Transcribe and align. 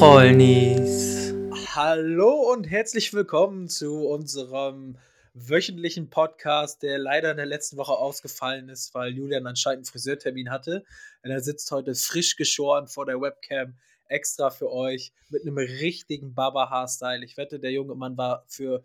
Trollnis. 0.00 1.34
Hallo 1.74 2.50
und 2.50 2.64
herzlich 2.64 3.12
willkommen 3.12 3.68
zu 3.68 4.08
unserem 4.08 4.96
wöchentlichen 5.34 6.08
Podcast, 6.08 6.82
der 6.82 6.96
leider 6.96 7.32
in 7.32 7.36
der 7.36 7.44
letzten 7.44 7.76
Woche 7.76 7.92
ausgefallen 7.92 8.70
ist, 8.70 8.94
weil 8.94 9.12
Julian 9.12 9.46
anscheinend 9.46 9.80
einen 9.80 9.84
Friseurtermin 9.84 10.50
hatte. 10.50 10.86
Und 11.22 11.30
er 11.30 11.42
sitzt 11.42 11.70
heute 11.70 11.94
frisch 11.94 12.36
geschoren 12.36 12.88
vor 12.88 13.04
der 13.04 13.20
Webcam 13.20 13.76
extra 14.06 14.48
für 14.48 14.72
euch 14.72 15.12
mit 15.28 15.42
einem 15.42 15.58
richtigen 15.58 16.32
Baba-Haarstyle. 16.32 17.22
Ich 17.22 17.36
wette, 17.36 17.60
der 17.60 17.72
junge 17.72 17.94
Mann 17.94 18.16
war 18.16 18.46
für 18.48 18.82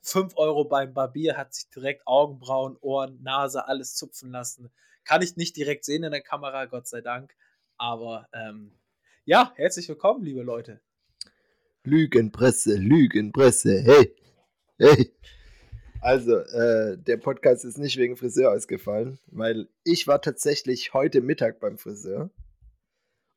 5 0.00 0.38
Euro 0.38 0.64
beim 0.64 0.94
Barbier, 0.94 1.36
hat 1.36 1.52
sich 1.52 1.68
direkt 1.68 2.06
Augenbrauen, 2.06 2.78
Ohren, 2.80 3.22
Nase, 3.22 3.68
alles 3.68 3.94
zupfen 3.94 4.30
lassen. 4.30 4.70
Kann 5.04 5.20
ich 5.20 5.36
nicht 5.36 5.54
direkt 5.54 5.84
sehen 5.84 6.02
in 6.02 6.12
der 6.12 6.22
Kamera, 6.22 6.64
Gott 6.64 6.88
sei 6.88 7.02
Dank. 7.02 7.36
Aber 7.76 8.26
ähm, 8.32 8.72
ja, 9.26 9.52
herzlich 9.56 9.88
willkommen, 9.88 10.24
liebe 10.24 10.42
Leute. 10.42 10.80
Lügenpresse, 11.82 12.76
Lügenpresse, 12.76 13.82
hey, 13.82 14.14
hey. 14.78 15.12
Also, 16.00 16.36
äh, 16.36 16.96
der 16.96 17.16
Podcast 17.16 17.64
ist 17.64 17.76
nicht 17.76 17.96
wegen 17.96 18.16
Friseur 18.16 18.52
ausgefallen, 18.52 19.18
weil 19.26 19.68
ich 19.82 20.06
war 20.06 20.22
tatsächlich 20.22 20.94
heute 20.94 21.22
Mittag 21.22 21.58
beim 21.58 21.76
Friseur. 21.76 22.30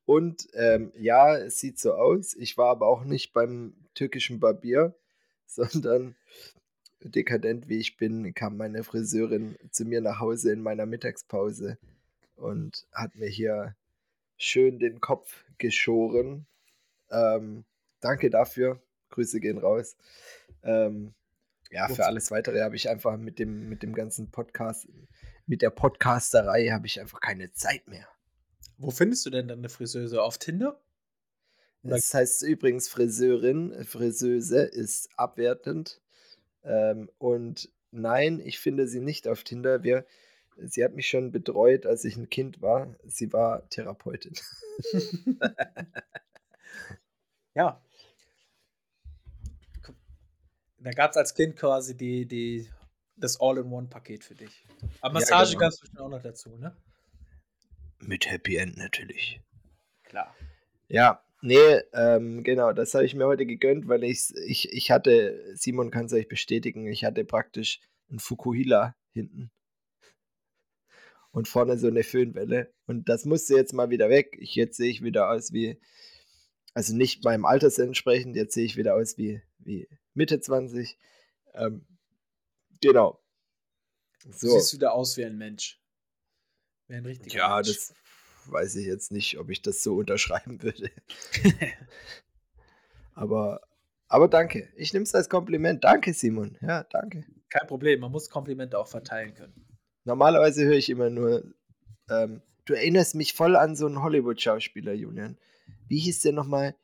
Und 0.06 0.48
ähm, 0.54 0.92
ja, 0.96 1.36
es 1.36 1.60
sieht 1.60 1.80
so 1.80 1.94
aus. 1.94 2.36
Ich 2.36 2.56
war 2.56 2.70
aber 2.70 2.88
auch 2.88 3.04
nicht 3.04 3.34
beim 3.34 3.74
türkischen 3.96 4.40
Barbier, 4.40 4.96
sondern 5.48 6.16
dekadent 7.02 7.68
wie 7.68 7.80
ich 7.80 7.98
bin, 7.98 8.36
kam 8.36 8.58
meine 8.58 8.84
Friseurin 8.84 9.58
zu 9.72 9.86
mir 9.86 10.02
nach 10.02 10.20
Hause 10.20 10.52
in 10.52 10.62
meiner 10.62 10.86
Mittagspause 10.86 11.80
und 12.36 12.86
hat 12.92 13.16
mir 13.16 13.28
hier 13.28 13.76
schön 14.40 14.80
den 14.80 15.00
Kopf 15.00 15.46
geschoren. 15.58 16.48
Ähm, 17.12 17.66
danke 18.00 18.30
dafür. 18.30 18.82
Grüße 19.10 19.40
gehen 19.40 19.58
raus. 19.58 19.96
Ähm, 20.64 21.14
ja, 21.72 21.88
für 21.88 22.06
alles 22.06 22.32
weitere 22.32 22.62
habe 22.62 22.76
ich 22.76 22.90
einfach 22.90 23.18
mit 23.18 23.38
dem, 23.38 23.70
mit 23.70 23.84
dem 23.84 23.94
ganzen 23.94 24.32
Podcast, 24.32 24.88
mit 25.46 25.62
der 25.62 25.70
Podcasterei 25.70 26.70
habe 26.70 26.88
ich 26.88 27.00
einfach 27.00 27.20
keine 27.20 27.52
Zeit 27.52 27.88
mehr. 27.88 28.08
Wo 28.78 28.92
findest 28.92 29.26
du 29.26 29.30
denn 29.30 29.48
dann 29.48 29.60
eine 29.60 29.70
Friseuse? 29.70 30.24
Auf 30.24 30.38
Tinder? 30.38 30.80
Das 31.84 32.14
heißt 32.14 32.44
übrigens 32.44 32.90
Friseurin, 32.90 33.86
Friseuse 33.86 34.62
ist 34.64 35.10
abwertend. 35.16 36.02
Ähm, 36.64 37.10
und 37.18 37.70
nein, 37.92 38.42
ich 38.44 38.60
finde 38.60 38.88
sie 38.88 39.00
nicht 39.00 39.28
auf 39.28 39.44
Tinder. 39.44 39.84
Wir, 39.84 40.06
sie 40.62 40.84
hat 40.84 40.94
mich 40.94 41.08
schon 41.08 41.32
betreut, 41.32 41.86
als 41.86 42.06
ich 42.06 42.18
ein 42.18 42.30
Kind 42.30 42.62
war. 42.62 42.96
Sie 43.06 43.32
war 43.34 43.68
Therapeutin. 43.70 44.34
ja. 47.56 47.82
Da 50.80 50.92
gab 50.92 51.12
es 51.12 51.18
als 51.18 51.34
Kind 51.34 51.56
quasi 51.58 51.96
die, 51.96 52.26
die, 52.26 52.70
das 53.18 53.40
All-in-One-Paket 53.40 54.24
für 54.24 54.36
dich. 54.36 54.66
Aber 55.02 55.16
Massage 55.16 55.54
ja, 55.54 55.60
genau. 55.60 55.60
gab 55.60 55.70
es 55.70 55.80
bestimmt 55.80 56.00
auch 56.00 56.10
noch 56.10 56.22
dazu, 56.22 56.56
ne? 56.58 56.76
Mit 58.00 58.30
Happy 58.30 58.56
End 58.56 58.78
natürlich. 58.78 59.42
Klar. 60.04 60.34
Ja, 60.88 61.22
nee, 61.42 61.82
ähm, 61.94 62.44
genau, 62.44 62.72
das 62.72 62.94
habe 62.94 63.06
ich 63.06 63.14
mir 63.14 63.26
heute 63.26 63.46
gegönnt, 63.46 63.88
weil 63.88 64.04
ich, 64.06 64.34
ich, 64.48 64.72
ich 64.72 64.90
hatte, 64.90 65.44
Simon 65.54 65.92
kann 65.92 66.06
es 66.06 66.14
euch 66.14 66.30
bestätigen, 66.30 66.88
ich 66.88 67.04
hatte 67.04 67.26
praktisch 67.26 67.82
einen 68.10 68.20
Fukuhila 68.20 68.96
hinten. 69.12 69.52
Und 71.32 71.48
vorne 71.48 71.78
so 71.78 71.88
eine 71.88 72.04
Föhnwelle. 72.04 72.74
Und 72.88 73.08
das 73.08 73.26
musste 73.26 73.56
jetzt 73.56 73.74
mal 73.74 73.90
wieder 73.90 74.10
weg. 74.10 74.36
Ich, 74.40 74.56
jetzt 74.56 74.78
sehe 74.78 74.90
ich 74.90 75.04
wieder 75.04 75.30
aus 75.30 75.54
wie, 75.54 75.80
also 76.74 76.96
nicht 76.96 77.24
meinem 77.24 77.46
Alters 77.46 77.78
entsprechend, 77.78 78.36
jetzt 78.36 78.54
sehe 78.54 78.66
ich 78.66 78.78
wieder 78.78 78.96
aus 78.96 79.18
wie, 79.18 79.42
wie 79.60 79.88
Mitte 80.14 80.40
20. 80.40 80.98
Ähm, 81.54 81.86
genau. 82.82 83.22
So. 84.32 84.48
Du 84.48 84.54
siehst 84.54 84.74
wieder 84.74 84.94
aus 84.94 85.18
wie 85.18 85.26
ein 85.26 85.38
Mensch. 85.38 85.80
Wie 86.88 86.96
ein 86.96 87.06
richtiger 87.06 87.38
ja, 87.38 87.56
Mensch. 87.56 87.68
das 87.68 87.94
weiß 88.46 88.76
ich 88.78 88.88
jetzt 88.88 89.12
nicht, 89.12 89.38
ob 89.38 89.50
ich 89.50 89.62
das 89.62 89.84
so 89.84 89.96
unterschreiben 89.98 90.62
würde. 90.64 90.92
aber, 93.14 93.62
aber 94.08 94.28
danke. 94.28 94.72
Ich 94.76 94.94
nehme 94.94 95.04
es 95.04 95.14
als 95.14 95.30
Kompliment. 95.30 95.84
Danke, 95.84 96.14
Simon. 96.14 96.58
Ja, 96.62 96.84
danke. 96.86 97.26
Kein 97.50 97.68
Problem. 97.68 98.00
Man 98.00 98.12
muss 98.12 98.30
Komplimente 98.30 98.78
auch 98.78 98.88
verteilen 98.88 99.36
können. 99.36 99.69
Normalerweise 100.06 100.66
höre 100.66 100.78
ich 100.78 100.90
immer 100.90 101.10
nur, 101.10 101.44
ähm, 102.10 102.42
du 102.66 102.74
erinnerst 102.74 103.16
mich 103.16 103.34
voll 103.34 103.56
an 103.56 103.76
so 103.76 103.86
einen 103.86 104.02
Hollywood-Schauspieler, 104.02 104.94
Julian. 104.94 105.38
Wie 105.88 106.00
hieß 106.00 106.22
der 106.22 106.34
nochmal? 106.34 106.76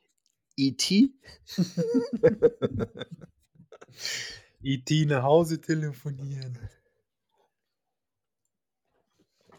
E.T.? 0.57 1.11
E.T. 4.63 5.05
nach 5.05 5.23
Hause 5.23 5.61
telefonieren. 5.61 6.57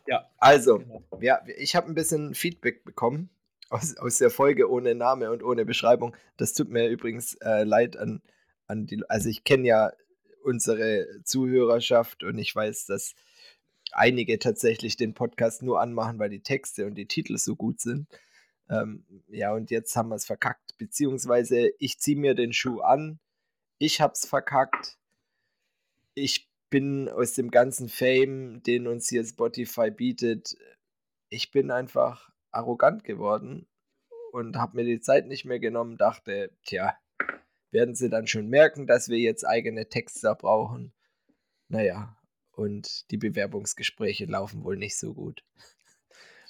Ja. 0.06 0.30
Also, 0.38 0.78
genau. 0.78 1.02
ja, 1.20 1.42
ich 1.56 1.76
habe 1.76 1.88
ein 1.88 1.94
bisschen 1.94 2.34
Feedback 2.34 2.84
bekommen 2.84 3.30
aus, 3.68 3.96
aus 3.96 4.18
der 4.18 4.30
Folge 4.30 4.70
ohne 4.70 4.94
Name 4.94 5.30
und 5.30 5.42
ohne 5.42 5.64
Beschreibung. 5.64 6.16
Das 6.36 6.54
tut 6.54 6.70
mir 6.70 6.88
übrigens 6.88 7.34
äh, 7.34 7.64
leid 7.64 7.96
an, 7.96 8.22
an 8.66 8.86
die. 8.86 9.02
Also, 9.08 9.28
ich 9.28 9.44
kenne 9.44 9.66
ja 9.66 9.92
unsere 10.42 11.06
Zuhörerschaft 11.24 12.22
und 12.22 12.38
ich 12.38 12.54
weiß, 12.54 12.86
dass 12.86 13.14
einige 13.96 14.38
tatsächlich 14.38 14.96
den 14.96 15.14
Podcast 15.14 15.62
nur 15.62 15.80
anmachen, 15.80 16.18
weil 16.18 16.30
die 16.30 16.42
Texte 16.42 16.86
und 16.86 16.94
die 16.94 17.06
Titel 17.06 17.36
so 17.38 17.56
gut 17.56 17.80
sind. 17.80 18.08
Ähm, 18.68 19.04
ja, 19.28 19.52
und 19.52 19.70
jetzt 19.70 19.96
haben 19.96 20.08
wir 20.08 20.16
es 20.16 20.26
verkackt. 20.26 20.76
Beziehungsweise 20.78 21.70
ich 21.78 21.98
ziehe 21.98 22.16
mir 22.16 22.34
den 22.34 22.52
Schuh 22.52 22.80
an. 22.80 23.18
Ich 23.78 24.00
hab's 24.00 24.26
verkackt. 24.26 24.98
Ich 26.14 26.48
bin 26.70 27.08
aus 27.08 27.34
dem 27.34 27.50
ganzen 27.50 27.88
Fame, 27.88 28.62
den 28.62 28.86
uns 28.86 29.08
hier 29.08 29.24
Spotify 29.24 29.90
bietet, 29.90 30.56
ich 31.28 31.50
bin 31.50 31.70
einfach 31.70 32.30
arrogant 32.50 33.04
geworden 33.04 33.66
und 34.32 34.56
habe 34.56 34.76
mir 34.76 34.84
die 34.84 35.00
Zeit 35.00 35.26
nicht 35.26 35.44
mehr 35.44 35.58
genommen, 35.58 35.96
dachte, 35.96 36.50
tja, 36.64 36.96
werden 37.70 37.94
sie 37.94 38.08
dann 38.08 38.26
schon 38.26 38.48
merken, 38.48 38.86
dass 38.86 39.08
wir 39.08 39.18
jetzt 39.18 39.44
eigene 39.44 39.88
Texte 39.88 40.34
brauchen. 40.38 40.92
Naja, 41.68 42.15
und 42.56 43.10
die 43.10 43.18
Bewerbungsgespräche 43.18 44.24
laufen 44.24 44.64
wohl 44.64 44.76
nicht 44.76 44.98
so 44.98 45.14
gut. 45.14 45.44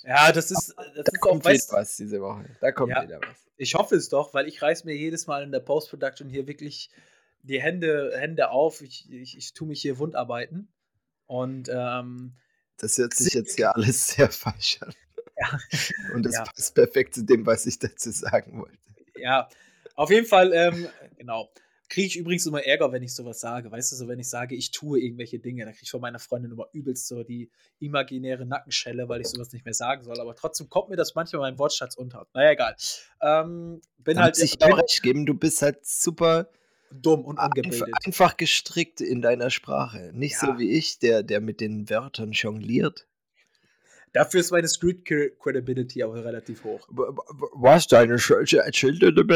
Ja, 0.04 0.30
das 0.30 0.52
ist, 0.52 0.74
das 0.76 0.92
da 0.94 1.12
ist 1.12 1.20
kommt 1.20 1.42
auch 1.44 1.50
weißt, 1.50 1.72
was 1.72 1.96
diese 1.96 2.20
Woche. 2.20 2.48
Da 2.60 2.70
kommt 2.70 2.92
ja, 2.92 3.02
wieder 3.02 3.20
was. 3.20 3.44
Ich 3.56 3.74
hoffe 3.74 3.96
es 3.96 4.08
doch, 4.08 4.32
weil 4.32 4.46
ich 4.46 4.62
reiß 4.62 4.84
mir 4.84 4.94
jedes 4.94 5.26
Mal 5.26 5.42
in 5.42 5.50
der 5.50 5.60
Post-Production 5.60 6.28
hier 6.28 6.46
wirklich 6.46 6.90
die 7.42 7.60
Hände, 7.60 8.12
Hände 8.16 8.50
auf. 8.50 8.82
Ich, 8.82 9.10
ich, 9.10 9.36
ich 9.36 9.52
tue 9.52 9.66
mich 9.66 9.82
hier 9.82 9.98
Wundarbeiten. 9.98 10.72
Und 11.26 11.68
ähm, 11.72 12.36
das 12.76 12.98
hört 12.98 13.14
sich 13.14 13.34
jetzt 13.34 13.58
ja 13.58 13.72
alles 13.72 14.08
sehr 14.08 14.30
falsch 14.30 14.78
an. 14.80 14.94
Ja. 15.36 15.58
Und 16.14 16.24
das 16.24 16.34
ja. 16.34 16.44
passt 16.44 16.74
perfekt 16.74 17.14
zu 17.14 17.24
dem, 17.24 17.44
was 17.44 17.66
ich 17.66 17.78
dazu 17.78 18.10
sagen 18.12 18.60
wollte. 18.60 18.78
Ja, 19.16 19.48
auf 19.96 20.10
jeden 20.10 20.26
Fall, 20.26 20.52
ähm, 20.52 20.88
genau. 21.18 21.50
Kriege 21.88 22.06
ich 22.06 22.16
übrigens 22.16 22.46
immer 22.46 22.64
Ärger, 22.64 22.90
wenn 22.92 23.02
ich 23.02 23.14
sowas 23.14 23.38
sage. 23.38 23.70
Weißt 23.70 23.92
du, 23.92 23.96
so 23.96 24.08
wenn 24.08 24.18
ich 24.18 24.28
sage, 24.28 24.54
ich 24.54 24.72
tue 24.72 25.00
irgendwelche 25.00 25.38
Dinge, 25.38 25.64
dann 25.64 25.72
kriege 25.72 25.84
ich 25.84 25.90
von 25.90 26.00
meiner 26.00 26.18
Freundin 26.18 26.50
immer 26.50 26.66
übelst 26.72 27.06
so 27.06 27.22
die 27.22 27.50
imaginäre 27.78 28.44
Nackenschelle, 28.44 29.08
weil 29.08 29.20
ich 29.20 29.28
sowas 29.28 29.52
nicht 29.52 29.64
mehr 29.64 29.74
sagen 29.74 30.02
soll. 30.02 30.18
Aber 30.20 30.34
trotzdem 30.34 30.68
kommt 30.68 30.88
mir 30.88 30.96
das 30.96 31.14
manchmal 31.14 31.42
mein 31.42 31.58
Wortschatz 31.58 31.94
unter. 31.94 32.26
Naja, 32.34 32.52
egal. 32.52 32.76
Ähm, 33.22 33.80
bin 33.98 34.16
da 34.16 34.24
halt. 34.24 34.38
Ich 34.38 34.60
auch 34.62 34.78
recht 34.78 35.02
geben, 35.02 35.26
du 35.26 35.34
bist 35.34 35.62
halt 35.62 35.86
super 35.86 36.48
dumm 36.90 37.24
und 37.24 37.38
ungebildet. 37.38 37.82
Einfach, 37.82 38.06
einfach 38.06 38.36
gestrickt 38.36 39.00
in 39.00 39.22
deiner 39.22 39.50
Sprache. 39.50 40.10
Nicht 40.12 40.40
ja. 40.42 40.46
so 40.46 40.58
wie 40.58 40.70
ich, 40.70 40.98
der, 40.98 41.22
der 41.22 41.40
mit 41.40 41.60
den 41.60 41.88
Wörtern 41.88 42.32
jongliert. 42.32 43.06
Dafür 44.12 44.40
ist 44.40 44.50
meine 44.50 44.68
Street 44.68 45.04
Credibility 45.04 46.02
auch 46.02 46.14
relativ 46.14 46.64
hoch. 46.64 46.88
Was, 46.88 47.86
deine 47.86 48.18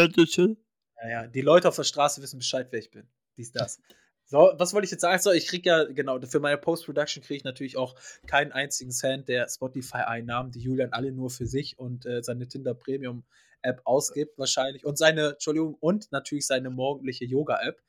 bitte? 0.09 0.57
Ja, 1.03 1.09
ja, 1.09 1.27
die 1.27 1.41
Leute 1.41 1.69
auf 1.69 1.77
der 1.77 1.85
Straße 1.85 2.23
wissen 2.23 2.39
Bescheid, 2.39 2.69
wer 2.71 2.79
ich 2.79 2.91
bin. 2.91 3.09
Dies, 3.37 3.53
das. 3.53 3.81
So, 4.27 4.53
was 4.59 4.73
wollte 4.73 4.85
ich 4.85 4.93
jetzt 4.93 5.01
sagen? 5.01 5.21
So, 5.21 5.33
ich 5.33 5.49
kriege 5.49 5.69
ja, 5.69 5.83
genau, 5.83 6.21
für 6.21 6.39
meine 6.39 6.57
Post-Production 6.57 7.21
kriege 7.21 7.39
ich 7.39 7.43
natürlich 7.43 7.77
auch 7.77 7.97
keinen 8.29 8.53
einzigen 8.53 8.93
Cent 8.93 9.29
der 9.29 9.49
Spotify-Einnahmen, 9.49 10.53
die 10.53 10.61
Julian 10.61 10.93
alle 10.93 11.11
nur 11.11 11.31
für 11.31 11.49
sich 11.49 11.81
und 11.81 12.07
äh, 12.07 12.23
seine 12.23 12.47
Tinder 12.47 12.75
Premium 12.75 13.25
App 13.63 13.81
ausgibt, 13.85 14.39
wahrscheinlich. 14.39 14.85
Und 14.87 14.99
seine, 14.99 15.31
Entschuldigung, 15.31 15.75
und 15.81 16.13
natürlich 16.13 16.47
seine 16.47 16.71
morgendliche 16.71 17.25
Yoga-App. 17.25 17.83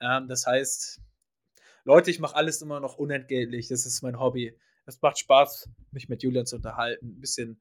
Ähm, 0.00 0.28
das 0.28 0.46
heißt, 0.46 1.00
Leute, 1.84 2.10
ich 2.10 2.20
mache 2.20 2.36
alles 2.36 2.60
immer 2.60 2.80
noch 2.80 2.96
unentgeltlich. 2.98 3.68
Das 3.68 3.86
ist 3.86 4.02
mein 4.02 4.20
Hobby. 4.20 4.54
Es 4.84 5.00
macht 5.00 5.18
Spaß, 5.18 5.68
mich 5.92 6.10
mit 6.10 6.22
Julian 6.22 6.44
zu 6.44 6.56
unterhalten, 6.56 7.06
ein 7.06 7.20
bisschen 7.20 7.60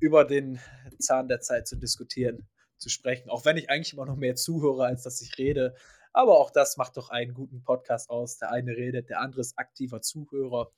über 0.00 0.24
den 0.24 0.58
Zahn 0.98 1.28
der 1.28 1.40
Zeit 1.40 1.68
zu 1.68 1.76
diskutieren, 1.76 2.48
zu 2.78 2.88
sprechen. 2.88 3.30
Auch 3.30 3.44
wenn 3.44 3.56
ich 3.56 3.70
eigentlich 3.70 3.92
immer 3.92 4.06
noch 4.06 4.16
mehr 4.16 4.34
zuhöre, 4.34 4.84
als 4.86 5.02
dass 5.02 5.20
ich 5.20 5.38
rede. 5.38 5.74
Aber 6.12 6.38
auch 6.38 6.50
das 6.50 6.76
macht 6.76 6.96
doch 6.96 7.10
einen 7.10 7.34
guten 7.34 7.62
Podcast 7.62 8.10
aus. 8.10 8.38
Der 8.38 8.50
eine 8.50 8.72
redet, 8.72 9.10
der 9.10 9.20
andere 9.20 9.40
ist 9.40 9.58
aktiver 9.58 10.00
Zuhörer. 10.00 10.70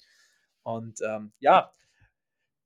Und 0.63 1.01
ähm, 1.03 1.33
ja, 1.39 1.73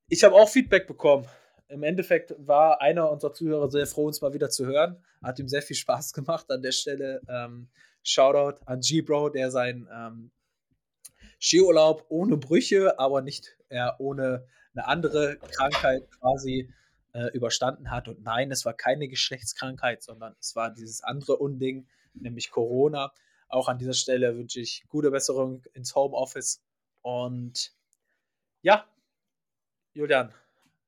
ich 0.08 0.24
habe 0.24 0.34
auch 0.34 0.48
Feedback 0.48 0.86
bekommen 0.86 1.28
im 1.72 1.82
Endeffekt 1.82 2.34
war 2.38 2.82
einer 2.82 3.10
unserer 3.10 3.32
Zuhörer 3.32 3.70
sehr 3.70 3.86
froh, 3.86 4.06
uns 4.06 4.20
mal 4.20 4.34
wieder 4.34 4.50
zu 4.50 4.66
hören. 4.66 5.02
Hat 5.22 5.38
ihm 5.38 5.48
sehr 5.48 5.62
viel 5.62 5.76
Spaß 5.76 6.12
gemacht 6.12 6.50
an 6.50 6.60
der 6.60 6.72
Stelle. 6.72 7.22
Ähm, 7.28 7.70
Shoutout 8.02 8.60
an 8.66 8.80
G-Bro, 8.80 9.30
der 9.30 9.50
seinen 9.50 9.88
ähm, 9.90 10.30
Skiurlaub 11.40 12.04
ohne 12.10 12.36
Brüche, 12.36 12.98
aber 12.98 13.22
nicht 13.22 13.56
äh, 13.70 13.90
ohne 13.98 14.46
eine 14.74 14.86
andere 14.86 15.38
Krankheit 15.38 16.10
quasi 16.20 16.70
äh, 17.12 17.26
überstanden 17.32 17.90
hat. 17.90 18.08
Und 18.08 18.22
nein, 18.22 18.50
es 18.50 18.64
war 18.64 18.74
keine 18.74 19.08
Geschlechtskrankheit, 19.08 20.02
sondern 20.02 20.34
es 20.40 20.56
war 20.56 20.70
dieses 20.70 21.02
andere 21.02 21.36
Unding, 21.36 21.86
nämlich 22.14 22.50
Corona. 22.50 23.12
Auch 23.48 23.68
an 23.68 23.78
dieser 23.78 23.94
Stelle 23.94 24.36
wünsche 24.36 24.60
ich 24.60 24.84
gute 24.88 25.10
Besserung 25.10 25.62
ins 25.74 25.94
Homeoffice. 25.94 26.62
Und 27.02 27.72
ja, 28.62 28.86
Julian, 29.92 30.32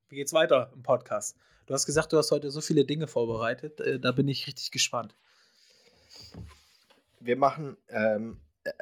wie 0.09 0.17
geht's 0.17 0.33
weiter 0.33 0.71
im 0.75 0.83
Podcast? 0.83 1.37
Du 1.67 1.75
hast 1.75 1.87
gesagt, 1.87 2.13
du 2.13 2.19
hast 2.19 2.31
heute 2.31 2.51
so 2.51 2.61
viele 2.61 2.85
Dinge 2.85 3.07
vorbereitet. 3.07 3.81
Äh, 3.81 4.01
da 4.01 4.13
bin 4.13 4.29
ich 4.29 4.47
richtig 4.47 4.71
gespannt. 4.71 5.15
Wir 7.21 7.37
machen, 7.37 7.77
ähm, 7.89 8.41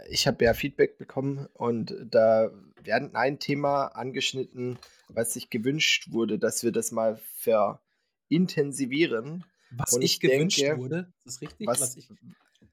ich 0.09 0.27
habe 0.27 0.45
ja 0.45 0.55
Feedback 0.55 0.99
bekommen 0.99 1.47
und 1.55 1.95
da 2.11 2.51
werden 2.83 3.15
ein 3.15 3.39
Thema 3.39 3.87
angeschnitten, 3.87 4.79
was 5.09 5.35
sich 5.35 5.51
gewünscht 5.51 6.11
wurde, 6.11 6.39
dass 6.39 6.63
wir 6.63 6.73
das 6.73 6.93
mal 6.93 7.21
verintensivieren. 7.35 9.45
Was 9.71 9.93
und 9.93 10.01
ich, 10.03 10.15
ich 10.15 10.21
gewünscht 10.21 10.61
denke, 10.61 10.79
wurde? 10.79 11.13
Ist 11.19 11.27
das 11.27 11.41
richtig? 11.41 11.67
Was, 11.67 11.81
was, 11.81 11.97
ich, 11.97 12.09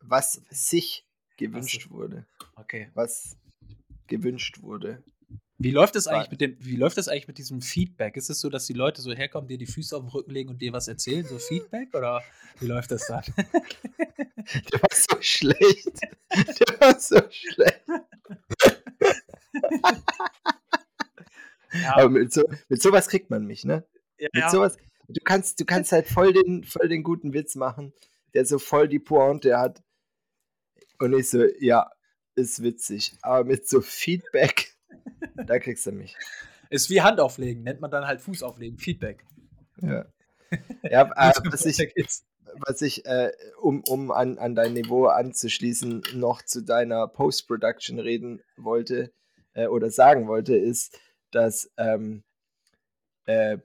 was 0.02 0.42
sich 0.52 1.06
gewünscht 1.38 1.88
so. 1.90 1.96
wurde. 1.96 2.28
Okay. 2.56 2.92
Was 2.94 3.38
gewünscht 4.08 4.62
wurde. 4.62 5.04
Wie 5.62 5.72
läuft 5.72 5.98
es 5.98 6.08
eigentlich 6.08 6.32
mit 6.32 6.40
dem, 6.40 6.56
wie 6.62 6.78
läuft 6.78 6.98
das 6.98 7.10
eigentlich 7.10 7.28
mit 7.28 7.38
diesem 7.38 7.62
Feedback? 7.62 8.16
Ist 8.16 8.30
es 8.30 8.40
so, 8.40 8.50
dass 8.50 8.66
die 8.66 8.74
Leute 8.74 9.02
so 9.02 9.12
herkommen, 9.12 9.50
dir 9.50 9.58
die 9.58 9.66
Füße 9.66 9.96
auf 9.96 10.04
den 10.04 10.10
Rücken 10.10 10.32
legen 10.32 10.50
und 10.50 10.62
dir 10.62 10.72
was 10.72 10.88
erzählen, 10.88 11.26
so 11.26 11.38
Feedback? 11.38 11.94
Oder 11.94 12.24
wie 12.62 12.68
läuft 12.68 12.92
das 12.92 13.06
dann? 13.08 13.24
Der 13.38 14.82
war 14.82 14.90
so 14.90 15.18
schlecht. 15.20 16.00
Der 16.32 16.80
war 16.80 16.98
so 16.98 17.20
schlecht. 17.30 17.84
ja. 21.74 21.96
Aber 21.98 22.10
mit, 22.10 22.32
so, 22.32 22.44
mit 22.70 22.82
sowas 22.82 23.10
kriegt 23.10 23.30
man 23.30 23.46
mich, 23.46 23.66
ne? 23.66 23.86
Ja, 24.18 24.30
mit 24.32 24.50
sowas, 24.50 24.78
du 25.10 25.22
kannst, 25.26 25.60
du 25.60 25.66
kannst 25.66 25.92
halt 25.92 26.08
voll 26.08 26.32
den, 26.32 26.64
voll 26.64 26.88
den 26.88 27.04
guten 27.04 27.34
Witz 27.34 27.56
machen, 27.56 27.92
der 28.34 28.46
so 28.46 28.60
voll 28.60 28.88
die 28.88 29.00
Pointe 29.00 29.58
hat. 29.58 29.84
Und 31.00 31.14
ich 31.14 31.30
so, 31.30 31.44
ja, 31.60 31.92
ist 32.36 32.64
witzig. 32.64 33.18
Aber 33.22 33.44
mit 33.44 33.68
so 33.68 33.82
Feedback 33.82 34.79
da 35.46 35.60
kriegst 35.60 35.86
du 35.86 35.92
mich. 35.92 36.16
Ist 36.70 36.90
wie 36.90 37.02
Hand 37.02 37.20
auflegen, 37.20 37.64
nennt 37.64 37.82
man 37.82 37.92
dann 37.92 38.06
halt 38.06 38.22
Fuß 38.22 38.44
auflegen, 38.44 38.78
Feedback. 38.78 39.26
Ja. 39.82 40.06
ja 40.84 41.12
äh, 41.16 41.34
was 41.46 41.66
ich, 41.66 41.80
was 42.68 42.82
ich 42.82 43.06
äh, 43.06 43.32
um, 43.62 43.84
um 43.88 44.12
an, 44.12 44.38
an 44.38 44.56
dein 44.56 44.74
Niveau 44.74 45.06
anzuschließen, 45.08 46.04
noch 46.16 46.42
zu 46.44 46.62
deiner 46.62 47.08
Post-Production 47.08 48.00
reden 48.00 48.42
wollte 48.58 49.14
äh, 49.54 49.68
oder 49.68 49.90
sagen 49.90 50.28
wollte, 50.28 50.56
ist, 50.56 51.00
dass 51.32 51.72
ähm, 51.78 52.24
äh, 53.26 53.58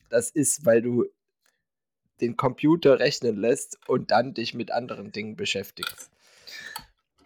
das 0.09 0.31
ist, 0.31 0.67
weil 0.67 0.83
du 0.83 1.07
den 2.21 2.37
Computer 2.37 2.99
rechnen 2.99 3.37
lässt 3.37 3.79
und 3.89 4.11
dann 4.11 4.35
dich 4.35 4.55
mit 4.55 4.71
anderen 4.71 5.13
Dingen 5.13 5.37
beschäftigst. 5.37 6.11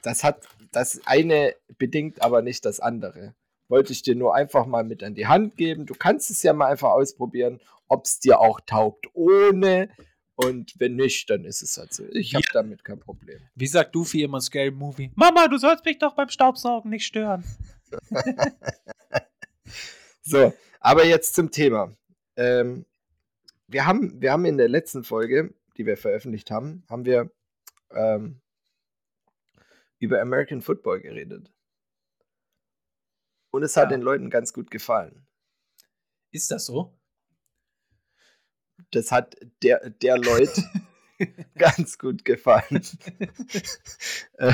Das 0.02 0.22
hat 0.22 0.46
das 0.74 1.00
eine 1.06 1.54
bedingt 1.78 2.22
aber 2.22 2.42
nicht 2.42 2.64
das 2.64 2.80
andere. 2.80 3.34
Wollte 3.68 3.92
ich 3.92 4.02
dir 4.02 4.14
nur 4.14 4.34
einfach 4.34 4.66
mal 4.66 4.84
mit 4.84 5.02
an 5.02 5.14
die 5.14 5.26
Hand 5.26 5.56
geben. 5.56 5.86
Du 5.86 5.94
kannst 5.94 6.30
es 6.30 6.42
ja 6.42 6.52
mal 6.52 6.66
einfach 6.66 6.90
ausprobieren, 6.90 7.60
ob 7.88 8.04
es 8.04 8.18
dir 8.20 8.40
auch 8.40 8.60
taugt, 8.60 9.06
ohne 9.14 9.88
und 10.36 10.74
wenn 10.78 10.96
nicht, 10.96 11.30
dann 11.30 11.44
ist 11.44 11.62
es 11.62 11.76
halt 11.76 11.92
so. 11.92 12.04
Ich 12.10 12.34
habe 12.34 12.44
damit 12.52 12.84
kein 12.84 12.98
Problem. 12.98 13.40
Wie 13.54 13.66
sagt 13.66 13.94
Duffy 13.94 14.22
immer 14.22 14.40
Scary 14.40 14.70
Movie? 14.70 15.12
Mama, 15.14 15.46
du 15.46 15.58
sollst 15.58 15.84
mich 15.84 15.98
doch 15.98 16.14
beim 16.14 16.28
Staubsaugen 16.28 16.90
nicht 16.90 17.06
stören. 17.06 17.44
so, 20.22 20.52
aber 20.80 21.06
jetzt 21.06 21.34
zum 21.34 21.50
Thema. 21.50 21.96
Ähm, 22.36 22.84
wir, 23.68 23.86
haben, 23.86 24.20
wir 24.20 24.32
haben 24.32 24.44
in 24.44 24.56
der 24.56 24.68
letzten 24.68 25.04
Folge, 25.04 25.54
die 25.76 25.86
wir 25.86 25.96
veröffentlicht 25.96 26.50
haben, 26.50 26.84
haben 26.88 27.04
wir 27.04 27.30
ähm, 27.92 28.40
über 30.00 30.20
American 30.20 30.62
Football 30.62 31.00
geredet. 31.00 31.52
Und 33.52 33.62
es 33.62 33.76
hat 33.76 33.90
ja. 33.90 33.96
den 33.96 34.02
Leuten 34.02 34.30
ganz 34.30 34.52
gut 34.52 34.70
gefallen. 34.70 35.26
Ist 36.32 36.50
das 36.50 36.66
so? 36.66 36.92
Das 38.90 39.12
hat 39.12 39.36
der, 39.62 39.90
der 39.90 40.18
Leut 40.18 40.50
ganz 41.58 41.98
gut 41.98 42.24
gefallen. 42.24 42.82
Äh, 44.38 44.52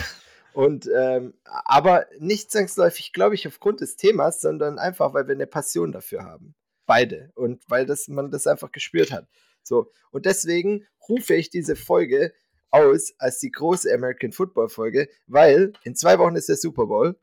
und 0.52 0.88
ähm, 0.94 1.34
aber 1.44 2.06
nicht 2.18 2.50
zwangsläufig, 2.50 3.12
glaube 3.12 3.34
ich, 3.34 3.46
aufgrund 3.46 3.80
des 3.80 3.96
Themas, 3.96 4.40
sondern 4.40 4.78
einfach, 4.78 5.14
weil 5.14 5.28
wir 5.28 5.34
eine 5.34 5.46
Passion 5.46 5.92
dafür 5.92 6.24
haben. 6.24 6.54
Beide. 6.86 7.30
Und 7.34 7.62
weil 7.68 7.86
das, 7.86 8.08
man 8.08 8.30
das 8.30 8.46
einfach 8.46 8.72
gespürt 8.72 9.12
hat. 9.12 9.28
So. 9.62 9.90
Und 10.10 10.26
deswegen 10.26 10.86
rufe 11.08 11.34
ich 11.34 11.50
diese 11.50 11.76
Folge 11.76 12.32
aus 12.70 13.14
als 13.18 13.38
die 13.38 13.50
große 13.50 13.92
American 13.92 14.32
Football 14.32 14.68
Folge, 14.68 15.08
weil 15.26 15.72
in 15.84 15.94
zwei 15.94 16.18
Wochen 16.18 16.36
ist 16.36 16.48
der 16.48 16.56
Super 16.56 16.86
Bowl. 16.86 17.16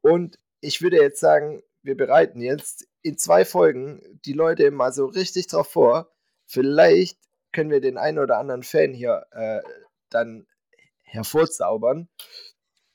Und 0.00 0.38
ich 0.60 0.82
würde 0.82 0.96
jetzt 0.96 1.20
sagen, 1.20 1.62
wir 1.82 1.96
bereiten 1.96 2.40
jetzt 2.40 2.88
in 3.02 3.18
zwei 3.18 3.44
Folgen 3.44 4.20
die 4.24 4.32
Leute 4.32 4.70
mal 4.70 4.92
so 4.92 5.06
richtig 5.06 5.46
drauf 5.46 5.70
vor, 5.70 6.10
Vielleicht 6.48 7.18
können 7.52 7.70
wir 7.70 7.80
den 7.80 7.98
einen 7.98 8.18
oder 8.18 8.38
anderen 8.38 8.62
Fan 8.62 8.92
hier 8.92 9.26
äh, 9.30 9.60
dann 10.10 10.46
hervorzaubern. 11.02 12.08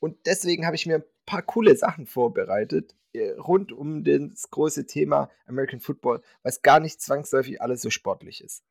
Und 0.00 0.26
deswegen 0.26 0.66
habe 0.66 0.76
ich 0.76 0.86
mir 0.86 0.96
ein 0.96 1.04
paar 1.24 1.42
coole 1.42 1.76
Sachen 1.76 2.06
vorbereitet 2.06 2.94
äh, 3.14 3.30
rund 3.38 3.72
um 3.72 4.04
das 4.04 4.50
große 4.50 4.86
Thema 4.86 5.30
American 5.46 5.80
Football, 5.80 6.22
was 6.42 6.62
gar 6.62 6.80
nicht 6.80 7.00
zwangsläufig 7.00 7.62
alles 7.62 7.80
so 7.80 7.90
sportlich 7.90 8.42
ist. 8.42 8.64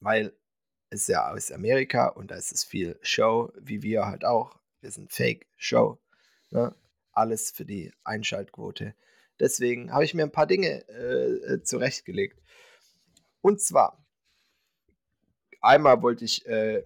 Weil 0.00 0.36
es 0.90 1.06
ja 1.06 1.30
aus 1.30 1.52
Amerika 1.52 2.08
und 2.08 2.30
da 2.30 2.34
ist 2.34 2.52
es 2.52 2.64
viel 2.64 2.98
Show, 3.02 3.52
wie 3.58 3.82
wir 3.82 4.06
halt 4.06 4.24
auch. 4.24 4.58
Wir 4.80 4.90
sind 4.90 5.12
Fake 5.12 5.46
Show. 5.56 5.98
Ne? 6.50 6.74
Alles 7.12 7.50
für 7.50 7.64
die 7.64 7.92
Einschaltquote. 8.04 8.94
Deswegen 9.40 9.92
habe 9.92 10.04
ich 10.04 10.14
mir 10.14 10.24
ein 10.24 10.32
paar 10.32 10.46
Dinge 10.46 10.88
äh, 10.88 11.54
äh 11.54 11.62
zurechtgelegt. 11.62 12.40
Und 13.48 13.62
zwar, 13.62 13.96
einmal 15.62 16.02
wollte 16.02 16.22
ich 16.22 16.44
äh, 16.46 16.84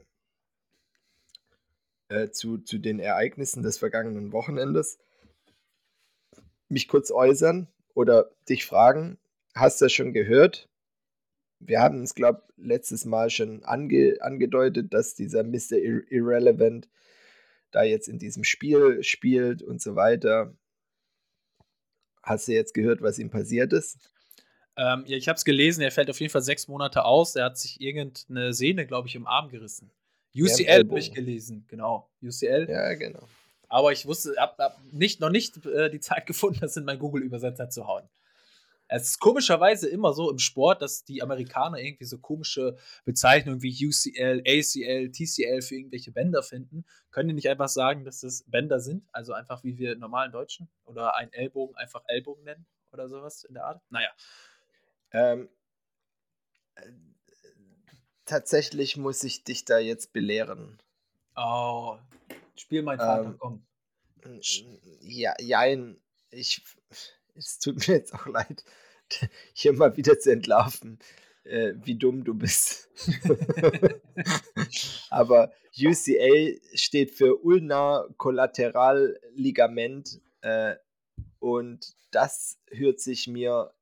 äh, 2.06 2.30
zu, 2.30 2.58
zu 2.58 2.78
den 2.78 3.00
Ereignissen 3.00 3.64
des 3.64 3.78
vergangenen 3.78 4.30
Wochenendes 4.30 5.00
mich 6.68 6.86
kurz 6.86 7.10
äußern 7.10 7.66
oder 7.94 8.30
dich 8.48 8.64
fragen, 8.64 9.18
hast 9.56 9.80
du 9.80 9.86
das 9.86 9.92
schon 9.92 10.12
gehört? 10.12 10.68
Wir 11.58 11.80
haben 11.80 12.00
es, 12.04 12.14
glaube 12.14 12.44
ich, 12.46 12.64
letztes 12.64 13.06
Mal 13.06 13.28
schon 13.28 13.64
ange 13.64 14.18
angedeutet, 14.20 14.94
dass 14.94 15.16
dieser 15.16 15.42
Mr. 15.42 15.78
Ir 15.78 16.12
Irrelevant 16.12 16.88
da 17.72 17.82
jetzt 17.82 18.06
in 18.06 18.20
diesem 18.20 18.44
Spiel 18.44 19.02
spielt 19.02 19.64
und 19.64 19.82
so 19.82 19.96
weiter. 19.96 20.56
Hast 22.22 22.46
du 22.46 22.52
jetzt 22.52 22.72
gehört, 22.72 23.02
was 23.02 23.18
ihm 23.18 23.30
passiert 23.30 23.72
ist? 23.72 24.11
Ähm, 24.76 25.04
ja, 25.06 25.16
ich 25.16 25.28
habe 25.28 25.36
es 25.36 25.44
gelesen, 25.44 25.82
er 25.82 25.90
fällt 25.90 26.08
auf 26.08 26.20
jeden 26.20 26.32
Fall 26.32 26.42
sechs 26.42 26.68
Monate 26.68 27.04
aus. 27.04 27.36
Er 27.36 27.46
hat 27.46 27.58
sich 27.58 27.80
irgendeine 27.80 28.52
Sehne, 28.52 28.86
glaube 28.86 29.08
ich, 29.08 29.14
im 29.14 29.26
Arm 29.26 29.48
gerissen. 29.48 29.90
UCL 30.34 30.88
habe 30.88 30.98
ich 30.98 31.12
gelesen, 31.12 31.66
genau. 31.68 32.10
UCL. 32.22 32.66
Ja, 32.70 32.94
genau. 32.94 33.28
Aber 33.68 33.92
ich 33.92 34.06
wusste, 34.06 34.34
habe 34.38 34.62
hab 34.62 34.78
nicht, 34.92 35.20
noch 35.20 35.30
nicht 35.30 35.64
äh, 35.66 35.90
die 35.90 36.00
Zeit 36.00 36.26
gefunden, 36.26 36.60
das 36.60 36.76
in 36.76 36.84
meinen 36.84 36.98
Google-Übersetzer 36.98 37.68
zu 37.68 37.86
hauen. 37.86 38.08
Es 38.88 39.08
ist 39.08 39.20
komischerweise 39.20 39.88
immer 39.88 40.12
so 40.12 40.30
im 40.30 40.38
Sport, 40.38 40.82
dass 40.82 41.04
die 41.04 41.22
Amerikaner 41.22 41.78
irgendwie 41.78 42.04
so 42.04 42.18
komische 42.18 42.76
Bezeichnungen 43.06 43.62
wie 43.62 43.86
UCL, 43.86 44.42
ACL, 44.46 45.10
TCL 45.10 45.62
für 45.62 45.76
irgendwelche 45.76 46.12
Bänder 46.12 46.42
finden. 46.42 46.84
Können 47.10 47.28
die 47.28 47.34
nicht 47.34 47.48
einfach 47.48 47.68
sagen, 47.68 48.04
dass 48.04 48.20
das 48.20 48.44
Bänder 48.46 48.80
sind? 48.80 49.08
Also 49.12 49.32
einfach 49.32 49.64
wie 49.64 49.78
wir 49.78 49.96
normalen 49.96 50.30
Deutschen? 50.30 50.68
Oder 50.84 51.16
ein 51.16 51.32
Ellbogen 51.32 51.74
einfach 51.76 52.02
Ellbogen 52.06 52.44
nennen? 52.44 52.66
Oder 52.92 53.08
sowas 53.08 53.44
in 53.44 53.54
der 53.54 53.64
Art? 53.64 53.80
Naja. 53.88 54.10
Ähm, 55.12 55.48
äh, 56.74 56.90
tatsächlich 58.24 58.96
muss 58.96 59.24
ich 59.24 59.44
dich 59.44 59.64
da 59.64 59.78
jetzt 59.78 60.12
belehren. 60.12 60.78
Oh, 61.36 61.98
spiel 62.56 62.82
mein 62.82 62.98
Vater, 62.98 63.24
ähm, 63.24 63.36
komm. 63.38 63.66
Ja, 65.00 65.34
jein. 65.40 66.00
Ich, 66.30 66.62
es 67.34 67.58
tut 67.58 67.86
mir 67.86 67.94
jetzt 67.94 68.14
auch 68.14 68.26
leid, 68.26 68.64
hier 69.52 69.72
mal 69.72 69.96
wieder 69.96 70.18
zu 70.18 70.32
entlarven, 70.32 70.98
äh, 71.44 71.74
wie 71.76 71.96
dumm 71.96 72.24
du 72.24 72.34
bist. 72.34 72.88
Aber 75.10 75.52
UCL 75.76 76.60
steht 76.74 77.10
für 77.10 77.44
Ulnar 77.44 78.08
Kollateralligament 78.16 80.20
äh, 80.42 80.76
und 81.38 81.94
das 82.10 82.58
hört 82.70 83.00
sich 83.00 83.26
mir 83.26 83.72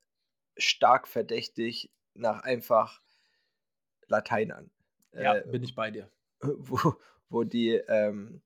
stark 0.61 1.09
verdächtig 1.09 1.91
nach 2.15 2.43
einfach 2.43 3.01
Latein 4.07 4.53
an. 4.53 4.71
Ja, 5.13 5.37
äh, 5.37 5.47
bin 5.47 5.63
ich 5.63 5.75
bei 5.75 5.91
dir. 5.91 6.11
Wo, 6.43 6.95
wo 7.29 7.45
die, 7.45 7.75
ähm, 7.89 8.41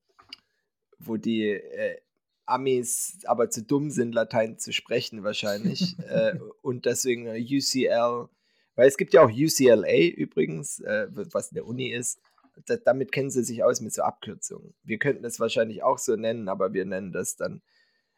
wo 0.99 1.17
die 1.17 1.49
äh, 1.49 1.97
Amis 2.45 3.19
aber 3.25 3.49
zu 3.49 3.63
dumm 3.63 3.89
sind, 3.89 4.13
Latein 4.13 4.59
zu 4.59 4.73
sprechen 4.73 5.23
wahrscheinlich. 5.23 5.97
äh, 6.09 6.37
und 6.61 6.85
deswegen 6.85 7.27
UCL, 7.27 8.29
weil 8.75 8.87
es 8.87 8.97
gibt 8.97 9.13
ja 9.13 9.23
auch 9.23 9.31
UCLA 9.31 10.09
übrigens, 10.15 10.79
äh, 10.81 11.07
was 11.09 11.49
in 11.49 11.55
der 11.55 11.65
Uni 11.65 11.91
ist. 11.91 12.19
Da, 12.65 12.77
damit 12.77 13.11
kennen 13.11 13.31
sie 13.31 13.43
sich 13.43 13.63
aus 13.63 13.81
mit 13.81 13.93
so 13.93 14.03
Abkürzungen. 14.03 14.75
Wir 14.83 14.97
könnten 14.97 15.25
es 15.25 15.39
wahrscheinlich 15.39 15.83
auch 15.83 15.97
so 15.97 16.15
nennen, 16.15 16.47
aber 16.47 16.73
wir 16.73 16.85
nennen 16.85 17.11
das 17.11 17.35
dann, 17.35 17.61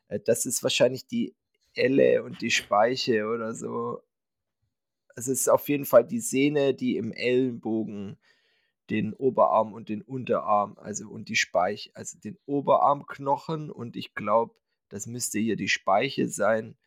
äh, 0.09 0.19
das 0.19 0.45
ist 0.45 0.63
wahrscheinlich 0.63 1.07
die 1.07 1.35
Elle 1.77 2.23
und 2.23 2.41
die 2.41 2.51
Speiche 2.51 3.27
oder 3.27 3.53
so. 3.53 4.01
Es 5.15 5.27
ist 5.27 5.49
auf 5.49 5.67
jeden 5.69 5.85
Fall 5.85 6.05
die 6.05 6.19
Sehne, 6.19 6.73
die 6.73 6.97
im 6.97 7.11
Ellenbogen 7.11 8.17
den 8.89 9.13
Oberarm 9.13 9.73
und 9.73 9.89
den 9.89 10.01
Unterarm, 10.01 10.77
also 10.77 11.09
und 11.09 11.29
die 11.29 11.35
Speiche, 11.35 11.91
also 11.93 12.17
den 12.19 12.37
Oberarmknochen 12.45 13.69
und 13.69 13.95
ich 13.95 14.15
glaube, 14.15 14.55
das 14.89 15.07
müsste 15.07 15.39
hier 15.39 15.57
die 15.57 15.67
Speiche 15.67 16.29
sein, 16.29 16.77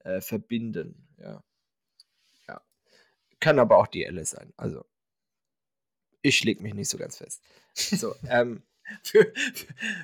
äh, 0.00 0.20
verbinden. 0.20 1.06
Ja. 1.18 1.42
ja. 2.48 2.60
Kann 3.40 3.58
aber 3.58 3.78
auch 3.78 3.86
die 3.86 4.04
Elle 4.04 4.24
sein. 4.24 4.52
Also, 4.56 4.84
ich 6.22 6.42
leg 6.42 6.60
mich 6.60 6.74
nicht 6.74 6.88
so 6.88 6.98
ganz 6.98 7.18
fest. 7.18 7.42
So, 7.74 8.14
ähm, 8.28 8.62
für, 9.02 9.32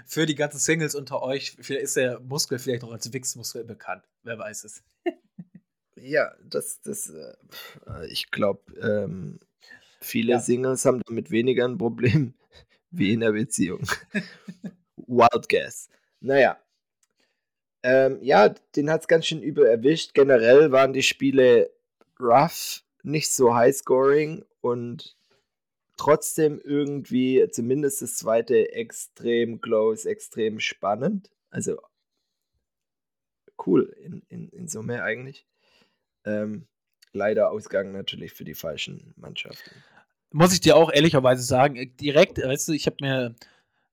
für 0.07 0.27
die 0.27 0.35
ganzen 0.35 0.59
Singles 0.59 0.95
unter 0.95 1.23
euch, 1.23 1.57
vielleicht 1.61 1.85
ist 1.85 1.97
der 1.97 2.21
Muskel 2.21 2.59
vielleicht 2.59 2.83
noch 2.83 2.93
als 2.93 3.13
Wix-Muskel 3.13 3.65
bekannt. 3.65 4.05
Wer 4.23 4.39
weiß 4.39 4.65
es. 4.65 4.83
ja, 5.97 6.35
das, 6.43 6.81
das, 6.81 7.11
äh, 7.11 8.07
ich 8.09 8.31
glaube, 8.31 8.61
ähm, 8.81 9.41
viele 10.01 10.33
ja. 10.33 10.41
Singles 10.41 10.85
haben 10.85 11.03
damit 11.07 11.31
weniger 11.31 11.67
ein 11.67 11.79
Problem 11.79 12.35
wie 12.91 13.13
in 13.13 13.21
der 13.21 13.33
Beziehung. 13.33 13.83
Wild 14.97 15.49
Guess. 15.49 15.89
Naja. 16.21 16.59
Ähm, 17.83 18.19
ja, 18.21 18.51
den 18.77 18.91
hat 18.91 19.03
es 19.03 19.09
ganz 19.09 19.27
schön 19.27 19.43
übel 19.43 19.65
erwischt. 19.67 20.13
Generell 20.13 20.71
waren 20.71 20.93
die 20.93 21.03
Spiele 21.03 21.71
rough, 22.19 22.83
nicht 23.03 23.33
so 23.33 23.55
high 23.55 23.75
scoring 23.75 24.45
und 24.61 25.17
trotzdem 26.01 26.59
irgendwie, 26.65 27.47
zumindest 27.51 28.01
das 28.01 28.17
zweite, 28.17 28.73
extrem 28.73 29.61
close, 29.61 30.09
extrem 30.09 30.59
spannend. 30.59 31.31
Also 31.51 31.79
cool 33.67 33.95
in, 34.03 34.23
in, 34.29 34.49
in 34.49 34.67
Summe 34.67 35.03
eigentlich. 35.03 35.47
Ähm, 36.25 36.67
leider 37.13 37.51
Ausgang 37.51 37.93
natürlich 37.93 38.33
für 38.33 38.45
die 38.45 38.55
falschen 38.55 39.13
Mannschaften. 39.17 39.73
Muss 40.33 40.55
ich 40.55 40.61
dir 40.61 40.75
auch 40.75 40.91
ehrlicherweise 40.91 41.43
sagen, 41.43 41.77
äh, 41.77 41.87
direkt, 41.87 42.39
weißt 42.39 42.69
du, 42.69 42.73
ich 42.73 42.87
habe 42.87 42.97
mir 43.01 43.35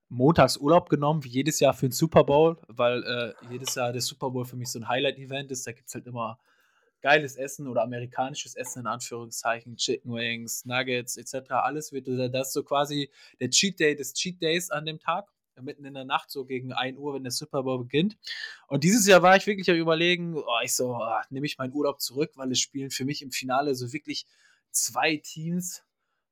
montags 0.08 0.56
Urlaub 0.56 0.88
genommen, 0.88 1.24
wie 1.24 1.28
jedes 1.28 1.60
Jahr 1.60 1.74
für 1.74 1.88
den 1.88 1.92
Super 1.92 2.24
Bowl, 2.24 2.56
weil 2.68 3.04
äh, 3.04 3.52
jedes 3.52 3.74
Jahr 3.74 3.92
der 3.92 4.00
Super 4.00 4.30
Bowl 4.30 4.46
für 4.46 4.56
mich 4.56 4.70
so 4.70 4.78
ein 4.78 4.88
Highlight-Event 4.88 5.50
ist. 5.50 5.66
Da 5.66 5.72
gibt 5.72 5.88
es 5.88 5.94
halt 5.94 6.06
immer 6.06 6.38
geiles 7.00 7.36
Essen 7.36 7.68
oder 7.68 7.82
amerikanisches 7.82 8.54
Essen 8.54 8.80
in 8.80 8.86
Anführungszeichen, 8.86 9.76
Chicken 9.76 10.12
Wings, 10.12 10.64
Nuggets 10.64 11.16
etc. 11.16 11.50
Alles 11.50 11.92
wird 11.92 12.08
das 12.08 12.48
ist 12.48 12.52
so 12.52 12.62
quasi 12.62 13.10
der 13.40 13.50
Cheat 13.50 13.78
Day 13.78 13.94
des 13.94 14.14
Cheat 14.14 14.40
Days 14.42 14.70
an 14.70 14.86
dem 14.86 14.98
Tag, 14.98 15.28
mitten 15.60 15.84
in 15.84 15.94
der 15.94 16.04
Nacht, 16.04 16.30
so 16.30 16.44
gegen 16.44 16.72
1 16.72 16.98
Uhr, 16.98 17.14
wenn 17.14 17.22
der 17.22 17.32
Super 17.32 17.62
Bowl 17.62 17.78
beginnt. 17.78 18.16
Und 18.68 18.84
dieses 18.84 19.06
Jahr 19.06 19.22
war 19.22 19.36
ich 19.36 19.46
wirklich 19.46 19.70
am 19.70 19.76
überlegen, 19.76 20.36
oh, 20.36 20.44
ich 20.62 20.74
so, 20.74 20.96
oh, 20.96 21.20
nehme 21.30 21.46
ich 21.46 21.58
meinen 21.58 21.72
Urlaub 21.72 22.00
zurück, 22.00 22.32
weil 22.36 22.52
es 22.52 22.60
spielen 22.60 22.90
für 22.90 23.04
mich 23.04 23.22
im 23.22 23.30
Finale 23.30 23.74
so 23.74 23.92
wirklich 23.92 24.26
zwei 24.70 25.16
Teams, 25.16 25.82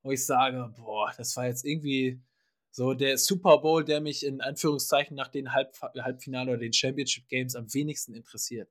wo 0.03 0.13
ich 0.13 0.25
sage, 0.25 0.73
boah, 0.77 1.13
das 1.17 1.37
war 1.37 1.47
jetzt 1.47 1.65
irgendwie 1.65 2.21
so 2.71 2.95
der 2.95 3.19
Super 3.19 3.59
Bowl, 3.59 3.85
der 3.85 4.01
mich 4.01 4.25
in 4.25 4.41
Anführungszeichen 4.41 5.17
nach 5.17 5.29
den 5.29 5.53
Halb 5.53 5.77
Halbfinale 5.81 6.53
oder 6.53 6.61
den 6.61 6.73
Championship 6.73 7.27
Games 7.29 7.57
am 7.57 7.73
wenigsten 7.73 8.15
interessiert 8.15 8.69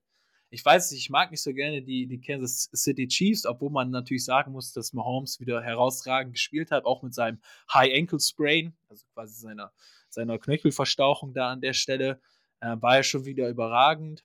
ich 0.55 0.63
weiß 0.63 0.91
nicht, 0.91 1.01
ich 1.01 1.09
mag 1.09 1.31
nicht 1.31 1.43
so 1.43 1.53
gerne 1.53 1.81
die, 1.81 2.07
die 2.07 2.21
Kansas 2.21 2.69
City 2.73 3.09
Chiefs, 3.09 3.45
obwohl 3.45 3.71
man 3.71 3.91
natürlich 3.91 4.23
sagen 4.23 4.53
muss, 4.53 4.71
dass 4.71 4.93
Mahomes 4.93 5.41
wieder 5.41 5.61
herausragend 5.61 6.31
gespielt 6.31 6.71
hat, 6.71 6.85
auch 6.85 7.03
mit 7.03 7.13
seinem 7.13 7.41
High 7.73 7.93
Ankle 7.93 8.21
Sprain, 8.21 8.73
also 8.87 9.05
quasi 9.13 9.33
seiner, 9.33 9.73
seiner 10.07 10.39
Knöchelverstauchung 10.39 11.33
da 11.33 11.51
an 11.51 11.59
der 11.59 11.73
Stelle, 11.73 12.21
äh, 12.61 12.77
war 12.79 12.95
er 12.95 13.03
schon 13.03 13.25
wieder 13.25 13.49
überragend. 13.49 14.23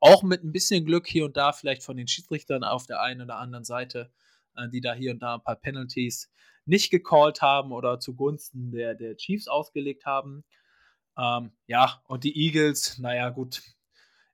Auch 0.00 0.22
mit 0.22 0.42
ein 0.44 0.52
bisschen 0.52 0.86
Glück 0.86 1.06
hier 1.06 1.26
und 1.26 1.36
da 1.36 1.52
vielleicht 1.52 1.82
von 1.82 1.98
den 1.98 2.08
Schiedsrichtern 2.08 2.64
auf 2.64 2.86
der 2.86 3.02
einen 3.02 3.20
oder 3.20 3.36
anderen 3.36 3.64
Seite, 3.64 4.10
äh, 4.56 4.66
die 4.70 4.80
da 4.80 4.94
hier 4.94 5.10
und 5.10 5.18
da 5.18 5.34
ein 5.34 5.42
paar 5.42 5.56
Penalties 5.56 6.30
nicht 6.64 6.90
gecallt 6.90 7.42
haben 7.42 7.72
oder 7.72 8.00
zugunsten 8.00 8.70
der, 8.70 8.94
der 8.94 9.14
Chiefs 9.18 9.46
ausgelegt 9.46 10.06
haben. 10.06 10.42
Ähm, 11.18 11.52
ja, 11.66 12.00
und 12.06 12.24
die 12.24 12.34
Eagles, 12.34 12.96
naja, 12.98 13.28
gut, 13.28 13.60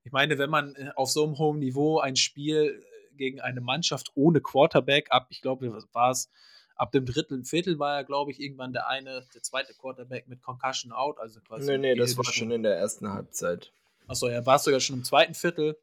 ich 0.05 0.13
meine, 0.13 0.39
wenn 0.39 0.51
man 0.51 0.75
äh, 0.77 0.91
auf 0.95 1.11
so 1.11 1.25
einem 1.25 1.39
hohen 1.39 1.59
Niveau 1.59 1.99
ein 1.99 2.17
Spiel 2.17 2.83
äh, 2.83 3.17
gegen 3.17 3.41
eine 3.41 3.61
Mannschaft 3.61 4.13
ohne 4.15 4.41
Quarterback 4.41 5.09
ab, 5.11 5.27
ich 5.31 5.41
glaube, 5.41 5.83
war 5.93 6.11
es 6.11 6.31
ab 6.77 6.93
dem 6.93 7.07
dritten 7.07 7.45
Viertel 7.45 7.79
war 7.79 7.97
ja, 7.97 8.03
glaube 8.03 8.31
ich, 8.31 8.41
irgendwann 8.41 8.73
der 8.73 8.89
eine, 8.89 9.25
der 9.35 9.43
zweite 9.43 9.75
Quarterback 9.75 10.29
mit 10.29 10.43
Concussion 10.43 10.93
out, 10.93 11.19
also 11.19 11.41
quasi. 11.41 11.71
Nee, 11.73 11.79
nee, 11.79 11.95
das 11.95 12.17
war 12.17 12.25
schon 12.25 12.51
in 12.51 12.63
der 12.63 12.77
ersten 12.77 13.09
Halbzeit. 13.13 13.73
Achso, 14.07 14.29
ja, 14.29 14.45
war 14.45 14.57
es 14.57 14.65
sogar 14.65 14.81
schon 14.81 14.97
im 14.97 15.05
zweiten 15.05 15.35
Viertel. 15.35 15.79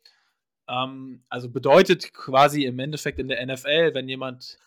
Ähm, 0.68 1.24
also 1.30 1.50
bedeutet 1.50 2.14
quasi 2.14 2.66
im 2.66 2.78
Endeffekt 2.80 3.20
in 3.20 3.28
der 3.28 3.44
NFL, 3.46 3.94
wenn 3.94 4.08
jemand 4.08 4.60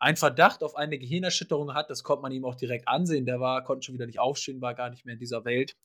einen 0.00 0.16
Verdacht 0.16 0.62
auf 0.62 0.76
eine 0.76 0.98
Gehirnerschütterung 0.98 1.74
hat, 1.74 1.90
das 1.90 2.02
konnte 2.02 2.22
man 2.22 2.32
ihm 2.32 2.44
auch 2.44 2.54
direkt 2.54 2.88
ansehen. 2.88 3.26
Der 3.26 3.40
war, 3.40 3.62
konnte 3.64 3.84
schon 3.84 3.94
wieder 3.94 4.06
nicht 4.06 4.20
aufstehen, 4.20 4.60
war 4.60 4.74
gar 4.74 4.90
nicht 4.90 5.04
mehr 5.04 5.14
in 5.14 5.18
dieser 5.18 5.44
Welt 5.44 5.76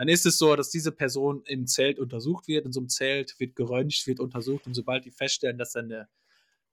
dann 0.00 0.08
ist 0.08 0.24
es 0.24 0.38
so, 0.38 0.56
dass 0.56 0.70
diese 0.70 0.92
Person 0.92 1.42
im 1.44 1.66
Zelt 1.66 1.98
untersucht 1.98 2.48
wird. 2.48 2.64
In 2.64 2.72
so 2.72 2.80
einem 2.80 2.88
Zelt 2.88 3.38
wird 3.38 3.54
geröntgt, 3.54 4.06
wird 4.06 4.18
untersucht 4.18 4.66
und 4.66 4.72
sobald 4.72 5.04
die 5.04 5.10
feststellen, 5.10 5.58
dass 5.58 5.74
er 5.74 5.82
eine 5.82 6.08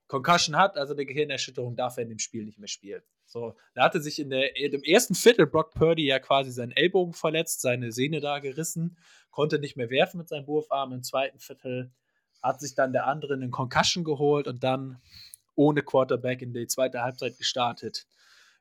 Concussion 0.07 0.55
hat, 0.55 0.77
also 0.77 0.93
eine 0.93 1.05
Gehirnerschütterung, 1.05 1.75
darf 1.75 1.97
er 1.97 2.03
in 2.03 2.09
dem 2.09 2.19
Spiel 2.19 2.45
nicht 2.45 2.57
mehr 2.57 2.69
spielen. 2.69 3.01
So, 3.25 3.57
da 3.73 3.83
hatte 3.83 3.99
sich 3.99 4.19
in 4.19 4.29
der, 4.29 4.55
im 4.55 4.81
ersten 4.81 5.13
Viertel 5.13 5.45
Brock 5.45 5.73
Purdy 5.73 6.05
ja 6.05 6.19
quasi 6.19 6.53
seinen 6.53 6.71
Ellbogen 6.71 7.11
verletzt, 7.13 7.59
seine 7.59 7.91
Sehne 7.91 8.21
da 8.21 8.39
gerissen, 8.39 8.97
konnte 9.29 9.59
nicht 9.59 9.75
mehr 9.75 9.89
werfen 9.89 10.19
mit 10.19 10.29
seinem 10.29 10.47
Wurfarm. 10.47 10.93
Im 10.93 11.03
zweiten 11.03 11.39
Viertel 11.39 11.91
hat 12.41 12.61
sich 12.61 12.75
dann 12.75 12.93
der 12.93 13.07
andere 13.07 13.33
einen 13.33 13.51
Concussion 13.51 14.05
geholt 14.05 14.47
und 14.47 14.63
dann 14.63 15.01
ohne 15.55 15.83
Quarterback 15.83 16.41
in 16.41 16.53
die 16.53 16.67
zweite 16.67 17.01
Halbzeit 17.01 17.37
gestartet. 17.37 18.07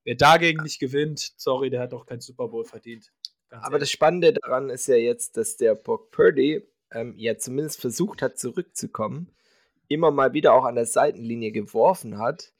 Wer 0.03 0.17
dagegen 0.17 0.65
nicht 0.65 0.81
gewinnt, 0.81 1.35
sorry, 1.37 1.71
der 1.71 1.83
hat 1.83 1.93
doch 1.93 2.05
kein 2.05 2.21
Super 2.21 2.49
Bowl 2.49 2.65
verdient. 2.65 3.13
Aber 3.51 3.79
das 3.79 3.91
Spannende 3.91 4.33
daran 4.33 4.71
ist 4.71 4.87
ja 4.87 4.97
jetzt, 4.97 5.37
dass 5.37 5.57
der 5.57 5.75
Brock 5.75 6.11
Purdy 6.11 6.67
ähm, 6.91 7.15
ja 7.17 7.37
zumindest 7.37 7.81
versucht 7.81 8.23
hat, 8.23 8.39
zurückzukommen, 8.39 9.35
immer 9.89 10.11
mal 10.11 10.33
wieder 10.33 10.53
auch 10.53 10.65
an 10.65 10.75
der 10.75 10.87
Seitenlinie 10.87 11.53
geworfen 11.53 12.19
hat, 12.19 12.53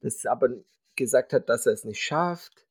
das 0.00 0.26
aber 0.26 0.48
gesagt 0.96 1.32
hat, 1.32 1.48
dass 1.48 1.66
er 1.66 1.72
es 1.72 1.84
nicht 1.84 2.02
schafft, 2.02 2.66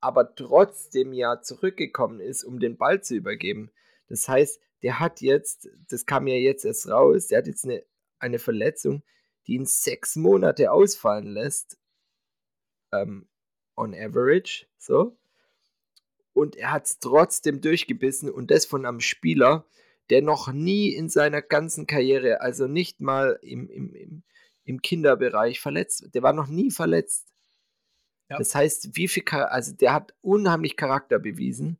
aber 0.00 0.34
trotzdem 0.34 1.12
ja 1.12 1.40
zurückgekommen 1.40 2.20
ist, 2.20 2.44
um 2.44 2.60
den 2.60 2.76
Ball 2.76 3.02
zu 3.02 3.16
übergeben. 3.16 3.70
Das 4.08 4.28
heißt, 4.28 4.60
der 4.82 5.00
hat 5.00 5.20
jetzt, 5.20 5.68
das 5.88 6.06
kam 6.06 6.28
ja 6.28 6.36
jetzt 6.36 6.64
erst 6.64 6.88
raus, 6.88 7.26
der 7.26 7.38
hat 7.38 7.46
jetzt 7.48 7.64
eine, 7.64 7.84
eine 8.20 8.38
Verletzung, 8.38 9.02
die 9.46 9.54
ihn 9.54 9.66
sechs 9.66 10.14
Monate 10.14 10.70
ausfallen 10.70 11.26
lässt, 11.26 11.78
ähm, 12.92 13.28
on 13.76 13.94
average, 13.94 14.66
so 14.78 15.16
und 16.38 16.54
er 16.54 16.70
hat 16.70 16.86
es 16.86 16.98
trotzdem 17.00 17.60
durchgebissen 17.60 18.30
und 18.30 18.52
das 18.52 18.64
von 18.64 18.86
einem 18.86 19.00
Spieler, 19.00 19.66
der 20.08 20.22
noch 20.22 20.52
nie 20.52 20.94
in 20.94 21.08
seiner 21.08 21.42
ganzen 21.42 21.86
Karriere, 21.88 22.40
also 22.40 22.68
nicht 22.68 23.00
mal 23.00 23.38
im, 23.42 23.68
im, 23.68 24.22
im, 24.64 24.80
Kinderbereich 24.80 25.60
verletzt, 25.60 26.08
der 26.14 26.22
war 26.22 26.32
noch 26.32 26.46
nie 26.46 26.70
verletzt. 26.70 27.26
Ja. 28.30 28.38
Das 28.38 28.54
heißt, 28.54 28.96
wie 28.96 29.08
viel, 29.08 29.24
also 29.28 29.74
der 29.74 29.92
hat 29.92 30.14
unheimlich 30.20 30.76
Charakter 30.76 31.18
bewiesen, 31.18 31.78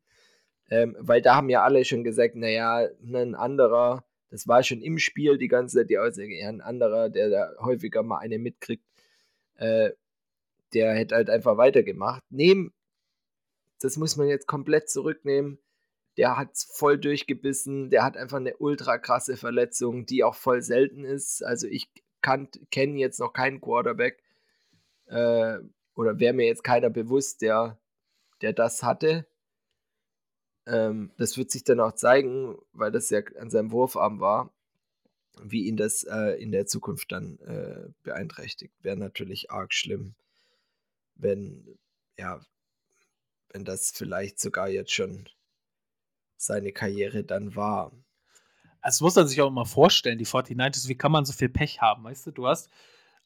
ähm, 0.70 0.96
weil 0.98 1.22
da 1.22 1.36
haben 1.36 1.50
ja 1.50 1.62
alle 1.62 1.84
schon 1.84 2.02
gesagt, 2.02 2.34
naja, 2.34 2.88
ein 3.00 3.36
anderer, 3.36 4.04
das 4.30 4.48
war 4.48 4.64
schon 4.64 4.82
im 4.82 4.98
Spiel 4.98 5.38
die 5.38 5.48
ganze 5.48 5.78
Zeit 5.78 5.90
die 5.90 5.98
Aussage, 5.98 6.36
ja, 6.36 6.48
ein 6.48 6.60
anderer, 6.60 7.10
der 7.10 7.30
da 7.30 7.52
häufiger 7.60 8.02
mal 8.02 8.18
eine 8.18 8.38
mitkriegt, 8.38 8.84
äh, 9.54 9.90
der 10.74 10.94
hätte 10.94 11.14
halt 11.14 11.30
einfach 11.30 11.56
weitergemacht. 11.56 12.24
Neben 12.28 12.74
das 13.80 13.96
muss 13.96 14.16
man 14.16 14.28
jetzt 14.28 14.46
komplett 14.46 14.90
zurücknehmen. 14.90 15.58
der 16.16 16.36
hat 16.36 16.50
voll 16.74 16.98
durchgebissen, 16.98 17.90
der 17.90 18.02
hat 18.02 18.16
einfach 18.16 18.38
eine 18.38 18.56
ultra 18.56 18.98
krasse 18.98 19.36
Verletzung, 19.36 20.04
die 20.04 20.24
auch 20.24 20.34
voll 20.34 20.62
selten 20.62 21.04
ist. 21.04 21.44
Also 21.44 21.68
ich 21.68 21.88
kenne 22.20 22.98
jetzt 22.98 23.20
noch 23.20 23.32
keinen 23.32 23.60
Quarterback 23.60 24.20
äh, 25.06 25.58
oder 25.94 26.18
wäre 26.18 26.34
mir 26.34 26.46
jetzt 26.46 26.64
keiner 26.64 26.90
bewusst, 26.90 27.40
der, 27.42 27.78
der 28.42 28.52
das 28.52 28.82
hatte. 28.82 29.26
Ähm, 30.66 31.12
das 31.18 31.38
wird 31.38 31.50
sich 31.50 31.64
dann 31.64 31.80
auch 31.80 31.92
zeigen, 31.92 32.56
weil 32.72 32.92
das 32.92 33.10
ja 33.10 33.20
an 33.38 33.50
seinem 33.50 33.72
Wurfarm 33.72 34.20
war, 34.20 34.52
wie 35.42 35.66
ihn 35.66 35.76
das 35.76 36.02
äh, 36.04 36.40
in 36.42 36.52
der 36.52 36.66
Zukunft 36.66 37.12
dann 37.12 37.38
äh, 37.40 37.90
beeinträchtigt. 38.02 38.74
Wäre 38.82 38.96
natürlich 38.96 39.50
arg 39.50 39.72
schlimm, 39.72 40.14
wenn, 41.14 41.78
ja, 42.18 42.40
wenn 43.50 43.64
das 43.64 43.90
vielleicht 43.90 44.40
sogar 44.40 44.68
jetzt 44.68 44.92
schon 44.92 45.28
seine 46.36 46.72
Karriere 46.72 47.24
dann 47.24 47.56
war. 47.56 47.92
Das 48.82 49.00
muss 49.00 49.16
man 49.16 49.26
sich 49.26 49.40
auch 49.42 49.50
mal 49.50 49.64
vorstellen, 49.64 50.18
die 50.18 50.26
49ers, 50.26 50.88
wie 50.88 50.96
kann 50.96 51.12
man 51.12 51.24
so 51.24 51.32
viel 51.32 51.48
Pech 51.48 51.80
haben, 51.80 52.04
weißt 52.04 52.26
du? 52.26 52.30
Du 52.30 52.46
hast 52.46 52.70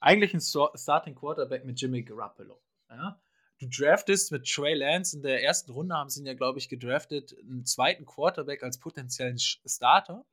eigentlich 0.00 0.32
einen 0.32 0.40
Starting 0.76 1.14
Quarterback 1.14 1.64
mit 1.64 1.80
Jimmy 1.80 2.02
Garoppolo. 2.02 2.60
Ja? 2.88 3.20
du 3.62 3.68
draftest 3.68 4.32
mit 4.32 4.46
Trey 4.46 4.74
Lance 4.74 5.16
in 5.16 5.22
der 5.22 5.42
ersten 5.42 5.70
Runde, 5.70 5.94
haben 5.94 6.10
sie 6.10 6.20
ihn 6.20 6.26
ja, 6.26 6.34
glaube 6.34 6.58
ich, 6.58 6.68
gedraftet, 6.68 7.36
einen 7.38 7.64
zweiten 7.64 8.04
Quarterback 8.04 8.62
als 8.62 8.78
potenziellen 8.78 9.38
Starter. 9.38 10.24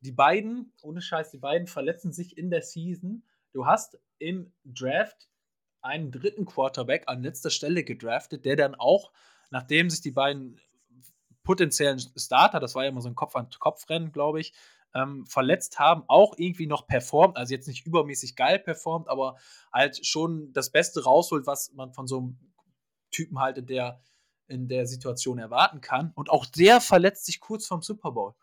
Die 0.00 0.12
beiden, 0.12 0.72
ohne 0.82 1.00
Scheiß, 1.00 1.30
die 1.30 1.38
beiden 1.38 1.68
verletzen 1.68 2.12
sich 2.12 2.36
in 2.36 2.50
der 2.50 2.62
Season. 2.62 3.22
Du 3.52 3.66
hast 3.66 3.98
im 4.18 4.52
Draft 4.64 5.28
einen 5.86 6.10
dritten 6.10 6.44
Quarterback 6.44 7.04
an 7.06 7.22
letzter 7.22 7.50
Stelle 7.50 7.84
gedraftet, 7.84 8.44
der 8.44 8.56
dann 8.56 8.74
auch, 8.74 9.12
nachdem 9.50 9.88
sich 9.88 10.00
die 10.00 10.10
beiden 10.10 10.60
potenziellen 11.42 12.00
Starter, 12.16 12.60
das 12.60 12.74
war 12.74 12.82
ja 12.82 12.90
immer 12.90 13.00
so 13.00 13.08
ein 13.08 13.14
Kopf-an-Kopf-Rennen, 13.14 14.12
glaube 14.12 14.40
ich, 14.40 14.52
ähm, 14.94 15.26
verletzt 15.26 15.78
haben, 15.78 16.04
auch 16.08 16.34
irgendwie 16.36 16.66
noch 16.66 16.86
performt, 16.86 17.36
also 17.36 17.54
jetzt 17.54 17.68
nicht 17.68 17.86
übermäßig 17.86 18.34
geil 18.34 18.58
performt, 18.58 19.08
aber 19.08 19.36
halt 19.72 20.04
schon 20.04 20.52
das 20.52 20.70
Beste 20.70 21.04
rausholt, 21.04 21.46
was 21.46 21.72
man 21.72 21.92
von 21.92 22.06
so 22.06 22.18
einem 22.18 22.38
Typen 23.10 23.38
halt 23.38 23.58
in 23.58 23.66
der, 23.66 24.00
in 24.48 24.68
der 24.68 24.86
Situation 24.86 25.38
erwarten 25.38 25.80
kann. 25.80 26.12
Und 26.14 26.30
auch 26.30 26.46
der 26.46 26.80
verletzt 26.80 27.26
sich 27.26 27.40
kurz 27.40 27.66
vorm 27.66 27.82
Super 27.82 28.12
Bowl. 28.12 28.34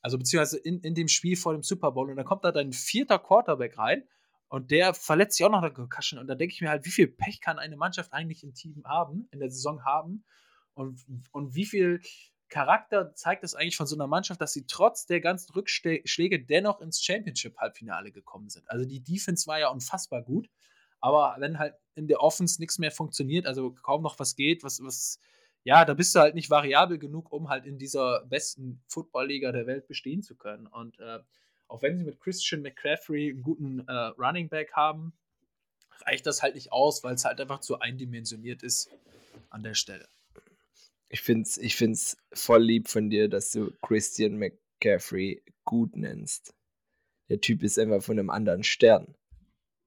Also 0.00 0.18
beziehungsweise 0.18 0.58
in, 0.58 0.80
in 0.80 0.94
dem 0.94 1.08
Spiel 1.08 1.36
vor 1.36 1.54
dem 1.54 1.62
Super 1.62 1.92
Bowl. 1.92 2.10
Und 2.10 2.16
dann 2.16 2.26
kommt 2.26 2.44
da 2.44 2.52
dein 2.52 2.72
vierter 2.72 3.18
Quarterback 3.18 3.78
rein 3.78 4.04
und 4.48 4.70
der 4.70 4.94
verletzt 4.94 5.36
sich 5.36 5.46
auch 5.46 5.50
noch 5.50 5.62
eine 5.62 5.72
Concussion. 5.72 6.20
Und 6.20 6.26
da 6.26 6.34
denke 6.34 6.54
ich 6.54 6.60
mir 6.60 6.70
halt, 6.70 6.84
wie 6.84 6.90
viel 6.90 7.08
Pech 7.08 7.40
kann 7.40 7.58
eine 7.58 7.76
Mannschaft 7.76 8.12
eigentlich 8.12 8.44
im 8.44 8.54
Team 8.54 8.82
haben, 8.84 9.28
in 9.32 9.40
der 9.40 9.50
Saison 9.50 9.84
haben? 9.84 10.24
Und, 10.74 11.04
und 11.32 11.54
wie 11.54 11.66
viel 11.66 12.00
Charakter 12.48 13.14
zeigt 13.14 13.42
es 13.42 13.54
eigentlich 13.54 13.76
von 13.76 13.86
so 13.86 13.96
einer 13.96 14.06
Mannschaft, 14.06 14.40
dass 14.40 14.52
sie 14.52 14.66
trotz 14.66 15.06
der 15.06 15.20
ganzen 15.20 15.52
Rückschläge 15.54 16.44
dennoch 16.44 16.80
ins 16.80 17.02
Championship-Halbfinale 17.02 18.12
gekommen 18.12 18.48
sind. 18.48 18.70
Also 18.70 18.84
die 18.84 19.02
Defense 19.02 19.46
war 19.46 19.58
ja 19.58 19.68
unfassbar 19.68 20.22
gut. 20.22 20.48
Aber 21.00 21.36
wenn 21.38 21.58
halt 21.58 21.74
in 21.96 22.06
der 22.06 22.20
Offense 22.20 22.60
nichts 22.60 22.78
mehr 22.78 22.90
funktioniert, 22.90 23.46
also 23.46 23.72
kaum 23.72 24.02
noch 24.02 24.18
was 24.18 24.36
geht, 24.36 24.62
was, 24.62 24.82
was, 24.82 25.20
ja, 25.62 25.84
da 25.84 25.94
bist 25.94 26.14
du 26.14 26.20
halt 26.20 26.34
nicht 26.34 26.48
variabel 26.48 26.98
genug, 26.98 27.32
um 27.32 27.48
halt 27.48 27.66
in 27.66 27.76
dieser 27.76 28.24
besten 28.26 28.82
Footballliga 28.88 29.52
der 29.52 29.66
Welt 29.66 29.86
bestehen 29.86 30.22
zu 30.22 30.36
können. 30.36 30.66
Und 30.66 30.98
äh, 31.00 31.18
auch 31.74 31.82
wenn 31.82 31.98
sie 31.98 32.04
mit 32.04 32.20
Christian 32.20 32.62
McCaffrey 32.62 33.30
einen 33.30 33.42
guten 33.42 33.80
äh, 33.88 33.92
Running 33.92 34.48
Back 34.48 34.72
haben, 34.74 35.12
reicht 36.06 36.24
das 36.24 36.40
halt 36.40 36.54
nicht 36.54 36.70
aus, 36.70 37.02
weil 37.02 37.14
es 37.14 37.24
halt 37.24 37.40
einfach 37.40 37.58
zu 37.58 37.80
eindimensioniert 37.80 38.62
ist 38.62 38.90
an 39.50 39.64
der 39.64 39.74
Stelle. 39.74 40.06
Ich 41.08 41.20
finde 41.20 41.42
es 41.42 41.58
ich 41.58 41.74
find's 41.74 42.16
voll 42.32 42.62
lieb 42.62 42.88
von 42.88 43.10
dir, 43.10 43.28
dass 43.28 43.50
du 43.50 43.72
Christian 43.82 44.38
McCaffrey 44.38 45.42
gut 45.64 45.96
nennst. 45.96 46.54
Der 47.28 47.40
Typ 47.40 47.64
ist 47.64 47.78
einfach 47.78 48.02
von 48.02 48.20
einem 48.20 48.30
anderen 48.30 48.62
Stern. 48.62 49.16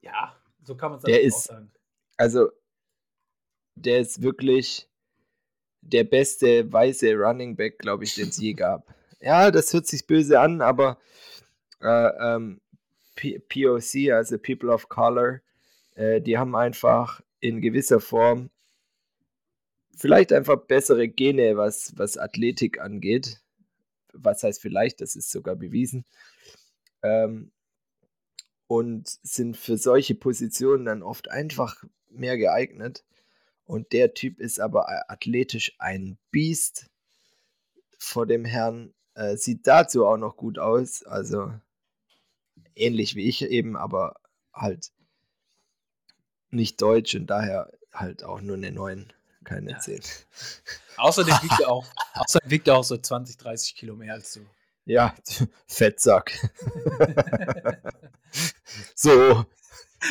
Ja, 0.02 0.36
so 0.64 0.76
kann 0.76 0.92
man 0.92 1.00
es 1.00 1.06
auch 1.06 1.10
ist, 1.10 1.44
sagen. 1.46 1.72
Also, 2.18 2.50
der 3.76 4.00
ist 4.00 4.22
wirklich 4.22 4.90
der 5.82 6.04
beste 6.04 6.72
weiße 6.72 7.14
Running 7.14 7.56
Back, 7.56 7.80
glaube 7.80 8.04
ich, 8.04 8.16
den 8.16 8.28
es 8.28 8.38
je 8.38 8.54
gab. 8.54 8.94
Ja, 9.22 9.52
das 9.52 9.74
hört 9.74 9.88
sich 9.88 10.06
böse 10.06 10.40
an, 10.40 10.62
aber 10.62 11.00
äh, 11.82 11.88
ähm, 11.88 12.62
POC, 13.16 14.12
also 14.12 14.38
People 14.38 14.72
of 14.72 14.90
Color, 14.90 15.42
äh, 15.96 16.22
die 16.22 16.38
haben 16.38 16.56
einfach 16.56 17.22
in 17.40 17.62
gewisser 17.62 18.00
Form 18.00 18.50
vielleicht 19.98 20.32
einfach 20.32 20.58
bessere 20.58 21.08
Gene, 21.08 21.58
was, 21.58 21.98
was 21.98 22.18
Athletik 22.18 22.80
angeht. 22.80 23.42
Was 24.14 24.44
heißt 24.44 24.62
vielleicht, 24.62 25.02
das 25.02 25.16
ist 25.16 25.32
sogar 25.32 25.56
bewiesen. 25.56 26.06
Ähm, 27.04 27.52
und 28.68 29.08
sind 29.24 29.58
für 29.58 29.78
solche 29.78 30.16
Positionen 30.16 30.86
dann 30.86 31.04
oft 31.04 31.30
einfach 31.30 31.84
mehr 32.10 32.38
geeignet. 32.38 33.04
Und 33.66 33.92
der 33.92 34.14
Typ 34.14 34.40
ist 34.40 34.60
aber 34.60 35.10
athletisch 35.12 35.76
ein 35.80 36.18
Biest 36.32 36.90
vor 37.98 38.26
dem 38.26 38.46
Herrn. 38.46 38.94
Äh, 39.14 39.38
sieht 39.38 39.68
dazu 39.68 40.06
auch 40.06 40.18
noch 40.18 40.38
gut 40.38 40.60
aus. 40.60 41.04
Also 41.04 41.54
ähnlich 42.80 43.16
wie 43.16 43.28
ich 43.28 43.42
eben, 43.44 43.76
aber 43.76 44.16
halt 44.54 44.92
nicht 46.50 46.82
deutsch 46.82 47.16
und 47.16 47.28
daher 47.28 47.72
halt 47.94 48.24
auch 48.24 48.42
nur 48.42 48.56
eine 48.56 48.72
9, 48.72 49.12
keine 49.44 49.72
ja. 49.72 49.80
10. 49.80 50.02
Außerdem 50.98 51.34
wiegt 51.42 51.60
er 51.60 51.70
auch, 51.72 51.86
außerdem 52.14 52.50
wiegt 52.50 52.68
er 52.68 52.78
auch 52.78 52.84
so 52.84 52.98
20, 52.98 53.38
30 53.38 53.76
Kilo 53.76 53.96
mehr 53.96 54.14
als 54.14 54.34
du. 54.34 54.42
Ja, 54.86 55.16
Fettsack. 55.68 56.32
so. 58.96 59.46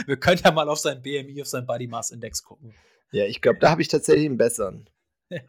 Wir 0.07 0.19
können 0.19 0.41
ja 0.45 0.51
mal 0.51 0.69
auf 0.69 0.81
sein 0.81 1.01
BMI, 1.01 1.41
auf 1.41 1.49
seinen 1.49 1.67
Body 1.67 1.87
Mass 1.87 2.11
Index 2.11 2.43
gucken. 2.43 2.75
Ja, 3.13 3.25
ich 3.25 3.41
glaube, 3.41 3.61
da 3.61 3.71
habe 3.71 3.83
ich 3.83 3.89
tatsächlich 3.89 4.27
einen 4.27 4.37
besseren. 4.37 4.91
Ja, 5.29 5.41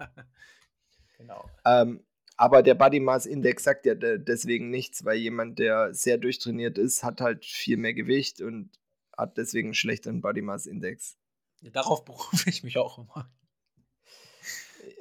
genau. 1.17 1.49
Ähm, 1.65 2.05
aber 2.37 2.61
der 2.61 2.75
Body 2.75 2.99
Mass 2.99 3.25
Index 3.25 3.63
sagt 3.63 3.85
ja 3.87 3.95
deswegen 3.95 4.69
nichts, 4.69 5.03
weil 5.03 5.17
jemand, 5.17 5.57
der 5.57 5.93
sehr 5.93 6.19
durchtrainiert 6.19 6.77
ist, 6.77 7.03
hat 7.03 7.19
halt 7.19 7.43
viel 7.43 7.77
mehr 7.77 7.95
Gewicht 7.95 8.41
und 8.41 8.69
hat 9.17 9.37
deswegen 9.37 9.69
einen 9.69 9.73
schlechteren 9.73 10.21
Body 10.21 10.43
Mass 10.43 10.67
Index. 10.67 11.17
Ja, 11.61 11.71
darauf 11.71 12.05
berufe 12.05 12.49
ich 12.49 12.63
mich 12.63 12.77
auch 12.77 12.99
immer. 12.99 13.31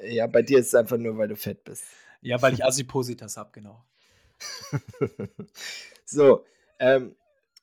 Ja, 0.02 0.26
bei 0.26 0.42
dir 0.42 0.58
ist 0.58 0.68
es 0.68 0.74
einfach 0.74 0.96
nur, 0.96 1.16
weil 1.18 1.28
du 1.28 1.36
fett 1.36 1.62
bist. 1.64 1.84
Ja, 2.22 2.40
weil 2.40 2.54
ich 2.54 2.64
Asipositas 2.64 3.36
habe, 3.36 3.50
genau. 3.52 3.84
so, 6.04 6.44
ähm, 6.78 7.14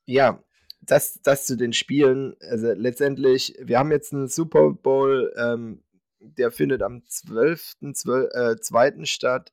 ja, 0.06 0.44
das, 0.82 1.20
das 1.22 1.46
zu 1.46 1.58
den 1.58 1.74
Spielen. 1.74 2.36
Also 2.42 2.74
letztendlich, 2.74 3.56
wir 3.60 3.80
haben 3.80 3.92
jetzt 3.92 4.14
einen 4.14 4.28
Super 4.28 4.72
Bowl, 4.72 5.34
ähm, 5.38 5.84
der 6.24 6.52
findet 6.52 6.82
am 6.82 7.04
12.2. 7.08 9.02
Äh, 9.02 9.06
statt. 9.06 9.52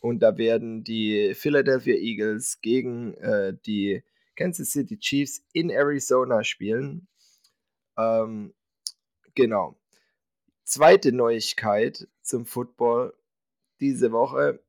Und 0.00 0.20
da 0.20 0.38
werden 0.38 0.84
die 0.84 1.34
Philadelphia 1.34 1.96
Eagles 1.96 2.60
gegen 2.60 3.14
äh, 3.14 3.56
die 3.66 4.04
Kansas 4.36 4.70
City 4.70 4.98
Chiefs 4.98 5.44
in 5.52 5.70
Arizona 5.70 6.44
spielen. 6.44 7.08
Ähm, 7.96 8.54
genau. 9.34 9.76
Zweite 10.62 11.12
Neuigkeit 11.12 12.06
zum 12.22 12.46
Football 12.46 13.14
diese 13.80 14.12
Woche, 14.12 14.62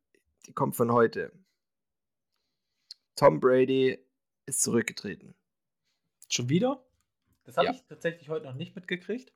die 0.47 0.53
kommt 0.53 0.75
von 0.75 0.91
heute. 0.91 1.31
Tom 3.15 3.39
Brady 3.39 3.99
ist 4.45 4.61
zurückgetreten. 4.61 5.35
Schon 6.29 6.49
wieder? 6.49 6.83
Das 7.43 7.57
habe 7.57 7.67
ja. 7.67 7.73
ich 7.73 7.83
tatsächlich 7.85 8.29
heute 8.29 8.45
noch 8.45 8.55
nicht 8.55 8.75
mitgekriegt. 8.75 9.33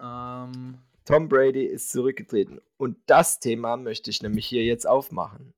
Ähm, 0.00 0.78
Tom 1.04 1.28
Brady 1.28 1.64
ist 1.64 1.90
zurückgetreten. 1.90 2.60
Und 2.76 2.98
das 3.06 3.40
Thema 3.40 3.76
möchte 3.76 4.10
ich 4.10 4.22
nämlich 4.22 4.46
hier 4.46 4.64
jetzt 4.64 4.86
aufmachen. 4.86 5.54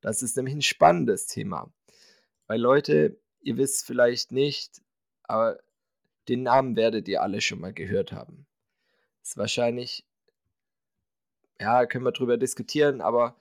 Das 0.00 0.22
ist 0.22 0.36
nämlich 0.36 0.54
ein 0.54 0.62
spannendes 0.62 1.26
Thema. 1.26 1.72
Weil 2.46 2.60
Leute, 2.60 3.20
ihr 3.40 3.56
wisst 3.56 3.86
vielleicht 3.86 4.32
nicht, 4.32 4.80
aber 5.24 5.58
den 6.28 6.42
Namen 6.42 6.76
werdet 6.76 7.08
ihr 7.08 7.22
alle 7.22 7.40
schon 7.40 7.60
mal 7.60 7.72
gehört 7.72 8.12
haben. 8.12 8.46
Ist 9.22 9.36
wahrscheinlich, 9.36 10.04
ja, 11.60 11.86
können 11.86 12.04
wir 12.04 12.12
drüber 12.12 12.36
diskutieren, 12.36 13.00
aber 13.00 13.36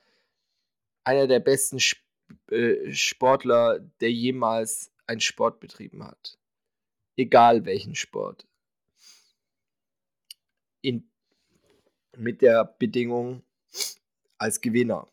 einer 1.03 1.27
der 1.27 1.39
besten 1.39 1.79
Spieler 1.79 2.07
äh, 2.49 2.93
Sportler, 2.93 3.79
der 4.01 4.11
jemals 4.11 4.91
einen 5.05 5.21
Sport 5.21 5.59
betrieben 5.59 6.03
hat. 6.03 6.37
Egal 7.15 7.65
welchen 7.65 7.95
Sport. 7.95 8.45
In, 10.81 11.09
mit 12.15 12.41
der 12.41 12.65
Bedingung 12.65 13.43
als 14.37 14.61
Gewinner. 14.61 15.07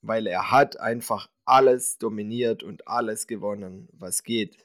Weil 0.00 0.26
er 0.26 0.50
hat 0.50 0.80
einfach 0.80 1.28
alles 1.44 1.98
dominiert 1.98 2.62
und 2.62 2.88
alles 2.88 3.26
gewonnen, 3.26 3.88
was 3.92 4.24
geht. 4.24 4.56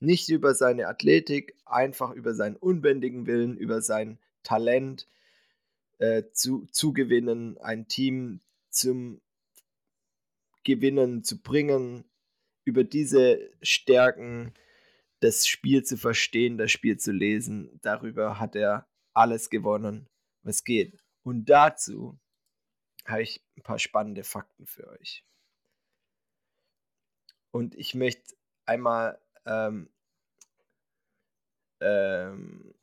Nicht 0.00 0.28
über 0.28 0.54
seine 0.54 0.88
Athletik, 0.88 1.54
einfach 1.66 2.12
über 2.12 2.34
seinen 2.34 2.56
unbändigen 2.56 3.26
Willen, 3.26 3.56
über 3.56 3.82
sein 3.82 4.18
Talent 4.42 5.06
äh, 5.98 6.24
zu, 6.32 6.66
zu 6.70 6.92
gewinnen, 6.92 7.58
ein 7.58 7.88
Team 7.88 8.40
zum 8.70 9.20
Gewinnen 10.64 11.24
zu 11.24 11.40
bringen, 11.40 12.04
über 12.64 12.84
diese 12.84 13.50
Stärken 13.62 14.52
das 15.20 15.46
Spiel 15.46 15.82
zu 15.82 15.96
verstehen, 15.96 16.58
das 16.58 16.70
Spiel 16.70 16.98
zu 16.98 17.12
lesen. 17.12 17.78
Darüber 17.82 18.38
hat 18.38 18.54
er 18.54 18.86
alles 19.18 19.50
gewonnen, 19.50 20.08
was 20.42 20.64
geht. 20.64 21.02
Und 21.22 21.46
dazu 21.46 22.18
habe 23.04 23.22
ich 23.22 23.44
ein 23.56 23.62
paar 23.62 23.78
spannende 23.78 24.24
Fakten 24.24 24.66
für 24.66 24.88
euch. 24.88 25.24
Und 27.50 27.74
ich 27.74 27.94
möchte 27.94 28.34
einmal 28.66 29.20
ähm, 29.44 29.90
ähm, 31.80 32.74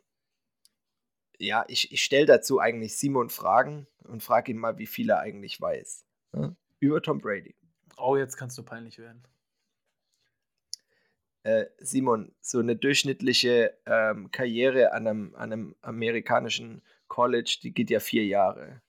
ja, 1.39 1.65
ich, 1.67 1.91
ich 1.91 2.03
stelle 2.03 2.25
dazu 2.25 2.59
eigentlich 2.59 2.97
Simon 2.97 3.29
Fragen 3.29 3.87
und 4.03 4.23
frage 4.23 4.51
ihn 4.51 4.57
mal, 4.57 4.77
wie 4.77 4.87
viel 4.87 5.09
er 5.09 5.19
eigentlich 5.19 5.59
weiß. 5.59 6.05
Ne? 6.33 6.55
Über 6.79 7.01
Tom 7.01 7.19
Brady. 7.19 7.55
Oh, 7.97 8.15
jetzt 8.15 8.37
kannst 8.37 8.57
du 8.57 8.63
peinlich 8.63 8.97
werden. 8.97 9.23
Äh, 11.45 11.67
Simon, 11.77 12.33
so 12.41 12.57
eine 12.57 12.75
durchschnittliche 12.75 13.77
ähm, 13.85 14.31
Karriere 14.31 14.93
an 14.93 15.05
einem, 15.05 15.35
an 15.35 15.53
einem 15.53 15.75
amerikanischen 15.83 16.81
College, 17.07 17.59
die 17.61 17.71
geht 17.71 17.91
ja 17.91 17.99
vier 17.99 18.25
Jahre. 18.25 18.81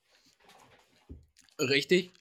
Richtig. 1.58 2.12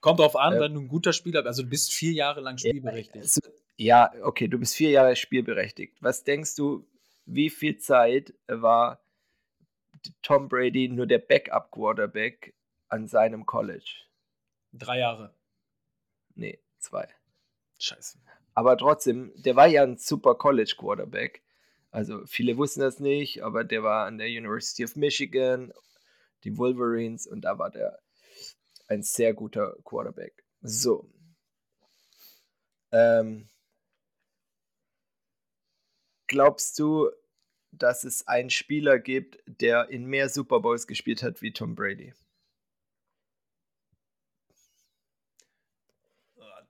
Kommt 0.00 0.20
drauf 0.20 0.34
an, 0.34 0.54
äh, 0.54 0.60
wenn 0.60 0.72
du 0.72 0.80
ein 0.80 0.88
guter 0.88 1.12
Spieler 1.12 1.42
bist. 1.42 1.48
Also 1.48 1.62
du 1.62 1.68
bist 1.68 1.92
vier 1.92 2.12
Jahre 2.12 2.40
lang 2.40 2.56
spielberechtigt. 2.56 3.38
Ja, 3.76 4.14
okay, 4.22 4.48
du 4.48 4.58
bist 4.58 4.74
vier 4.74 4.88
Jahre 4.88 5.14
spielberechtigt. 5.14 5.98
Was 6.00 6.24
denkst 6.24 6.54
du, 6.54 6.88
wie 7.26 7.50
viel 7.50 7.76
Zeit 7.76 8.32
war 8.46 9.04
Tom 10.22 10.48
Brady 10.48 10.88
nur 10.88 11.06
der 11.06 11.18
Backup-Quarterback 11.18 12.54
an 12.88 13.08
seinem 13.08 13.44
College? 13.44 14.06
Drei 14.72 15.00
Jahre. 15.00 15.34
Nee, 16.34 16.60
zwei. 16.78 17.08
Scheiße. 17.78 18.18
Aber 18.56 18.78
trotzdem, 18.78 19.32
der 19.36 19.54
war 19.54 19.66
ja 19.66 19.82
ein 19.82 19.98
super 19.98 20.34
College 20.34 20.76
Quarterback. 20.78 21.42
Also 21.90 22.24
viele 22.24 22.56
wussten 22.56 22.80
das 22.80 23.00
nicht, 23.00 23.42
aber 23.42 23.64
der 23.64 23.82
war 23.82 24.06
an 24.06 24.16
der 24.16 24.28
University 24.28 24.82
of 24.82 24.96
Michigan, 24.96 25.74
die 26.42 26.56
Wolverines, 26.56 27.26
und 27.26 27.42
da 27.42 27.58
war 27.58 27.70
der 27.70 27.98
ein 28.88 29.02
sehr 29.02 29.34
guter 29.34 29.76
Quarterback. 29.84 30.42
So. 30.62 31.06
Ähm, 32.92 33.50
glaubst 36.26 36.78
du, 36.78 37.10
dass 37.72 38.04
es 38.04 38.26
einen 38.26 38.48
Spieler 38.48 38.98
gibt, 38.98 39.38
der 39.46 39.90
in 39.90 40.06
mehr 40.06 40.30
Super 40.30 40.60
Bowls 40.60 40.86
gespielt 40.86 41.22
hat 41.22 41.42
wie 41.42 41.52
Tom 41.52 41.74
Brady? 41.74 42.14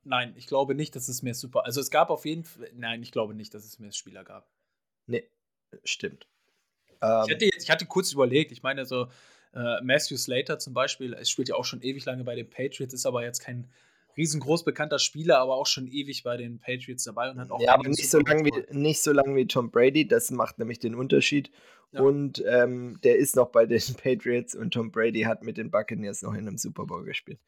Nein, 0.06 0.34
ich 0.36 0.46
glaube 0.46 0.76
nicht, 0.76 0.94
dass 0.94 1.08
es 1.08 1.22
mehr 1.22 1.34
Super. 1.34 1.64
Also 1.64 1.80
es 1.80 1.90
gab 1.90 2.10
auf 2.10 2.24
jeden 2.24 2.44
Fall. 2.44 2.70
Nein, 2.74 3.02
ich 3.02 3.10
glaube 3.10 3.34
nicht, 3.34 3.52
dass 3.52 3.64
es 3.64 3.80
mehr 3.80 3.90
Spieler 3.90 4.22
gab. 4.22 4.48
Nee, 5.06 5.28
stimmt. 5.82 6.28
ich, 6.86 6.92
ähm 7.02 7.08
hatte 7.08 7.44
jetzt, 7.44 7.64
ich 7.64 7.70
hatte 7.70 7.86
kurz 7.86 8.12
überlegt, 8.12 8.52
ich 8.52 8.62
meine, 8.62 8.86
so 8.86 9.08
äh, 9.52 9.80
Matthew 9.82 10.16
Slater 10.16 10.60
zum 10.60 10.74
Beispiel, 10.74 11.12
es 11.14 11.28
spielt 11.28 11.48
ja 11.48 11.56
auch 11.56 11.64
schon 11.64 11.82
ewig 11.82 12.04
lange 12.04 12.22
bei 12.22 12.36
den 12.36 12.48
Patriots, 12.48 12.94
ist 12.94 13.04
aber 13.04 13.24
jetzt 13.24 13.40
kein 13.40 13.68
riesengroß 14.16 14.64
bekannter 14.64 15.00
Spieler, 15.00 15.38
aber 15.38 15.56
auch 15.56 15.66
schon 15.66 15.88
ewig 15.88 16.22
bei 16.22 16.36
den 16.36 16.60
Patriots 16.60 17.04
dabei 17.04 17.30
und 17.30 17.40
hat 17.40 17.50
auch. 17.50 17.60
Ja, 17.60 17.74
aber 17.74 17.88
nicht 17.88 18.08
so, 18.08 18.20
lang 18.20 18.44
wie, 18.44 18.52
nicht 18.70 19.02
so 19.02 19.12
lange 19.12 19.34
wie 19.34 19.46
Tom 19.46 19.72
Brady, 19.72 20.06
das 20.06 20.30
macht 20.30 20.58
nämlich 20.58 20.78
den 20.78 20.94
Unterschied. 20.94 21.50
Ja. 21.90 22.00
Und 22.00 22.44
ähm, 22.46 23.00
der 23.02 23.16
ist 23.16 23.34
noch 23.34 23.48
bei 23.48 23.66
den 23.66 23.80
Patriots 24.02 24.54
und 24.54 24.72
Tom 24.72 24.92
Brady 24.92 25.22
hat 25.22 25.42
mit 25.42 25.56
den 25.56 25.72
Buccaneers 25.72 26.22
noch 26.22 26.32
in 26.32 26.46
einem 26.46 26.58
Super 26.58 26.86
Bowl 26.86 27.04
gespielt. 27.04 27.40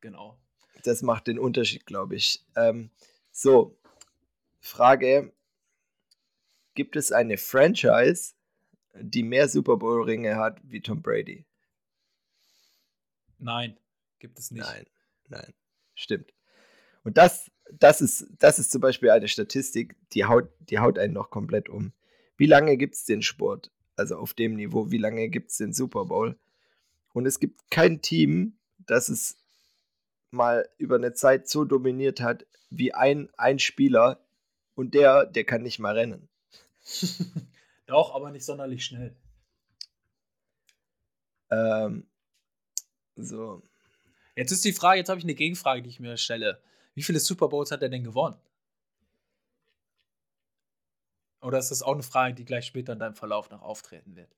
Genau. 0.00 0.36
Das 0.84 1.02
macht 1.02 1.26
den 1.26 1.38
Unterschied, 1.38 1.86
glaube 1.86 2.16
ich. 2.16 2.44
Ähm, 2.56 2.90
so, 3.32 3.76
Frage: 4.60 5.32
Gibt 6.74 6.96
es 6.96 7.12
eine 7.12 7.36
Franchise, 7.36 8.34
die 8.94 9.22
mehr 9.22 9.48
Super 9.48 9.76
Bowl-Ringe 9.76 10.36
hat 10.36 10.60
wie 10.62 10.80
Tom 10.80 11.02
Brady? 11.02 11.44
Nein, 13.38 13.76
gibt 14.18 14.38
es 14.38 14.50
nicht. 14.50 14.64
Nein, 14.64 14.86
nein, 15.28 15.54
stimmt. 15.94 16.32
Und 17.04 17.16
das, 17.16 17.50
das, 17.72 18.00
ist, 18.00 18.26
das 18.38 18.58
ist 18.58 18.70
zum 18.70 18.80
Beispiel 18.80 19.10
eine 19.10 19.28
Statistik, 19.28 19.96
die 20.12 20.26
haut, 20.26 20.48
die 20.60 20.78
haut 20.78 20.98
einen 20.98 21.14
noch 21.14 21.30
komplett 21.30 21.68
um. 21.68 21.92
Wie 22.36 22.46
lange 22.46 22.76
gibt 22.76 22.94
es 22.94 23.04
den 23.04 23.22
Sport? 23.22 23.70
Also 23.96 24.16
auf 24.16 24.34
dem 24.34 24.54
Niveau, 24.54 24.90
wie 24.90 24.98
lange 24.98 25.28
gibt 25.28 25.50
es 25.50 25.56
den 25.56 25.72
Super 25.72 26.06
Bowl? 26.06 26.38
Und 27.12 27.26
es 27.26 27.40
gibt 27.40 27.70
kein 27.70 28.00
Team, 28.02 28.58
das 28.78 29.08
es 29.08 29.39
mal 30.30 30.68
über 30.78 30.96
eine 30.96 31.12
Zeit 31.12 31.48
so 31.48 31.64
dominiert 31.64 32.20
hat 32.20 32.46
wie 32.70 32.94
ein, 32.94 33.28
ein 33.36 33.58
Spieler 33.58 34.20
und 34.74 34.94
der, 34.94 35.26
der 35.26 35.44
kann 35.44 35.62
nicht 35.62 35.78
mal 35.78 35.96
rennen. 35.96 36.28
Doch, 37.86 38.14
aber 38.14 38.30
nicht 38.30 38.44
sonderlich 38.44 38.84
schnell. 38.84 39.16
Ähm, 41.50 42.06
so. 43.16 43.62
Jetzt 44.36 44.52
ist 44.52 44.64
die 44.64 44.72
Frage, 44.72 44.98
jetzt 44.98 45.08
habe 45.08 45.18
ich 45.18 45.24
eine 45.24 45.34
Gegenfrage, 45.34 45.82
die 45.82 45.90
ich 45.90 46.00
mir 46.00 46.16
stelle. 46.16 46.62
Wie 46.94 47.02
viele 47.02 47.20
Super 47.20 47.48
Bowls 47.48 47.72
hat 47.72 47.82
er 47.82 47.88
denn 47.88 48.04
gewonnen? 48.04 48.40
Oder 51.42 51.58
ist 51.58 51.70
das 51.70 51.82
auch 51.82 51.94
eine 51.94 52.02
Frage, 52.02 52.34
die 52.34 52.44
gleich 52.44 52.66
später 52.66 52.92
in 52.92 52.98
deinem 52.98 53.14
Verlauf 53.14 53.50
noch 53.50 53.62
auftreten 53.62 54.14
wird? 54.14 54.36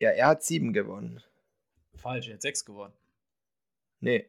Ja, 0.00 0.10
er 0.10 0.28
hat 0.28 0.42
sieben 0.42 0.72
gewonnen. 0.72 1.22
Falsch, 1.94 2.28
er 2.28 2.34
hat 2.34 2.42
sechs 2.42 2.64
gewonnen. 2.64 2.94
Nee. 4.00 4.28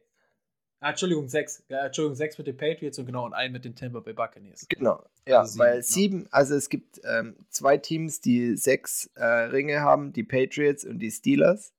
Ah, 0.80 0.90
Entschuldigung, 0.90 1.28
sechs. 1.28 1.62
Ja, 1.68 1.86
Entschuldigung, 1.86 2.16
sechs 2.16 2.36
mit 2.38 2.48
den 2.48 2.56
Patriots 2.56 2.98
und 2.98 3.06
genau 3.06 3.24
und 3.24 3.34
einen 3.34 3.52
mit 3.52 3.64
den 3.64 3.76
Tampa 3.76 4.00
Bay 4.00 4.14
Buccaneers. 4.14 4.66
Genau, 4.68 5.04
ja, 5.26 5.40
also 5.40 5.52
sieben, 5.52 5.60
weil 5.60 5.72
genau. 5.74 5.84
sieben, 5.84 6.26
also 6.32 6.54
es 6.56 6.68
gibt 6.68 7.00
ähm, 7.04 7.36
zwei 7.50 7.76
Teams, 7.78 8.20
die 8.20 8.56
sechs 8.56 9.08
äh, 9.14 9.24
Ringe 9.24 9.80
haben, 9.80 10.12
die 10.12 10.24
Patriots 10.24 10.84
und 10.84 10.98
die 10.98 11.12
Steelers. 11.12 11.72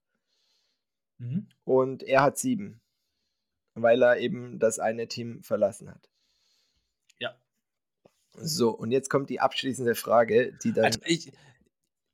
Mhm. 1.17 1.47
Und 1.65 2.03
er 2.03 2.21
hat 2.23 2.37
sieben, 2.37 2.79
weil 3.73 4.01
er 4.01 4.19
eben 4.19 4.57
das 4.57 4.79
eine 4.79 5.07
Team 5.07 5.43
verlassen 5.43 5.91
hat. 5.91 6.09
Ja. 7.19 7.35
So, 8.35 8.69
und 8.71 8.91
jetzt 8.91 9.09
kommt 9.09 9.29
die 9.29 9.41
abschließende 9.41 9.95
Frage, 9.95 10.53
die 10.63 10.71
dann. 10.71 10.85
Also 10.85 10.99
ich, 11.03 11.33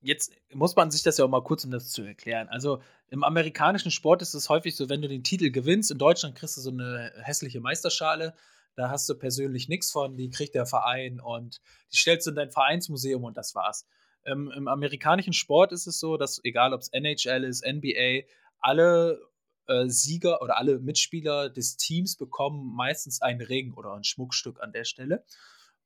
jetzt 0.01 0.31
muss 0.53 0.75
man 0.75 0.91
sich 0.91 1.03
das 1.03 1.17
ja 1.17 1.25
auch 1.25 1.29
mal 1.29 1.43
kurz, 1.43 1.65
um 1.65 1.71
das 1.71 1.89
zu 1.89 2.03
erklären. 2.03 2.47
Also 2.49 2.81
im 3.09 3.23
amerikanischen 3.23 3.91
Sport 3.91 4.21
ist 4.21 4.33
es 4.33 4.49
häufig 4.49 4.75
so, 4.75 4.89
wenn 4.89 5.01
du 5.01 5.07
den 5.07 5.23
Titel 5.23 5.51
gewinnst, 5.51 5.91
in 5.91 5.97
Deutschland 5.97 6.35
kriegst 6.35 6.57
du 6.57 6.61
so 6.61 6.71
eine 6.71 7.11
hässliche 7.21 7.59
Meisterschale, 7.59 8.33
da 8.75 8.89
hast 8.89 9.09
du 9.09 9.15
persönlich 9.15 9.67
nichts 9.67 9.91
von, 9.91 10.15
die 10.15 10.29
kriegt 10.29 10.55
der 10.55 10.65
Verein 10.65 11.19
und 11.19 11.59
die 11.91 11.97
stellst 11.97 12.27
du 12.27 12.31
in 12.31 12.35
dein 12.35 12.51
Vereinsmuseum 12.51 13.23
und 13.23 13.35
das 13.35 13.55
war's. 13.55 13.85
Ähm, 14.25 14.51
Im 14.55 14.67
amerikanischen 14.67 15.33
Sport 15.33 15.71
ist 15.71 15.87
es 15.87 15.99
so, 15.99 16.17
dass 16.17 16.39
egal 16.43 16.73
ob 16.73 16.81
es 16.81 16.89
NHL 16.89 17.43
ist, 17.43 17.65
NBA, 17.65 18.27
alle 18.59 19.19
äh, 19.67 19.87
Sieger 19.87 20.41
oder 20.41 20.57
alle 20.57 20.79
Mitspieler 20.79 21.49
des 21.49 21.77
Teams 21.77 22.15
bekommen 22.15 22.73
meistens 22.75 23.21
einen 23.21 23.41
Ring 23.41 23.73
oder 23.73 23.93
ein 23.93 24.03
Schmuckstück 24.03 24.61
an 24.61 24.71
der 24.71 24.83
Stelle. 24.83 25.25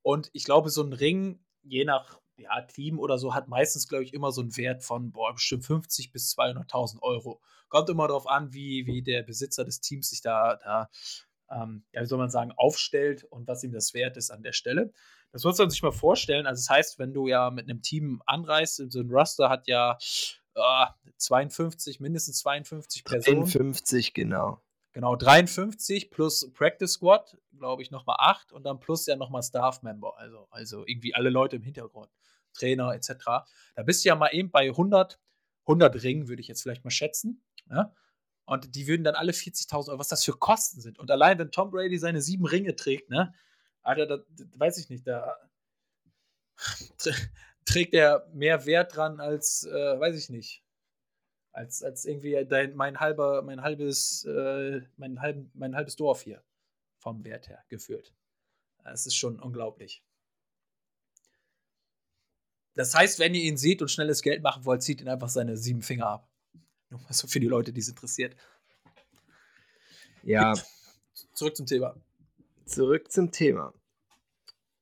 Und 0.01 0.29
ich 0.33 0.43
glaube, 0.43 0.69
so 0.69 0.83
ein 0.83 0.93
Ring, 0.93 1.39
je 1.63 1.85
nach 1.85 2.19
ja, 2.37 2.61
Team 2.61 2.99
oder 2.99 3.17
so 3.17 3.33
hat 3.33 3.47
meistens, 3.47 3.87
glaube 3.87 4.03
ich, 4.03 4.13
immer 4.13 4.31
so 4.31 4.41
einen 4.41 4.55
Wert 4.57 4.83
von 4.83 5.11
boah, 5.11 5.33
bestimmt 5.33 5.65
50 5.65 6.11
bis 6.11 6.35
200.000 6.37 7.01
Euro. 7.01 7.41
Kommt 7.69 7.89
immer 7.89 8.07
darauf 8.07 8.27
an, 8.27 8.53
wie, 8.53 8.85
wie 8.85 9.01
der 9.01 9.23
Besitzer 9.23 9.63
des 9.63 9.81
Teams 9.81 10.09
sich 10.09 10.21
da, 10.21 10.57
da 10.57 10.89
ähm, 11.51 11.83
ja, 11.91 12.01
wie 12.01 12.05
soll 12.05 12.17
man 12.17 12.29
sagen, 12.29 12.51
aufstellt 12.55 13.23
und 13.25 13.47
was 13.47 13.63
ihm 13.63 13.71
das 13.71 13.93
wert 13.93 14.17
ist 14.17 14.31
an 14.31 14.43
der 14.43 14.53
Stelle. 14.53 14.91
Das 15.31 15.43
muss 15.43 15.57
man 15.57 15.69
sich 15.69 15.81
mal 15.81 15.91
vorstellen. 15.91 16.45
Also, 16.45 16.59
das 16.59 16.69
heißt, 16.69 16.99
wenn 16.99 17.13
du 17.13 17.27
ja 17.27 17.49
mit 17.49 17.69
einem 17.69 17.81
Team 17.81 18.21
anreist, 18.25 18.77
so 18.91 18.99
ein 18.99 19.09
Roster 19.09 19.49
hat 19.49 19.67
ja 19.67 19.97
äh, 20.55 20.85
52, 21.17 21.99
mindestens 21.99 22.39
52 22.39 23.03
Personen. 23.03 23.45
52, 23.45 24.13
genau. 24.13 24.61
Genau, 24.93 25.15
53 25.15 26.11
plus 26.11 26.51
Practice 26.53 26.93
Squad, 26.93 27.35
glaube 27.57 27.81
ich, 27.81 27.89
nochmal 27.89 28.17
8 28.19 28.51
und 28.51 28.63
dann 28.63 28.79
plus 28.79 29.07
ja 29.07 29.15
nochmal 29.15 29.41
Staff 29.41 29.81
Member, 29.81 30.15
also, 30.17 30.47
also 30.51 30.85
irgendwie 30.85 31.15
alle 31.15 31.31
Leute 31.31 31.55
im 31.55 31.63
Hintergrund, 31.63 32.09
Trainer 32.53 32.93
etc. 32.93 33.13
Da 33.75 33.83
bist 33.83 34.03
du 34.03 34.09
ja 34.09 34.15
mal 34.15 34.29
eben 34.29 34.51
bei 34.51 34.67
100, 34.67 35.19
100 35.65 36.03
Ringen, 36.03 36.27
würde 36.27 36.41
ich 36.41 36.47
jetzt 36.47 36.61
vielleicht 36.61 36.83
mal 36.83 36.91
schätzen. 36.91 37.43
Ja? 37.69 37.93
Und 38.45 38.75
die 38.75 38.87
würden 38.87 39.03
dann 39.03 39.15
alle 39.15 39.31
40.000 39.31 39.89
Euro, 39.89 39.99
was 39.99 40.09
das 40.09 40.23
für 40.23 40.33
Kosten 40.33 40.81
sind. 40.81 40.99
Und 40.99 41.09
allein, 41.11 41.39
wenn 41.39 41.51
Tom 41.51 41.71
Brady 41.71 41.97
seine 41.97 42.21
sieben 42.21 42.45
Ringe 42.45 42.75
trägt, 42.75 43.09
ne, 43.09 43.33
Alter, 43.81 44.05
da, 44.05 44.17
da 44.17 44.45
weiß 44.55 44.77
ich 44.77 44.89
nicht, 44.89 45.07
da 45.07 45.35
trägt 47.65 47.93
er 47.93 48.27
mehr 48.33 48.65
Wert 48.65 48.95
dran 48.95 49.19
als, 49.19 49.65
äh, 49.65 49.99
weiß 49.99 50.15
ich 50.17 50.29
nicht, 50.29 50.63
als, 51.51 51.83
als 51.83 52.05
irgendwie 52.05 52.45
dein, 52.45 52.75
mein 52.75 52.99
halber, 52.99 53.41
mein 53.43 53.61
halbes, 53.61 54.25
äh, 54.25 54.81
mein, 54.97 55.21
halb, 55.21 55.45
mein 55.53 55.75
halbes 55.75 55.95
Dorf 55.95 56.21
hier 56.23 56.43
vom 56.97 57.23
Wert 57.23 57.47
her 57.47 57.63
geführt. 57.69 58.13
Es 58.85 59.05
ist 59.05 59.15
schon 59.15 59.39
unglaublich. 59.39 60.03
Das 62.75 62.95
heißt, 62.95 63.19
wenn 63.19 63.35
ihr 63.35 63.43
ihn 63.43 63.57
seht 63.57 63.81
und 63.81 63.89
schnelles 63.89 64.21
Geld 64.21 64.41
machen 64.41 64.65
wollt, 64.65 64.81
zieht 64.81 65.01
ihn 65.01 65.09
einfach 65.09 65.29
seine 65.29 65.57
sieben 65.57 65.81
Finger 65.81 66.07
ab. 66.07 66.29
Nur 66.89 67.01
mal 67.01 67.13
so 67.13 67.27
für 67.27 67.39
die 67.39 67.47
Leute, 67.47 67.71
die 67.71 67.81
es 67.81 67.89
interessiert. 67.89 68.35
Ja. 70.23 70.53
Zurück 71.33 71.55
zum 71.55 71.65
Thema. 71.65 71.95
Zurück 72.65 73.11
zum 73.11 73.31
Thema. 73.31 73.73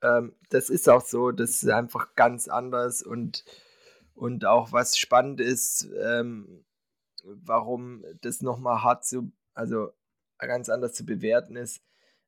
Ähm, 0.01 0.35
das 0.49 0.69
ist 0.69 0.87
auch 0.89 1.05
so, 1.05 1.31
das 1.31 1.63
ist 1.63 1.69
einfach 1.69 2.15
ganz 2.15 2.47
anders 2.47 3.03
und, 3.03 3.43
und 4.13 4.45
auch 4.45 4.71
was 4.71 4.97
spannend 4.97 5.41
ist, 5.41 5.89
ähm, 6.01 6.65
warum 7.23 8.03
das 8.21 8.41
nochmal 8.41 8.83
hart 8.83 9.05
zu, 9.05 9.31
also 9.53 9.91
ganz 10.37 10.69
anders 10.69 10.93
zu 10.93 11.05
bewerten 11.05 11.55
ist, 11.55 11.81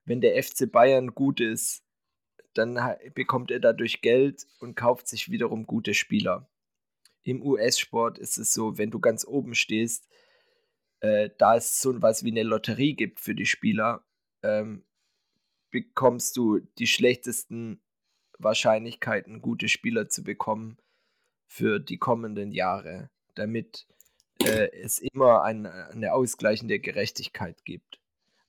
wenn 0.06 0.22
der 0.22 0.42
FC 0.42 0.72
Bayern 0.72 1.16
gut 1.16 1.40
ist, 1.40 1.84
dann 2.54 2.80
bekommt 3.14 3.52
er 3.52 3.60
dadurch 3.60 4.02
Geld 4.02 4.48
und 4.60 4.76
kauft 4.76 5.08
sich 5.08 5.30
wiederum 5.30 5.66
gute 5.66 5.94
Spieler. 5.94 6.50
Im 7.24 7.42
US-Sport 7.42 8.18
ist 8.18 8.38
es 8.38 8.54
so, 8.54 8.78
wenn 8.78 8.92
du 8.92 9.00
ganz 9.00 9.26
oben 9.26 9.56
stehst, 9.56 10.08
äh, 11.00 11.30
da 11.38 11.56
es 11.56 11.82
so 11.82 12.02
was 12.02 12.24
wie 12.24 12.32
eine 12.32 12.44
Lotterie 12.44 12.94
gibt 12.94 13.20
für 13.20 13.36
die 13.36 13.46
Spieler, 13.46 14.04
ähm, 14.42 14.84
bekommst 15.72 16.38
du 16.38 16.60
die 16.78 16.88
schlechtesten 16.88 17.82
Wahrscheinlichkeiten, 18.40 19.42
gute 19.42 19.70
Spieler 19.70 20.10
zu 20.10 20.24
bekommen 20.24 20.78
für 21.48 21.80
die 21.80 21.98
kommenden 21.98 22.52
Jahre, 22.52 23.10
damit 23.36 23.88
äh, 24.44 24.70
es 24.82 25.00
immer 25.00 25.44
ein, 25.44 25.66
eine 25.66 26.14
ausgleichende 26.14 26.80
Gerechtigkeit 26.80 27.64
gibt. 27.66 28.03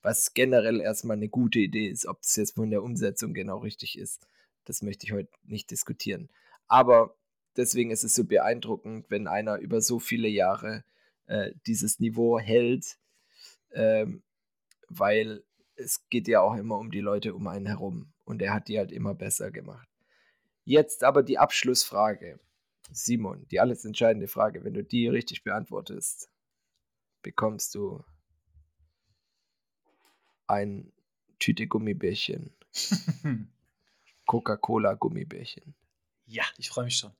Was 0.05 0.35
generell 0.35 0.81
erstmal 0.81 1.17
eine 1.17 1.29
gute 1.29 1.57
Idee 1.57 1.87
ist. 1.87 2.05
Ob 2.05 2.21
es 2.21 2.35
jetzt 2.35 2.53
von 2.53 2.69
der 2.69 2.83
Umsetzung 2.83 3.33
genau 3.33 3.57
richtig 3.57 3.97
ist, 3.97 4.27
das 4.65 4.83
möchte 4.83 5.07
ich 5.07 5.13
heute 5.13 5.31
nicht 5.41 5.71
diskutieren. 5.71 6.29
Aber 6.67 7.17
deswegen 7.57 7.89
ist 7.89 8.03
es 8.03 8.13
so 8.13 8.23
beeindruckend, 8.23 9.09
wenn 9.09 9.27
einer 9.27 9.57
über 9.57 9.81
so 9.81 9.97
viele 9.97 10.27
Jahre 10.27 10.83
äh, 11.25 11.53
dieses 11.65 11.99
Niveau 11.99 12.37
hält, 12.37 12.99
ähm, 13.71 14.21
weil 14.89 15.43
es 15.75 16.07
geht 16.09 16.27
ja 16.27 16.41
auch 16.41 16.53
immer 16.53 16.77
um 16.77 16.91
die 16.91 17.01
Leute 17.01 17.33
um 17.33 17.47
einen 17.47 17.65
herum 17.65 18.13
und 18.25 18.43
er 18.43 18.53
hat 18.53 18.67
die 18.67 18.77
halt 18.77 18.91
immer 18.91 19.15
besser 19.15 19.49
gemacht. 19.49 19.89
Jetzt 20.65 21.03
aber 21.03 21.23
die 21.23 21.39
Abschlussfrage. 21.39 22.39
Simon, 22.91 23.47
die 23.49 23.59
alles 23.59 23.83
entscheidende 23.85 24.27
Frage. 24.27 24.63
Wenn 24.63 24.75
du 24.75 24.83
die 24.83 25.07
richtig 25.07 25.43
beantwortest, 25.43 26.29
bekommst 27.23 27.73
du 27.73 28.03
ein 30.47 30.91
Tüte 31.39 31.67
Gummibärchen. 31.67 32.53
Coca-Cola 34.25 34.93
Gummibärchen. 34.95 35.75
Ja, 36.25 36.43
ich 36.57 36.69
freue 36.69 36.85
mich 36.85 36.97
schon. 36.97 37.11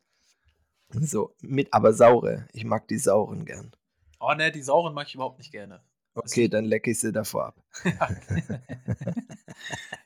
So, 0.90 1.36
mit 1.42 1.74
aber 1.74 1.94
saure. 1.94 2.48
Ich 2.54 2.64
mag 2.64 2.88
die 2.88 2.98
sauren 2.98 3.46
gern. 3.46 3.76
Oh 4.20 4.34
ne, 4.34 4.52
die 4.52 4.62
sauren 4.62 4.94
mag 4.94 5.08
ich 5.08 5.16
überhaupt 5.16 5.38
nicht 5.38 5.52
gerne. 5.52 5.84
Okay, 6.16 6.48
dann 6.48 6.64
lecke 6.64 6.92
ich 6.92 7.00
sie 7.00 7.12
davor 7.12 7.48
ab. 7.48 7.64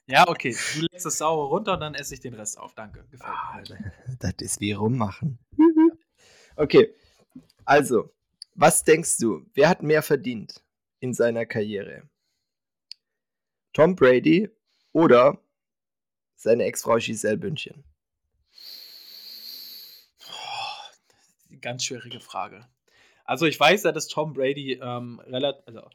ja, 0.08 0.28
okay. 0.28 0.56
Du 0.74 0.82
leckst 0.82 1.06
das 1.06 1.20
saure 1.20 1.48
runter 1.50 1.74
und 1.74 1.82
dann 1.82 1.94
esse 1.94 2.16
ich 2.16 2.20
den 2.20 2.34
Rest 2.34 2.58
auf. 2.58 2.74
Danke. 2.74 3.06
Gefällt 3.12 3.70
mir. 3.70 3.92
Ah, 4.08 4.16
das 4.20 4.34
ist 4.40 4.60
wie 4.60 4.72
rummachen. 4.74 5.40
Okay, 6.56 6.94
also, 7.64 8.12
was 8.54 8.84
denkst 8.84 9.16
du, 9.20 9.46
wer 9.54 9.70
hat 9.70 9.82
mehr 9.82 10.02
verdient 10.04 10.62
in 11.00 11.14
seiner 11.14 11.46
Karriere? 11.46 12.04
Tom 13.74 13.96
Brady 13.96 14.50
oder 14.94 15.40
seine 16.36 16.64
Ex-Frau 16.64 16.98
Giselle 16.98 17.38
Bündchen? 17.38 17.84
Oh, 20.28 21.58
ganz 21.62 21.84
schwierige 21.84 22.20
Frage. 22.20 22.68
Also 23.26 23.46
ich 23.46 23.60
weiß 23.60 23.84
ja, 23.84 23.92
dass 23.92 24.08
Tom 24.08 24.34
Brady 24.34 24.80
ähm, 24.82 25.20
relativ, 25.20 25.62
also 25.68 25.88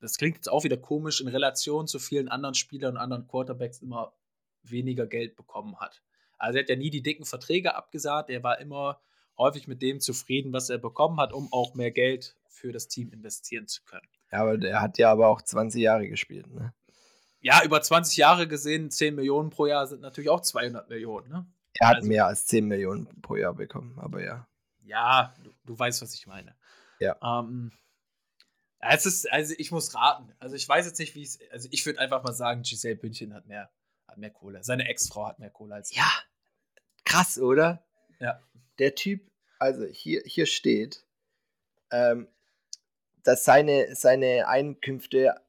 das 0.00 0.16
klingt 0.16 0.36
jetzt 0.36 0.48
auch 0.48 0.64
wieder 0.64 0.78
komisch, 0.78 1.20
in 1.20 1.28
Relation 1.28 1.86
zu 1.86 1.98
vielen 1.98 2.28
anderen 2.28 2.54
Spielern 2.54 2.94
und 2.94 3.00
anderen 3.00 3.28
Quarterbacks 3.28 3.82
immer 3.82 4.14
weniger 4.62 5.06
Geld 5.06 5.36
bekommen 5.36 5.78
hat. 5.80 6.02
Also 6.38 6.58
er 6.58 6.62
hat 6.62 6.70
ja 6.70 6.76
nie 6.76 6.90
die 6.90 7.02
dicken 7.02 7.24
Verträge 7.24 7.74
abgesagt, 7.74 8.30
er 8.30 8.42
war 8.42 8.58
immer 8.58 9.00
häufig 9.36 9.68
mit 9.68 9.82
dem 9.82 10.00
zufrieden, 10.00 10.52
was 10.52 10.70
er 10.70 10.78
bekommen 10.78 11.20
hat, 11.20 11.32
um 11.32 11.52
auch 11.52 11.74
mehr 11.74 11.90
Geld 11.90 12.36
für 12.48 12.72
das 12.72 12.88
Team 12.88 13.12
investieren 13.12 13.66
zu 13.66 13.82
können. 13.84 14.08
Ja, 14.30 14.40
aber 14.40 14.56
der 14.56 14.80
hat 14.80 14.98
ja 14.98 15.10
aber 15.10 15.28
auch 15.28 15.42
20 15.42 15.82
Jahre 15.82 16.08
gespielt, 16.08 16.46
ne? 16.52 16.72
Ja, 17.42 17.64
über 17.64 17.82
20 17.82 18.16
Jahre 18.16 18.46
gesehen, 18.46 18.90
10 18.90 19.16
Millionen 19.16 19.50
pro 19.50 19.66
Jahr 19.66 19.86
sind 19.86 20.00
natürlich 20.00 20.30
auch 20.30 20.40
200 20.40 20.88
Millionen, 20.88 21.28
ne? 21.28 21.46
Er 21.74 21.88
hat 21.88 21.96
also, 21.96 22.08
mehr 22.08 22.26
als 22.26 22.46
10 22.46 22.66
Millionen 22.66 23.20
pro 23.20 23.36
Jahr 23.36 23.54
bekommen, 23.54 23.98
aber 23.98 24.22
ja. 24.22 24.46
Ja, 24.84 25.34
du, 25.42 25.50
du 25.64 25.78
weißt, 25.78 26.02
was 26.02 26.14
ich 26.14 26.26
meine. 26.26 26.54
Ja. 27.00 27.16
Ähm, 27.22 27.72
es 28.78 29.06
ist, 29.06 29.30
also 29.30 29.54
ich 29.58 29.70
muss 29.72 29.94
raten. 29.94 30.32
Also 30.38 30.56
ich 30.56 30.68
weiß 30.68 30.86
jetzt 30.86 30.98
nicht, 30.98 31.14
wie 31.14 31.22
es. 31.22 31.38
Also 31.50 31.68
ich 31.70 31.86
würde 31.86 32.00
einfach 32.00 32.22
mal 32.22 32.32
sagen, 32.32 32.62
Giselle 32.62 32.96
Bündchen 32.96 33.32
hat 33.34 33.46
mehr, 33.46 33.70
hat 34.06 34.18
mehr 34.18 34.30
Kohle. 34.30 34.62
Seine 34.62 34.88
Ex-Frau 34.88 35.26
hat 35.26 35.38
mehr 35.38 35.50
Kohle 35.50 35.74
als. 35.74 35.94
Ja. 35.94 36.10
Krass, 37.04 37.38
oder? 37.38 37.84
Ja. 38.18 38.40
Der 38.78 38.94
Typ, 38.94 39.30
also 39.58 39.84
hier, 39.84 40.22
hier 40.24 40.46
steht, 40.46 41.04
ähm, 41.90 42.28
dass 43.22 43.44
seine, 43.44 43.94
seine 43.94 44.48
Einkünfte 44.48 45.40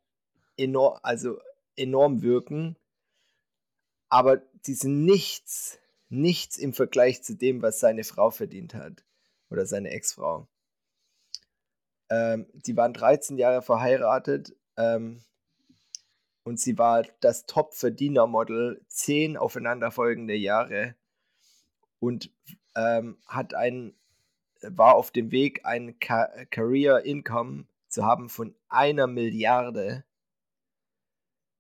enorm, 0.57 0.99
also 1.01 1.39
enorm 1.75 2.21
wirken, 2.21 2.77
aber 4.09 4.37
die 4.67 4.73
sind 4.75 5.05
nichts, 5.05 5.79
nichts 6.09 6.57
im 6.57 6.73
Vergleich 6.73 7.23
zu 7.23 7.35
dem, 7.35 7.61
was 7.61 7.79
seine 7.79 8.03
Frau 8.03 8.31
verdient 8.31 8.73
hat. 8.75 9.03
Oder 9.49 9.65
seine 9.65 9.91
Ex-Frau. 9.91 10.47
Ähm, 12.09 12.47
die 12.53 12.75
waren 12.75 12.93
13 12.93 13.37
Jahre 13.37 13.61
verheiratet 13.61 14.55
ähm, 14.77 15.23
und 16.43 16.59
sie 16.59 16.77
war 16.77 17.03
das 17.21 17.45
Top-Verdiener-Model 17.45 18.83
10 18.87 19.37
aufeinanderfolgende 19.37 20.35
Jahre 20.35 20.95
und 21.99 22.31
ähm, 22.75 23.17
hat 23.27 23.53
ein, 23.53 23.95
war 24.61 24.95
auf 24.95 25.11
dem 25.11 25.31
Weg, 25.31 25.65
ein 25.65 25.99
Ca 25.99 26.27
Career 26.51 27.05
Income 27.05 27.65
zu 27.87 28.05
haben 28.05 28.29
von 28.29 28.55
einer 28.69 29.07
Milliarde 29.07 30.03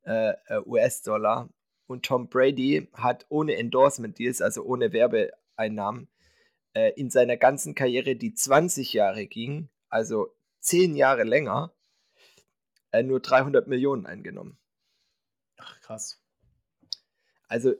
äh, 0.03 0.33
äh 0.47 0.61
US-Dollar. 0.65 1.49
Und 1.87 2.05
Tom 2.05 2.29
Brady 2.29 2.89
hat 2.93 3.25
ohne 3.29 3.55
Endorsement 3.55 4.17
Deals, 4.17 4.41
also 4.41 4.63
ohne 4.63 4.93
Werbeeinnahmen, 4.93 6.07
äh, 6.73 6.91
in 6.95 7.09
seiner 7.09 7.37
ganzen 7.37 7.75
Karriere, 7.75 8.15
die 8.15 8.33
20 8.33 8.93
Jahre 8.93 9.27
ging, 9.27 9.69
also 9.89 10.33
zehn 10.59 10.95
Jahre 10.95 11.23
länger, 11.23 11.73
äh, 12.91 13.03
nur 13.03 13.19
300 13.19 13.67
Millionen 13.67 14.05
eingenommen. 14.05 14.57
Ach, 15.57 15.79
krass. 15.81 16.19
Also, 17.47 17.73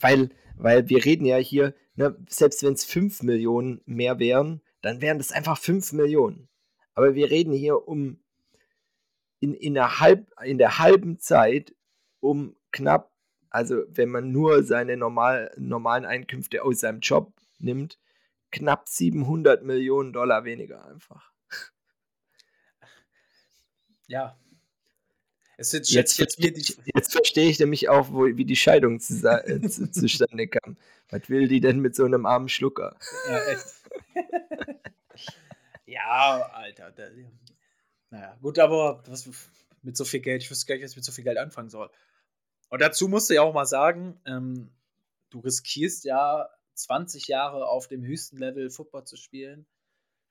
weil, 0.00 0.30
weil 0.56 0.88
wir 0.88 1.04
reden 1.04 1.24
ja 1.24 1.36
hier, 1.36 1.74
ne, 1.94 2.16
selbst 2.28 2.62
wenn 2.62 2.74
es 2.74 2.84
5 2.84 3.22
Millionen 3.22 3.80
mehr 3.86 4.18
wären, 4.18 4.60
dann 4.82 5.00
wären 5.00 5.18
das 5.18 5.32
einfach 5.32 5.56
5 5.56 5.92
Millionen. 5.92 6.48
Aber 6.92 7.14
wir 7.14 7.30
reden 7.30 7.52
hier 7.52 7.88
um 7.88 8.22
in, 9.44 9.52
in, 9.52 9.74
der, 9.74 10.00
halb, 10.00 10.32
in 10.42 10.56
der 10.56 10.78
halben 10.78 11.18
Zeit 11.18 11.74
um 12.20 12.56
knapp, 12.72 13.12
also 13.50 13.82
wenn 13.88 14.08
man 14.08 14.32
nur 14.32 14.62
seine 14.62 14.96
normal, 14.96 15.52
normalen 15.58 16.06
Einkünfte 16.06 16.62
aus 16.62 16.80
seinem 16.80 17.00
Job 17.00 17.34
nimmt, 17.58 17.98
knapp 18.50 18.88
700 18.88 19.62
Millionen 19.62 20.14
Dollar 20.14 20.44
weniger 20.44 20.86
einfach. 20.86 21.30
Ja. 24.06 24.38
Es 25.56 25.72
jetzt, 25.72 25.90
jetzt, 25.92 26.18
jetzt, 26.18 26.38
jetzt, 26.38 26.78
jetzt 26.84 27.12
verstehe 27.12 27.48
ich 27.48 27.58
nämlich 27.58 27.88
auch, 27.88 28.12
wo, 28.12 28.26
wie 28.26 28.44
die 28.44 28.56
Scheidung 28.56 29.00
zu, 29.00 29.14
äh, 29.26 29.62
zu, 29.62 29.90
zustande 29.90 30.46
kam. 30.46 30.76
Was 31.08 31.30
will 31.30 31.48
die 31.48 31.60
denn 31.60 31.80
mit 31.80 31.96
so 31.96 32.04
einem 32.04 32.26
armen 32.26 32.50
Schlucker? 32.50 32.98
Ja, 33.30 33.44
echt. 33.46 33.64
ja, 35.86 36.50
Alter. 36.52 36.92
Naja, 38.14 38.38
gut, 38.40 38.60
aber 38.60 39.02
was, 39.08 39.28
mit 39.82 39.96
so 39.96 40.04
viel 40.04 40.20
Geld, 40.20 40.40
ich 40.40 40.48
wüsste 40.48 40.66
gar 40.66 40.76
nicht, 40.76 40.84
was 40.84 40.92
ich 40.92 40.96
mit 40.96 41.04
so 41.04 41.10
viel 41.10 41.24
Geld 41.24 41.36
anfangen 41.36 41.68
soll. 41.68 41.90
Und 42.70 42.80
dazu 42.80 43.08
musst 43.08 43.28
du 43.28 43.34
ja 43.34 43.42
auch 43.42 43.52
mal 43.52 43.66
sagen, 43.66 44.20
ähm, 44.24 44.70
du 45.30 45.40
riskierst 45.40 46.04
ja 46.04 46.48
20 46.74 47.26
Jahre 47.26 47.66
auf 47.66 47.88
dem 47.88 48.04
höchsten 48.04 48.36
Level 48.36 48.70
Football 48.70 49.04
zu 49.04 49.16
spielen, 49.16 49.66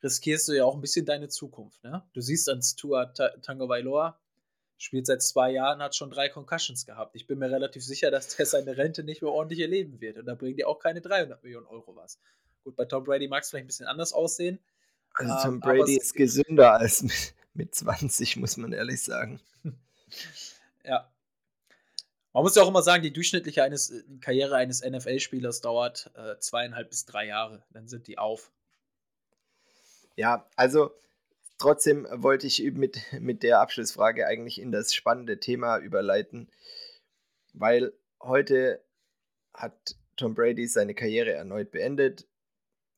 riskierst 0.02 0.48
du 0.48 0.54
ja 0.54 0.64
auch 0.64 0.76
ein 0.76 0.80
bisschen 0.80 1.06
deine 1.06 1.28
Zukunft. 1.28 1.84
Ne? 1.84 2.02
Du 2.14 2.22
siehst 2.22 2.48
an 2.48 2.62
Tua 2.78 3.08
Tango 3.08 3.68
Vailoa, 3.68 4.18
spielt 4.78 5.06
seit 5.06 5.22
zwei 5.22 5.52
Jahren, 5.52 5.82
hat 5.82 5.94
schon 5.94 6.10
drei 6.10 6.30
Concussions 6.30 6.86
gehabt. 6.86 7.18
Ich 7.18 7.28
bin 7.28 7.38
mir 7.38 7.52
relativ 7.52 7.84
sicher, 7.84 8.12
dass 8.12 8.34
der 8.38 8.46
seine 8.46 8.78
Rente 8.78 9.04
nicht 9.04 9.22
mehr 9.22 9.32
ordentlich 9.32 9.60
erleben 9.60 10.00
wird. 10.00 10.18
Und 10.18 10.26
da 10.26 10.36
bringt 10.36 10.58
dir 10.58 10.70
auch 10.70 10.80
keine 10.80 11.02
300 11.02 11.44
Millionen 11.44 11.68
Euro 11.68 11.98
was. 11.98 12.18
Gut, 12.64 12.78
bei 12.78 12.86
Tom 12.86 13.04
Brady 13.04 13.28
mag 13.28 13.44
es 13.44 13.50
vielleicht 13.50 13.66
ein 13.66 13.68
bisschen 13.68 13.88
anders 13.88 14.14
aussehen. 14.14 14.60
Also 15.16 15.36
Tom 15.44 15.56
ähm, 15.56 15.60
Brady 15.60 15.98
ist 15.98 16.14
gesünder 16.14 16.76
als 16.76 17.04
mit, 17.04 17.36
mit 17.54 17.74
20, 17.76 18.38
muss 18.38 18.58
man 18.58 18.74
ehrlich 18.74 19.02
sagen. 19.02 19.40
ja. 20.84 21.10
Man 22.34 22.44
muss 22.44 22.56
ja 22.56 22.64
auch 22.64 22.68
immer 22.68 22.82
sagen, 22.82 23.04
die 23.04 23.14
durchschnittliche 23.14 23.64
eines, 23.64 23.92
äh, 23.92 24.04
Karriere 24.20 24.56
eines 24.56 24.84
NFL-Spielers 24.84 25.62
dauert 25.62 26.12
äh, 26.16 26.40
zweieinhalb 26.40 26.90
bis 26.90 27.06
drei 27.06 27.28
Jahre. 27.28 27.64
Dann 27.72 27.88
sind 27.88 28.08
die 28.08 28.18
auf. 28.18 28.52
Ja, 30.16 30.48
also 30.56 30.92
trotzdem 31.60 32.08
wollte 32.12 32.48
ich 32.48 32.60
mit, 32.74 33.00
mit 33.20 33.44
der 33.44 33.60
Abschlussfrage 33.60 34.26
eigentlich 34.26 34.60
in 34.60 34.72
das 34.72 34.94
spannende 34.94 35.40
Thema 35.40 35.78
überleiten, 35.78 36.50
weil 37.54 37.94
heute 38.20 38.84
hat 39.54 39.96
Tom 40.18 40.34
Brady 40.34 40.68
seine 40.68 40.96
Karriere 40.96 41.34
erneut 41.34 41.72
beendet. 41.72 42.28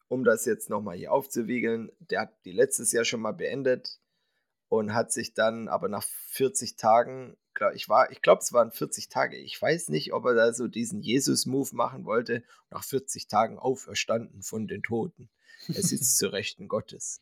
Um 0.08 0.24
das 0.24 0.46
jetzt 0.46 0.70
nochmal 0.70 0.96
hier 0.98 1.12
aufzuwiegeln, 1.12 1.92
der 2.00 2.22
hat 2.22 2.46
die 2.46 2.52
letztes 2.52 2.92
Jahr 2.92 3.06
schon 3.06 3.22
mal 3.22 3.32
beendet 3.32 4.00
und 4.70 4.94
hat 4.94 5.12
sich 5.12 5.34
dann 5.34 5.68
aber 5.68 5.88
nach 5.88 6.04
40 6.30 6.76
Tagen, 6.76 7.38
glaub, 7.54 7.74
ich, 7.74 7.88
ich 8.10 8.22
glaube, 8.22 8.42
es 8.42 8.54
waren 8.54 8.72
40 8.72 9.10
Tage, 9.10 9.38
ich 9.38 9.62
weiß 9.62 9.90
nicht, 9.90 10.14
ob 10.14 10.26
er 10.26 10.34
da 10.34 10.54
so 10.54 10.68
diesen 10.68 11.02
Jesus-Move 11.02 11.76
machen 11.76 12.06
wollte, 12.06 12.44
nach 12.70 12.84
40 12.84 13.28
Tagen 13.28 13.60
auferstanden 13.60 14.42
von 14.42 14.68
den 14.68 14.84
Toten. 14.84 15.30
Er 15.68 15.82
sitzt 15.82 16.18
zu 16.18 16.28
Rechten 16.28 16.68
Gottes. 16.68 17.22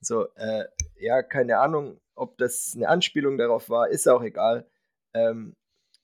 So, 0.00 0.26
äh, 0.34 0.64
ja, 0.96 1.22
keine 1.22 1.58
Ahnung, 1.58 2.00
ob 2.14 2.36
das 2.38 2.72
eine 2.74 2.88
Anspielung 2.88 3.38
darauf 3.38 3.70
war, 3.70 3.88
ist 3.88 4.08
auch 4.08 4.22
egal. 4.22 4.68
Ähm, 5.14 5.56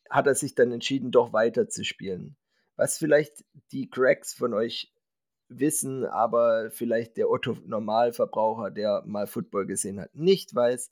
hat 0.09 0.27
er 0.27 0.35
sich 0.35 0.55
dann 0.55 0.73
entschieden, 0.73 1.11
doch 1.11 1.33
weiter 1.33 1.69
zu 1.69 1.85
spielen. 1.85 2.37
Was 2.77 2.97
vielleicht 2.97 3.45
die 3.73 3.91
Cracks 3.91 4.33
von 4.33 4.55
euch 4.55 4.93
wissen, 5.49 6.05
aber 6.05 6.71
vielleicht 6.71 7.17
der 7.17 7.31
Otto 7.31 7.57
Normalverbraucher, 7.65 8.71
der 8.71 9.03
mal 9.07 9.27
Football 9.27 9.67
gesehen 9.67 10.01
hat, 10.01 10.15
nicht 10.15 10.55
weiß. 10.55 10.91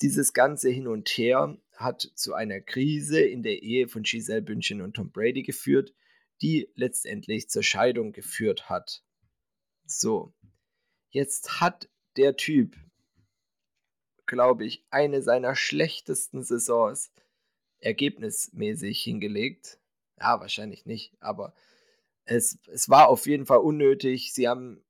Dieses 0.00 0.32
ganze 0.32 0.68
Hin 0.68 0.88
und 0.88 1.08
Her 1.10 1.56
hat 1.76 2.10
zu 2.14 2.34
einer 2.34 2.60
Krise 2.60 3.20
in 3.20 3.42
der 3.42 3.62
Ehe 3.62 3.88
von 3.88 4.02
Giselle 4.02 4.42
Bündchen 4.42 4.82
und 4.82 4.94
Tom 4.94 5.10
Brady 5.10 5.42
geführt, 5.42 5.94
die 6.40 6.68
letztendlich 6.74 7.48
zur 7.48 7.62
Scheidung 7.62 8.12
geführt 8.12 8.68
hat. 8.68 9.04
So, 9.86 10.32
jetzt 11.10 11.60
hat 11.60 11.88
der 12.16 12.36
Typ, 12.36 12.76
glaube 14.26 14.64
ich, 14.64 14.84
eine 14.90 15.22
seiner 15.22 15.54
schlechtesten 15.54 16.42
Saisons 16.42 17.12
ergebnismäßig 17.78 19.02
hingelegt. 19.02 19.78
Ja, 20.18 20.40
wahrscheinlich 20.40 20.86
nicht, 20.86 21.12
aber 21.20 21.54
es, 22.24 22.58
es 22.66 22.88
war 22.88 23.08
auf 23.08 23.26
jeden 23.26 23.46
Fall 23.46 23.58
unnötig. 23.58 24.32
Sie 24.32 24.48
haben 24.48 24.84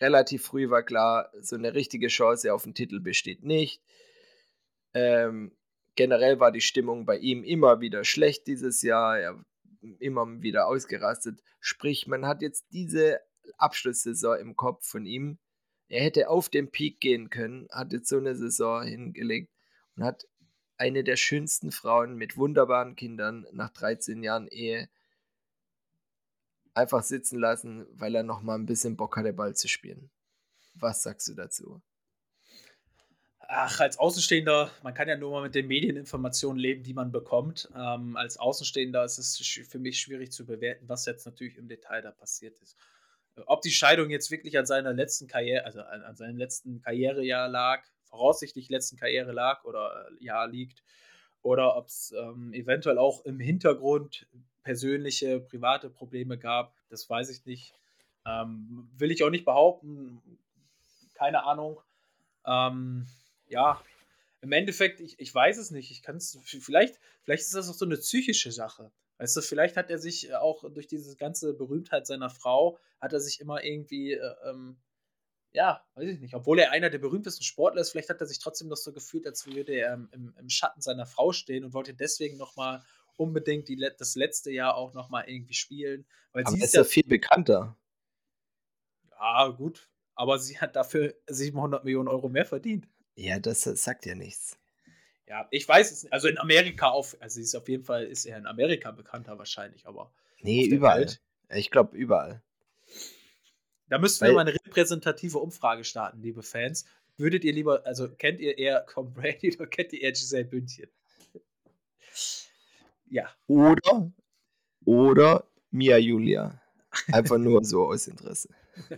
relativ 0.00 0.44
früh 0.44 0.70
war 0.70 0.82
klar, 0.82 1.30
so 1.40 1.56
eine 1.56 1.74
richtige 1.74 2.08
Chance 2.08 2.52
auf 2.52 2.64
den 2.64 2.74
Titel 2.74 3.00
besteht 3.00 3.44
nicht. 3.44 3.82
Ähm, 4.94 5.56
generell 5.96 6.40
war 6.40 6.52
die 6.52 6.60
Stimmung 6.60 7.04
bei 7.04 7.18
ihm 7.18 7.44
immer 7.44 7.80
wieder 7.80 8.04
schlecht 8.04 8.46
dieses 8.46 8.82
Jahr. 8.82 9.18
Er 9.18 9.44
immer 9.98 10.42
wieder 10.42 10.66
ausgerastet. 10.66 11.42
Sprich, 11.60 12.06
man 12.06 12.26
hat 12.26 12.42
jetzt 12.42 12.66
diese 12.72 13.20
Abschlusssaison 13.56 14.38
im 14.38 14.56
Kopf 14.56 14.86
von 14.86 15.06
ihm. 15.06 15.38
Er 15.88 16.02
hätte 16.02 16.28
auf 16.28 16.48
den 16.48 16.70
Peak 16.70 17.00
gehen 17.00 17.30
können, 17.30 17.66
hat 17.70 17.92
jetzt 17.92 18.08
so 18.08 18.18
eine 18.18 18.34
Saison 18.34 18.82
hingelegt 18.84 19.50
und 19.96 20.04
hat 20.04 20.26
eine 20.76 21.02
der 21.02 21.16
schönsten 21.16 21.72
Frauen 21.72 22.16
mit 22.16 22.36
wunderbaren 22.36 22.94
Kindern 22.94 23.46
nach 23.52 23.70
13 23.70 24.22
Jahren 24.22 24.48
Ehe 24.48 24.88
einfach 26.78 27.02
sitzen 27.02 27.38
lassen, 27.38 27.86
weil 27.92 28.14
er 28.14 28.22
noch 28.22 28.40
mal 28.42 28.54
ein 28.54 28.66
bisschen 28.66 28.96
Bock 28.96 29.16
hatte, 29.16 29.32
Ball 29.32 29.54
zu 29.54 29.68
spielen. 29.68 30.10
Was 30.74 31.02
sagst 31.02 31.28
du 31.28 31.34
dazu? 31.34 31.82
Ach, 33.50 33.80
als 33.80 33.98
Außenstehender, 33.98 34.70
man 34.82 34.92
kann 34.92 35.08
ja 35.08 35.16
nur 35.16 35.30
mal 35.30 35.42
mit 35.42 35.54
den 35.54 35.66
Medieninformationen 35.66 36.58
leben, 36.58 36.82
die 36.82 36.92
man 36.92 37.10
bekommt. 37.10 37.68
Ähm, 37.74 38.14
als 38.16 38.36
Außenstehender 38.36 39.04
ist 39.04 39.16
es 39.16 39.38
für 39.38 39.78
mich 39.78 39.98
schwierig 40.00 40.32
zu 40.32 40.44
bewerten, 40.44 40.86
was 40.88 41.06
jetzt 41.06 41.24
natürlich 41.24 41.56
im 41.56 41.66
Detail 41.66 42.02
da 42.02 42.10
passiert 42.10 42.58
ist. 42.58 42.76
Ob 43.46 43.62
die 43.62 43.70
Scheidung 43.70 44.10
jetzt 44.10 44.30
wirklich 44.30 44.58
an 44.58 44.66
seiner 44.66 44.92
letzten 44.92 45.28
Karriere, 45.28 45.64
also 45.64 45.80
an, 45.80 46.02
an 46.02 46.16
seinem 46.16 46.36
letzten 46.36 46.82
Karrierejahr 46.82 47.48
lag, 47.48 47.84
voraussichtlich 48.04 48.68
letzten 48.68 48.96
Karriere 48.96 49.32
lag 49.32 49.64
oder 49.64 50.08
äh, 50.10 50.24
Jahr 50.24 50.46
liegt, 50.46 50.82
oder 51.40 51.76
ob 51.76 51.86
es 51.86 52.12
ähm, 52.18 52.52
eventuell 52.52 52.98
auch 52.98 53.24
im 53.24 53.40
Hintergrund 53.40 54.26
persönliche, 54.68 55.40
private 55.40 55.88
Probleme 55.88 56.36
gab, 56.36 56.74
das 56.90 57.08
weiß 57.08 57.30
ich 57.30 57.46
nicht. 57.46 57.72
Ähm, 58.26 58.86
will 58.98 59.10
ich 59.10 59.24
auch 59.24 59.30
nicht 59.30 59.46
behaupten. 59.46 60.20
Keine 61.14 61.44
Ahnung. 61.44 61.80
Ähm, 62.44 63.06
ja, 63.46 63.82
im 64.42 64.52
Endeffekt, 64.52 65.00
ich, 65.00 65.18
ich 65.18 65.34
weiß 65.34 65.56
es 65.56 65.70
nicht. 65.70 65.90
Ich 65.90 66.02
kann 66.02 66.16
es, 66.16 66.38
vielleicht, 66.44 67.00
vielleicht 67.22 67.44
ist 67.44 67.54
das 67.54 67.70
auch 67.70 67.74
so 67.74 67.86
eine 67.86 67.96
psychische 67.96 68.52
Sache. 68.52 68.92
Weißt 69.16 69.38
du, 69.38 69.40
vielleicht 69.40 69.78
hat 69.78 69.88
er 69.88 69.98
sich 69.98 70.34
auch 70.34 70.70
durch 70.70 70.86
diese 70.86 71.16
ganze 71.16 71.54
Berühmtheit 71.54 72.06
seiner 72.06 72.28
Frau, 72.28 72.78
hat 73.00 73.14
er 73.14 73.20
sich 73.20 73.40
immer 73.40 73.64
irgendwie, 73.64 74.12
äh, 74.12 74.34
ähm, 74.50 74.76
ja, 75.52 75.82
weiß 75.94 76.10
ich 76.10 76.20
nicht, 76.20 76.34
obwohl 76.34 76.58
er 76.58 76.72
einer 76.72 76.90
der 76.90 76.98
berühmtesten 76.98 77.42
Sportler 77.42 77.80
ist, 77.80 77.92
vielleicht 77.92 78.10
hat 78.10 78.20
er 78.20 78.26
sich 78.26 78.38
trotzdem 78.38 78.68
noch 78.68 78.76
so 78.76 78.92
gefühlt, 78.92 79.26
als 79.26 79.46
würde 79.46 79.72
er 79.72 79.94
im, 79.94 80.34
im 80.38 80.50
Schatten 80.50 80.82
seiner 80.82 81.06
Frau 81.06 81.32
stehen 81.32 81.64
und 81.64 81.72
wollte 81.72 81.94
deswegen 81.94 82.36
nochmal 82.36 82.84
unbedingt 83.18 83.68
die, 83.68 83.76
das 83.76 84.14
letzte 84.14 84.50
Jahr 84.50 84.76
auch 84.76 84.94
nochmal 84.94 85.28
irgendwie 85.28 85.54
spielen. 85.54 86.06
Weil 86.32 86.44
aber 86.44 86.56
sie 86.56 86.62
ist 86.62 86.74
ja 86.74 86.84
viel 86.84 87.04
bekannter. 87.04 87.76
Ja, 89.10 89.48
gut. 89.48 89.88
Aber 90.14 90.38
sie 90.38 90.58
hat 90.58 90.76
dafür 90.76 91.14
700 91.28 91.84
Millionen 91.84 92.08
Euro 92.08 92.28
mehr 92.28 92.46
verdient. 92.46 92.88
Ja, 93.14 93.38
das, 93.38 93.62
sagt 93.62 94.06
ja 94.06 94.14
nichts. 94.14 94.58
Ja, 95.26 95.46
ich 95.50 95.68
weiß 95.68 95.92
es 95.92 96.04
nicht. 96.04 96.12
Also 96.12 96.28
in 96.28 96.38
Amerika 96.38 96.88
auf, 96.88 97.16
also 97.20 97.34
sie 97.34 97.42
ist 97.42 97.54
auf 97.54 97.68
jeden 97.68 97.84
Fall, 97.84 98.04
ist 98.04 98.24
er 98.24 98.38
in 98.38 98.46
Amerika 98.46 98.90
bekannter 98.90 99.38
wahrscheinlich, 99.38 99.86
aber. 99.86 100.12
Nee, 100.40 100.64
überall. 100.64 101.00
Welt. 101.00 101.20
Ich 101.50 101.70
glaube 101.70 101.96
überall. 101.96 102.42
Da 103.88 103.98
müssten 103.98 104.26
wir 104.26 104.32
mal 104.32 104.42
eine 104.42 104.54
repräsentative 104.54 105.38
Umfrage 105.38 105.84
starten, 105.84 106.20
liebe 106.20 106.42
Fans. 106.42 106.84
Würdet 107.16 107.44
ihr 107.44 107.52
lieber, 107.52 107.84
also 107.86 108.08
kennt 108.08 108.40
ihr 108.40 108.58
eher 108.58 108.86
Tom 108.86 109.12
Brady 109.12 109.54
oder 109.58 109.66
kennt 109.66 109.92
ihr 109.92 110.02
eher 110.02 110.12
Giselle 110.12 110.44
Bündchen? 110.44 110.88
Ja. 113.10 113.30
Oder, 113.46 114.12
oder 114.84 115.44
Mia 115.70 115.98
Julia. 115.98 116.60
Einfach 117.12 117.38
nur 117.38 117.64
so 117.64 117.84
aus 117.84 118.06
Interesse. 118.06 118.48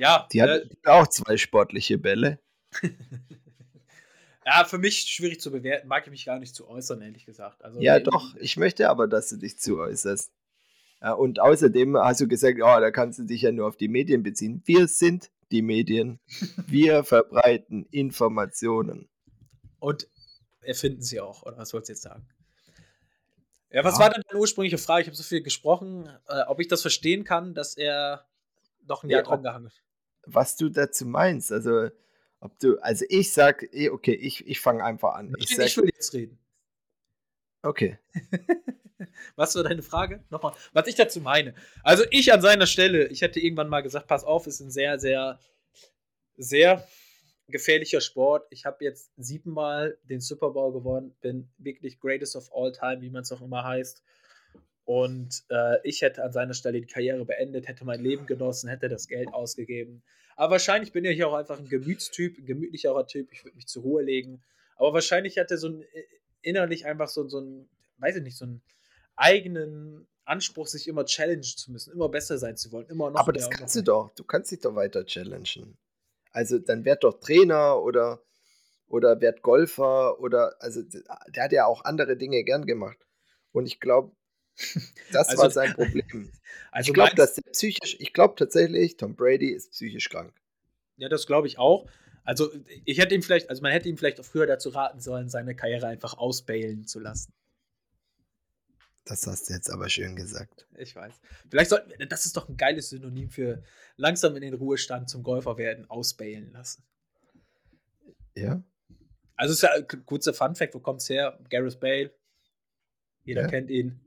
Ja. 0.00 0.26
Die 0.32 0.40
hat 0.40 0.48
äh, 0.48 0.68
auch 0.86 1.06
zwei 1.06 1.36
sportliche 1.36 1.98
Bälle. 1.98 2.40
ja, 4.46 4.64
für 4.64 4.78
mich 4.78 5.00
schwierig 5.00 5.40
zu 5.40 5.52
bewerten, 5.52 5.88
mag 5.88 6.04
ich 6.06 6.10
mich 6.10 6.24
gar 6.24 6.38
nicht 6.38 6.54
zu 6.54 6.66
äußern, 6.68 7.02
ehrlich 7.02 7.26
gesagt. 7.26 7.62
Also, 7.62 7.80
ja, 7.80 8.00
doch, 8.00 8.34
ich 8.36 8.56
möchte 8.56 8.88
aber, 8.88 9.06
dass 9.06 9.28
du 9.28 9.36
dich 9.36 9.58
zu 9.58 9.78
äußerst. 9.78 10.32
Ja, 11.02 11.12
und 11.12 11.40
außerdem 11.40 11.98
hast 11.98 12.22
du 12.22 12.28
gesagt, 12.28 12.58
oh, 12.62 12.80
da 12.80 12.90
kannst 12.90 13.18
du 13.18 13.24
dich 13.24 13.42
ja 13.42 13.52
nur 13.52 13.66
auf 13.66 13.76
die 13.76 13.88
Medien 13.88 14.22
beziehen. 14.22 14.62
Wir 14.64 14.88
sind 14.88 15.30
die 15.50 15.62
Medien. 15.62 16.18
Wir 16.66 17.04
verbreiten 17.04 17.86
Informationen. 17.90 19.10
Und 19.80 20.08
erfinden 20.62 21.02
sie 21.02 21.20
auch, 21.20 21.42
oder 21.42 21.58
was 21.58 21.72
wolltest 21.72 21.88
du 21.88 21.92
jetzt 21.92 22.02
sagen? 22.02 22.26
Ja, 23.70 23.84
was 23.84 23.94
ja. 23.94 24.00
war 24.00 24.10
denn 24.10 24.22
deine 24.28 24.40
ursprüngliche 24.40 24.78
Frage? 24.78 25.02
Ich 25.02 25.06
habe 25.06 25.16
so 25.16 25.22
viel 25.22 25.42
gesprochen, 25.42 26.08
äh, 26.28 26.42
ob 26.48 26.60
ich 26.60 26.68
das 26.68 26.82
verstehen 26.82 27.24
kann, 27.24 27.54
dass 27.54 27.76
er 27.76 28.26
noch 28.86 29.04
ein 29.04 29.10
Jahr 29.10 29.20
ja, 29.20 29.26
dran 29.26 29.42
gehangen 29.42 29.66
ist. 29.66 29.80
Was 30.26 30.56
du 30.56 30.68
dazu 30.68 31.06
meinst, 31.06 31.52
also 31.52 31.88
ob 32.40 32.58
du, 32.58 32.78
also 32.80 33.04
ich 33.08 33.32
sag, 33.32 33.62
eh, 33.72 33.90
okay, 33.90 34.14
ich, 34.14 34.46
ich 34.46 34.60
fange 34.60 34.82
einfach 34.84 35.14
an. 35.14 35.34
Ich, 35.38 35.54
sag, 35.54 35.66
ich 35.66 35.76
will 35.76 35.86
jetzt 35.86 36.12
reden. 36.14 36.38
Okay. 37.62 37.98
was 39.36 39.54
war 39.54 39.62
deine 39.62 39.82
Frage? 39.82 40.24
Nochmal, 40.30 40.54
was 40.72 40.86
ich 40.88 40.94
dazu 40.94 41.20
meine. 41.20 41.54
Also 41.82 42.04
ich 42.10 42.32
an 42.32 42.40
seiner 42.40 42.66
Stelle, 42.66 43.08
ich 43.08 43.20
hätte 43.20 43.40
irgendwann 43.40 43.68
mal 43.68 43.82
gesagt, 43.82 44.06
pass 44.08 44.24
auf, 44.24 44.46
ist 44.46 44.60
ein 44.60 44.70
sehr, 44.70 44.98
sehr, 44.98 45.38
sehr 46.36 46.86
gefährlicher 47.50 48.00
Sport. 48.00 48.46
Ich 48.50 48.64
habe 48.64 48.84
jetzt 48.84 49.10
siebenmal 49.16 49.98
den 50.04 50.20
Super 50.20 50.50
Bowl 50.50 50.72
gewonnen, 50.72 51.14
bin 51.20 51.50
wirklich 51.58 52.00
greatest 52.00 52.36
of 52.36 52.50
all 52.52 52.72
time, 52.72 53.00
wie 53.00 53.10
man 53.10 53.22
es 53.22 53.32
auch 53.32 53.40
immer 53.40 53.64
heißt. 53.64 54.02
Und 54.84 55.44
äh, 55.50 55.76
ich 55.84 56.02
hätte 56.02 56.24
an 56.24 56.32
seiner 56.32 56.54
Stelle 56.54 56.80
die 56.80 56.86
Karriere 56.86 57.24
beendet, 57.24 57.68
hätte 57.68 57.84
mein 57.84 58.00
Leben 58.00 58.26
genossen, 58.26 58.68
hätte 58.68 58.88
das 58.88 59.06
Geld 59.06 59.32
ausgegeben. 59.32 60.02
Aber 60.36 60.52
wahrscheinlich 60.52 60.92
bin 60.92 61.04
ich 61.04 61.22
auch 61.22 61.34
einfach 61.34 61.58
ein 61.58 61.68
Gemütstyp, 61.68 62.38
ein 62.38 62.46
gemütlicherer 62.46 63.06
Typ. 63.06 63.30
Ich 63.32 63.44
würde 63.44 63.56
mich 63.56 63.68
zur 63.68 63.82
Ruhe 63.82 64.02
legen. 64.02 64.42
Aber 64.76 64.94
wahrscheinlich 64.94 65.38
hat 65.38 65.50
er 65.50 65.58
so 65.58 65.68
ein 65.68 65.82
äh, 65.82 66.04
innerlich 66.42 66.86
einfach 66.86 67.08
so, 67.08 67.28
so 67.28 67.40
ein, 67.40 67.68
weiß 67.98 68.16
ich 68.16 68.22
nicht, 68.22 68.36
so 68.36 68.46
einen 68.46 68.62
eigenen 69.16 70.08
Anspruch, 70.24 70.66
sich 70.66 70.88
immer 70.88 71.04
challengen 71.04 71.42
zu 71.42 71.70
müssen, 71.70 71.92
immer 71.92 72.08
besser 72.08 72.38
sein 72.38 72.56
zu 72.56 72.72
wollen, 72.72 72.88
immer 72.88 73.10
noch 73.10 73.20
Aber 73.20 73.32
das 73.32 73.50
kannst 73.50 73.76
du 73.76 73.82
doch. 73.82 74.10
Du 74.14 74.24
kannst 74.24 74.50
dich 74.50 74.60
doch 74.60 74.74
weiter 74.74 75.04
challengen. 75.04 75.76
Also 76.32 76.58
dann 76.58 76.84
werd 76.84 77.04
doch 77.04 77.20
Trainer 77.20 77.82
oder, 77.82 78.22
oder 78.86 79.20
werd 79.20 79.42
Golfer 79.42 80.20
oder, 80.20 80.54
also 80.60 80.82
der 81.28 81.44
hat 81.44 81.52
ja 81.52 81.66
auch 81.66 81.84
andere 81.84 82.16
Dinge 82.16 82.44
gern 82.44 82.66
gemacht. 82.66 82.98
Und 83.52 83.66
ich 83.66 83.80
glaube, 83.80 84.12
das 85.12 85.28
also, 85.28 85.42
war 85.42 85.50
sein 85.50 85.74
Problem. 85.74 86.32
Also 86.72 86.90
ich 86.90 86.94
glaube, 86.94 87.16
dass 87.16 87.34
der 87.34 87.50
psychisch, 87.50 87.96
ich 87.98 88.12
glaube 88.12 88.36
tatsächlich, 88.36 88.96
Tom 88.96 89.16
Brady 89.16 89.50
ist 89.50 89.72
psychisch 89.72 90.08
krank. 90.08 90.32
Ja, 90.98 91.08
das 91.08 91.26
glaube 91.26 91.48
ich 91.48 91.58
auch. 91.58 91.90
Also 92.22 92.48
ich 92.84 92.98
hätte 92.98 93.14
ihm 93.14 93.22
vielleicht, 93.22 93.50
also 93.50 93.60
man 93.62 93.72
hätte 93.72 93.88
ihm 93.88 93.96
vielleicht 93.96 94.20
auch 94.20 94.24
früher 94.24 94.46
dazu 94.46 94.68
raten 94.68 95.00
sollen, 95.00 95.28
seine 95.28 95.56
Karriere 95.56 95.88
einfach 95.88 96.16
ausbailen 96.16 96.86
zu 96.86 97.00
lassen. 97.00 97.32
Das 99.04 99.26
hast 99.26 99.48
du 99.48 99.54
jetzt 99.54 99.70
aber 99.70 99.88
schön 99.88 100.14
gesagt. 100.14 100.66
Ich 100.76 100.94
weiß. 100.94 101.14
Vielleicht 101.48 101.70
sollten 101.70 102.08
das 102.08 102.26
ist 102.26 102.36
doch 102.36 102.48
ein 102.48 102.56
geiles 102.56 102.90
Synonym 102.90 103.30
für 103.30 103.62
langsam 103.96 104.36
in 104.36 104.42
den 104.42 104.54
Ruhestand 104.54 105.08
zum 105.08 105.22
Golfer 105.22 105.56
werden, 105.56 105.88
ausbailen 105.88 106.52
lassen. 106.52 106.84
Ja. 108.34 108.62
Also 109.36 109.54
ist 109.54 109.62
ja 109.62 109.70
ein 109.72 110.06
kurzer 110.06 110.34
Fun-Fact, 110.34 110.74
wo 110.74 110.80
kommt 110.80 111.00
es 111.00 111.08
her? 111.08 111.38
Gareth 111.48 111.80
Bale. 111.80 112.14
Jeder 113.24 113.42
ja. 113.42 113.48
kennt 113.48 113.70
ihn. 113.70 114.00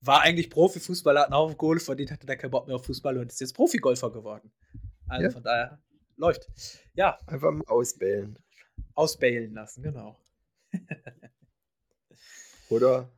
War 0.00 0.20
eigentlich 0.20 0.50
Profifußballer, 0.50 1.20
hat 1.22 1.28
einen 1.28 1.36
Haufen 1.36 1.56
Kohle 1.56 1.80
verdient, 1.80 2.10
hatte 2.10 2.26
da 2.26 2.36
keinen 2.36 2.50
Bock 2.50 2.66
mehr 2.66 2.76
auf 2.76 2.84
Fußball 2.84 3.16
und 3.16 3.32
ist 3.32 3.40
jetzt 3.40 3.54
Profigolfer 3.54 4.10
geworden. 4.10 4.52
Also 5.08 5.24
ja. 5.24 5.30
von 5.30 5.42
daher 5.42 5.82
läuft. 6.16 6.48
Ja. 6.94 7.18
Einfach 7.26 7.50
mal 7.50 7.64
ausbailen. 7.66 8.38
Ausbailen 8.94 9.54
lassen, 9.54 9.82
genau. 9.82 10.20
Oder 12.68 13.10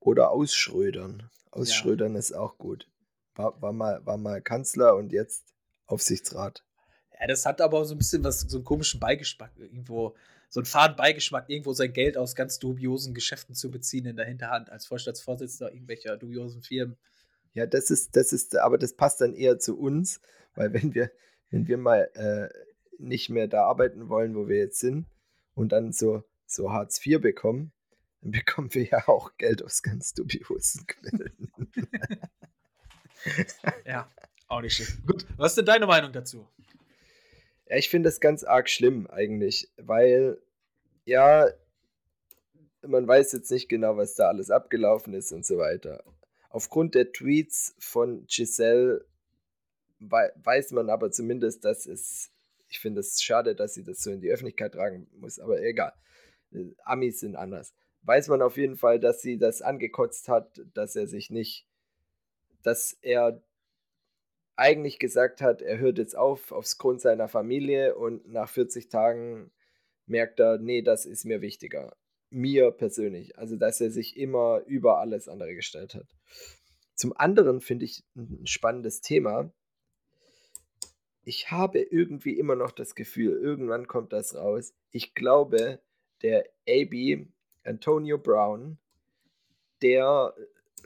oder 0.00 0.30
ausschrödern. 0.30 1.30
Ausschrödern 1.50 2.12
ja. 2.12 2.18
ist 2.18 2.32
auch 2.32 2.58
gut. 2.58 2.88
War, 3.34 3.60
war, 3.60 3.72
mal, 3.72 4.04
war 4.04 4.16
mal 4.16 4.42
Kanzler 4.42 4.96
und 4.96 5.12
jetzt 5.12 5.44
Aufsichtsrat. 5.86 6.64
Ja, 7.18 7.26
das 7.26 7.46
hat 7.46 7.60
aber 7.60 7.84
so 7.84 7.94
ein 7.94 7.98
bisschen 7.98 8.22
was, 8.24 8.40
so 8.40 8.58
einen 8.58 8.64
komischen 8.64 9.00
Beigeschmack 9.00 9.52
irgendwo, 9.56 10.14
so 10.48 10.60
einen 10.60 10.66
faden 10.66 10.96
Beigeschmack, 10.96 11.48
irgendwo 11.48 11.72
sein 11.72 11.92
Geld 11.92 12.16
aus 12.16 12.34
ganz 12.34 12.58
dubiosen 12.58 13.14
Geschäften 13.14 13.54
zu 13.54 13.70
beziehen 13.70 14.06
in 14.06 14.16
der 14.16 14.26
Hinterhand 14.26 14.70
als 14.70 14.86
Vorstandsvorsitzender 14.86 15.72
irgendwelcher 15.72 16.16
dubiosen 16.16 16.62
Firmen. 16.62 16.96
Ja, 17.54 17.66
das 17.66 17.90
ist, 17.90 18.14
das 18.14 18.32
ist, 18.32 18.56
aber 18.56 18.78
das 18.78 18.94
passt 18.94 19.20
dann 19.20 19.34
eher 19.34 19.58
zu 19.58 19.78
uns, 19.78 20.20
weil 20.54 20.72
wenn 20.72 20.94
wir, 20.94 21.10
wenn 21.50 21.66
wir 21.66 21.78
mal 21.78 22.10
äh, 22.14 22.48
nicht 22.98 23.30
mehr 23.30 23.48
da 23.48 23.64
arbeiten 23.64 24.08
wollen, 24.08 24.34
wo 24.34 24.48
wir 24.48 24.58
jetzt 24.58 24.78
sind, 24.78 25.06
und 25.58 25.72
dann 25.72 25.92
so, 25.92 26.22
so 26.46 26.72
Hartz 26.72 27.04
IV 27.04 27.20
bekommen, 27.20 27.72
dann 28.20 28.32
bekommen 28.32 28.72
wir 28.74 28.84
ja 28.84 29.06
auch 29.08 29.36
Geld 29.36 29.62
aus 29.62 29.82
ganz 29.82 30.12
dubiosen 30.14 30.86
Quellen. 30.86 31.52
ja, 33.86 34.08
auch 34.48 34.60
nicht 34.60 34.76
schlimm. 34.76 35.02
Gut, 35.06 35.26
was 35.36 35.52
ist 35.52 35.58
denn 35.58 35.66
deine 35.66 35.86
Meinung 35.86 36.12
dazu? 36.12 36.48
Ja, 37.66 37.76
ich 37.76 37.88
finde 37.88 38.08
das 38.08 38.20
ganz 38.20 38.44
arg 38.44 38.68
schlimm 38.68 39.06
eigentlich, 39.08 39.70
weil 39.76 40.40
ja, 41.04 41.48
man 42.82 43.06
weiß 43.06 43.32
jetzt 43.32 43.50
nicht 43.50 43.68
genau, 43.68 43.96
was 43.96 44.14
da 44.14 44.28
alles 44.28 44.50
abgelaufen 44.50 45.14
ist 45.14 45.32
und 45.32 45.44
so 45.44 45.58
weiter. 45.58 46.02
Aufgrund 46.50 46.94
der 46.94 47.12
Tweets 47.12 47.74
von 47.78 48.26
Giselle 48.26 49.04
weiß 50.00 50.72
man 50.72 50.90
aber 50.90 51.10
zumindest, 51.10 51.64
dass 51.64 51.86
es, 51.86 52.30
ich 52.68 52.78
finde 52.78 53.00
es 53.00 53.20
schade, 53.20 53.54
dass 53.54 53.74
sie 53.74 53.84
das 53.84 54.02
so 54.02 54.10
in 54.10 54.20
die 54.20 54.30
Öffentlichkeit 54.30 54.72
tragen 54.72 55.08
muss, 55.18 55.38
aber 55.38 55.60
egal. 55.60 55.92
Amis 56.84 57.20
sind 57.20 57.36
anders 57.36 57.74
weiß 58.08 58.28
man 58.28 58.40
auf 58.40 58.56
jeden 58.56 58.76
Fall, 58.76 58.98
dass 58.98 59.20
sie 59.20 59.36
das 59.36 59.60
angekotzt 59.60 60.28
hat, 60.28 60.62
dass 60.72 60.96
er 60.96 61.06
sich 61.06 61.30
nicht, 61.30 61.68
dass 62.62 62.94
er 63.02 63.42
eigentlich 64.56 64.98
gesagt 64.98 65.42
hat, 65.42 65.60
er 65.60 65.78
hört 65.78 65.98
jetzt 65.98 66.16
auf 66.16 66.50
aufs 66.50 66.78
Grund 66.78 67.02
seiner 67.02 67.28
Familie 67.28 67.96
und 67.96 68.26
nach 68.26 68.48
40 68.48 68.88
Tagen 68.88 69.52
merkt 70.06 70.40
er, 70.40 70.58
nee, 70.58 70.80
das 70.80 71.04
ist 71.04 71.26
mir 71.26 71.42
wichtiger. 71.42 71.94
Mir 72.30 72.70
persönlich. 72.70 73.38
Also, 73.38 73.56
dass 73.56 73.80
er 73.80 73.90
sich 73.90 74.16
immer 74.16 74.62
über 74.66 74.98
alles 75.00 75.28
andere 75.28 75.54
gestellt 75.54 75.94
hat. 75.94 76.08
Zum 76.94 77.14
anderen 77.14 77.60
finde 77.60 77.84
ich 77.84 78.04
ein 78.16 78.46
spannendes 78.46 79.02
Thema. 79.02 79.52
Ich 81.24 81.50
habe 81.50 81.80
irgendwie 81.80 82.38
immer 82.38 82.56
noch 82.56 82.72
das 82.72 82.94
Gefühl, 82.94 83.36
irgendwann 83.36 83.86
kommt 83.86 84.14
das 84.14 84.34
raus. 84.34 84.74
Ich 84.92 85.14
glaube, 85.14 85.80
der 86.22 86.48
AB 86.66 87.28
Antonio 87.68 88.18
Brown, 88.18 88.78
der 89.82 90.34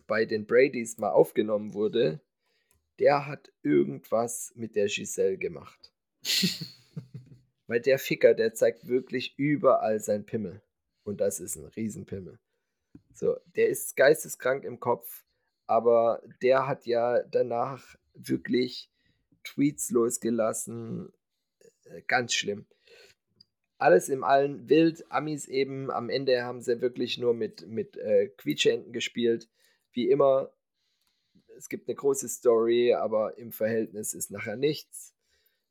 bei 0.07 0.25
den 0.25 0.47
Bradys 0.47 0.99
mal 0.99 1.11
aufgenommen 1.11 1.75
wurde, 1.75 2.21
der 2.99 3.27
hat 3.27 3.53
irgendwas 3.63 4.53
mit 4.57 4.75
der 4.75 4.87
Giselle 4.87 5.39
gemacht. 5.39 5.93
Weil 7.69 7.81
der 7.81 7.99
Ficker, 7.99 8.35
der 8.35 8.53
zeigt 8.55 8.89
wirklich 8.89 9.39
überall 9.39 10.01
sein 10.01 10.27
Pimmel. 10.27 10.61
Und 11.05 11.21
das 11.21 11.41
ist 11.41 11.57
ein 11.57 11.67
Riesenpimmel. 11.67 12.39
So, 13.15 13.37
der 13.57 13.69
ist 13.69 13.97
geisteskrank 13.97 14.65
im 14.65 14.81
Kopf, 14.81 15.25
aber 15.67 16.23
der 16.43 16.67
hat 16.67 16.87
ja 16.87 17.23
danach 17.23 17.97
wirklich 18.15 18.91
Tweets 19.45 19.91
losgelassen. 19.91 21.13
Äh, 21.85 22.03
ganz 22.03 22.35
schlimm 22.35 22.67
alles 23.83 24.09
im 24.09 24.25
allen 24.25 24.69
wild. 24.69 25.05
Amis 25.11 25.49
eben, 25.49 25.91
am 25.91 26.09
Ende 26.09 26.45
haben 26.45 26.63
sie 26.63 26.81
wirklich 26.81 27.19
nur 27.19 27.35
mit, 27.35 27.67
mit 27.69 27.97
äh, 27.97 28.29
Quietschenten 28.29 28.93
gespielt. 28.93 29.49
Wie 29.93 30.09
immer, 30.09 30.53
es 31.57 31.69
gibt 31.69 31.89
eine 31.89 31.97
große 31.97 32.29
Story, 32.29 32.95
aber 32.95 33.37
im 33.39 33.53
Verhältnis 33.53 34.15
ist 34.15 34.31
nachher 34.31 34.57
nichts. 34.57 35.15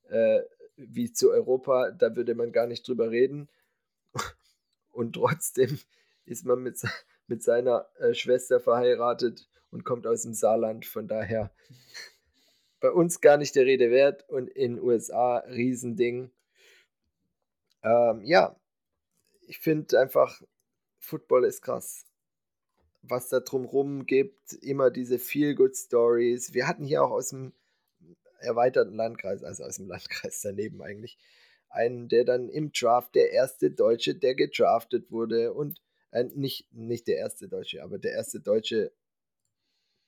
Äh, 0.10 0.42
wie 0.76 1.12
zu 1.12 1.32
Europa, 1.32 1.92
da 1.92 2.16
würde 2.16 2.36
man 2.36 2.52
gar 2.52 2.68
nicht 2.68 2.88
drüber 2.88 3.12
reden. 3.12 3.50
Und 4.92 5.14
trotzdem 5.14 5.80
ist 6.26 6.46
man 6.46 6.62
mit, 6.62 6.82
mit 7.28 7.44
seiner 7.44 7.88
äh, 7.98 8.14
Schwester 8.14 8.60
verheiratet 8.60 9.48
und 9.72 9.86
kommt 9.86 10.06
aus 10.06 10.24
dem 10.24 10.34
Saarland. 10.34 10.86
Von 10.86 11.08
daher 11.08 11.52
bei 12.82 12.92
uns 12.92 13.22
gar 13.22 13.38
nicht 13.38 13.56
der 13.56 13.66
Rede 13.66 13.90
wert 13.90 14.28
und 14.30 14.50
in 14.50 14.76
den 14.76 14.84
USA 14.84 15.38
Riesending. 15.38 16.32
Ähm, 17.84 18.24
ja, 18.24 18.56
ich 19.48 19.60
finde 19.60 20.00
einfach, 20.00 20.42
Football 21.00 21.46
ist 21.46 21.62
krass. 21.62 22.06
Was 23.02 23.30
da 23.30 23.40
drumherum 23.40 24.06
gibt, 24.06 24.54
immer 24.54 24.92
diese 24.92 25.18
Feel-Good-Stories. 25.18 26.54
Wir 26.54 26.68
hatten 26.68 26.86
hier 26.86 27.04
auch 27.04 27.12
aus 27.12 27.30
dem 27.30 27.54
erweiterten 28.40 28.96
Landkreis, 28.96 29.44
also 29.44 29.64
aus 29.64 29.78
dem 29.78 29.88
Landkreis 29.90 30.42
daneben 30.42 30.82
eigentlich, 30.82 31.18
einen, 31.70 32.10
der 32.10 32.26
dann 32.26 32.50
im 32.50 32.72
Draft, 32.72 33.16
der 33.16 33.32
erste 33.32 33.72
Deutsche, 33.72 34.16
der 34.16 34.36
gedraftet 34.36 35.12
wurde 35.12 35.54
und 35.54 35.82
äh, 36.12 36.26
nicht, 36.36 36.72
nicht 36.74 37.08
der 37.08 37.18
erste 37.18 37.48
Deutsche, 37.48 37.82
aber 37.82 37.98
der 37.98 38.12
erste 38.12 38.40
Deutsche, 38.40 38.92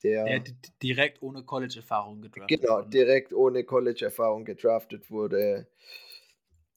der, 0.04 0.26
der 0.26 0.44
direkt 0.82 1.22
ohne 1.22 1.44
College-Erfahrung 1.44 2.22
gedraftet 2.22 2.62
genau, 2.62 2.74
wurde. 2.74 2.84
Genau, 2.84 2.92
direkt 2.92 3.34
ohne 3.34 3.64
College-Erfahrung 3.64 4.44
gedraftet 4.44 5.10
wurde. 5.10 5.68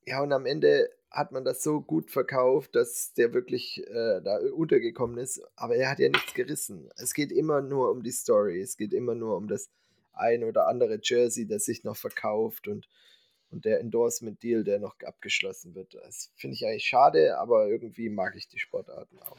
Ja, 0.06 0.22
und 0.22 0.32
am 0.32 0.46
Ende 0.46 0.88
hat 1.10 1.32
man 1.32 1.44
das 1.44 1.62
so 1.62 1.80
gut 1.80 2.10
verkauft, 2.10 2.76
dass 2.76 3.12
der 3.14 3.32
wirklich 3.32 3.82
äh, 3.88 4.20
da 4.22 4.38
untergekommen 4.54 5.18
ist. 5.18 5.42
Aber 5.56 5.74
er 5.74 5.90
hat 5.90 5.98
ja 5.98 6.08
nichts 6.08 6.34
gerissen. 6.34 6.88
Es 6.96 7.12
geht 7.12 7.32
immer 7.32 7.60
nur 7.60 7.90
um 7.90 8.02
die 8.02 8.12
Story. 8.12 8.60
Es 8.60 8.76
geht 8.76 8.92
immer 8.92 9.14
nur 9.14 9.36
um 9.36 9.48
das 9.48 9.70
ein 10.12 10.44
oder 10.44 10.68
andere 10.68 11.00
Jersey, 11.02 11.46
das 11.46 11.64
sich 11.64 11.84
noch 11.84 11.96
verkauft 11.96 12.68
und, 12.68 12.88
und 13.50 13.64
der 13.64 13.80
Endorsement-Deal, 13.80 14.62
der 14.62 14.78
noch 14.78 14.94
abgeschlossen 15.04 15.74
wird. 15.74 15.94
Das 15.94 16.30
finde 16.36 16.54
ich 16.54 16.66
eigentlich 16.66 16.86
schade, 16.86 17.38
aber 17.38 17.68
irgendwie 17.68 18.08
mag 18.08 18.36
ich 18.36 18.48
die 18.48 18.58
Sportarten 18.58 19.18
auch. 19.20 19.38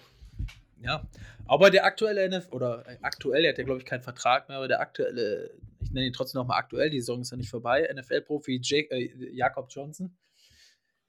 Ja, 0.79 1.07
aber 1.47 1.71
der 1.71 1.85
aktuelle 1.85 2.23
NF 2.25 2.51
oder 2.51 2.87
äh, 2.87 2.97
aktuell, 3.01 3.45
er 3.45 3.49
hat 3.51 3.57
ja 3.57 3.63
glaube 3.63 3.79
ich 3.79 3.85
keinen 3.85 4.03
Vertrag 4.03 4.47
mehr, 4.47 4.57
aber 4.57 4.67
der 4.67 4.79
aktuelle, 4.79 5.51
ich 5.81 5.91
nenne 5.91 6.05
ihn 6.05 6.13
trotzdem 6.13 6.39
nochmal 6.39 6.59
aktuell, 6.59 6.91
die 6.91 6.99
Saison 6.99 7.21
ist 7.21 7.31
ja 7.31 7.37
nicht 7.37 7.49
vorbei, 7.49 7.89
NFL-Profi 7.91 8.61
äh, 8.71 9.33
Jakob 9.33 9.69
Johnson 9.71 10.15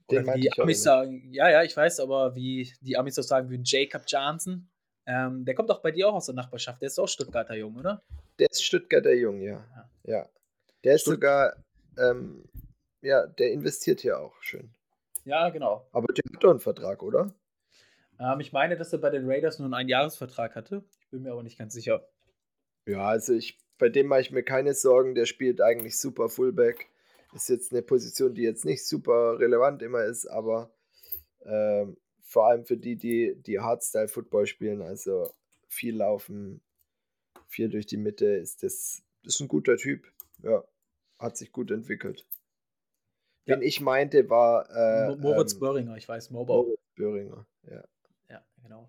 oder 0.09 0.35
wie 0.35 0.41
die 0.41 0.53
Amis 0.59 0.83
sagen, 0.83 1.29
ja, 1.33 1.51
ja, 1.51 1.63
ich 1.63 1.77
weiß, 1.77 2.01
aber 2.01 2.35
wie 2.35 2.73
die 2.81 2.97
Amis 2.97 3.15
so 3.15 3.23
sagen 3.23 3.51
würden, 3.51 3.63
Jacob 3.65 4.03
Johnson, 4.07 4.69
ähm, 5.07 5.45
der 5.45 5.55
kommt 5.55 5.71
auch 5.71 5.81
bei 5.81 5.91
dir 5.91 6.09
auch 6.09 6.15
aus 6.15 6.27
der 6.27 6.35
Nachbarschaft. 6.35 6.81
Der 6.83 6.89
ist 6.89 6.99
auch 6.99 7.09
Stuttgarter 7.09 7.55
Jung, 7.55 7.77
oder? 7.77 8.03
Der 8.39 8.51
ist 8.51 8.63
Stuttgarter 8.63 9.15
Jung, 9.15 9.41
ja. 9.41 9.65
Ja. 9.75 9.91
ja. 10.05 10.29
Der 10.85 10.95
ist 10.95 11.03
Stutt 11.03 11.15
sogar, 11.15 11.57
ähm, 11.99 12.45
ja, 13.01 13.27
der 13.27 13.53
investiert 13.53 14.01
hier 14.01 14.19
auch 14.19 14.35
schön. 14.43 14.71
Ja, 15.25 15.49
genau. 15.51 15.87
Aber 15.93 16.13
der 16.13 16.23
hat 16.33 16.43
doch 16.43 16.51
einen 16.51 16.61
Vertrag, 16.61 17.03
oder? 17.03 17.35
Ähm, 18.19 18.41
ich 18.41 18.53
meine, 18.53 18.77
dass 18.77 18.93
er 18.93 18.99
bei 18.99 19.11
den 19.11 19.29
Raiders 19.29 19.59
nur 19.59 19.67
einen 19.67 19.75
Einjahresvertrag 19.75 20.55
hatte. 20.55 20.85
Ich 21.01 21.09
bin 21.09 21.23
mir 21.23 21.33
aber 21.33 21.43
nicht 21.43 21.59
ganz 21.59 21.75
sicher. 21.75 22.07
Ja, 22.87 23.07
also 23.07 23.35
ich, 23.35 23.59
bei 23.79 23.89
dem 23.89 24.07
mache 24.07 24.21
ich 24.21 24.31
mir 24.31 24.43
keine 24.43 24.75
Sorgen. 24.75 25.15
Der 25.15 25.27
spielt 25.27 25.61
eigentlich 25.61 25.99
super 25.99 26.29
Fullback. 26.29 26.89
Ist 27.35 27.49
jetzt 27.49 27.73
eine 27.73 27.83
Position, 27.83 28.35
die 28.35 28.43
jetzt 28.43 28.65
nicht 28.65 28.87
super 28.87 29.39
relevant 29.39 29.83
immer 29.83 30.05
ist, 30.05 30.27
aber 30.27 30.73
ähm, 31.43 31.97
vor 32.23 32.47
allem 32.47 32.65
für 32.65 32.77
die, 32.77 32.97
die, 32.97 33.35
die 33.37 33.61
Hardstyle-Football 33.61 34.47
spielen, 34.47 34.83
also 34.83 35.33
viel 35.69 35.97
laufen, 35.97 36.63
viel 37.47 37.69
durch 37.69 37.87
die 37.87 37.97
Mitte, 37.97 38.27
ist 38.27 38.63
das 38.63 39.03
ist 39.25 39.41
ein 39.41 39.49
guter 39.49 39.77
Typ. 39.77 40.07
Ja, 40.43 40.65
hat 41.19 41.37
sich 41.37 41.53
gut 41.53 41.71
entwickelt. 41.71 42.27
Ja. 43.45 43.57
Den 43.57 43.63
ich 43.63 43.81
meinte, 43.81 44.29
war 44.31 44.69
äh, 44.71 45.17
Moritz 45.17 45.55
ähm, 45.55 45.61
Böhringer, 45.61 45.97
ich 45.97 46.09
weiß, 46.09 46.31
Mobile. 46.31 46.59
Moritz 46.59 46.81
Böhringer, 46.95 47.47
ja. 47.71 47.85
Ja, 48.31 48.45
genau. 48.63 48.89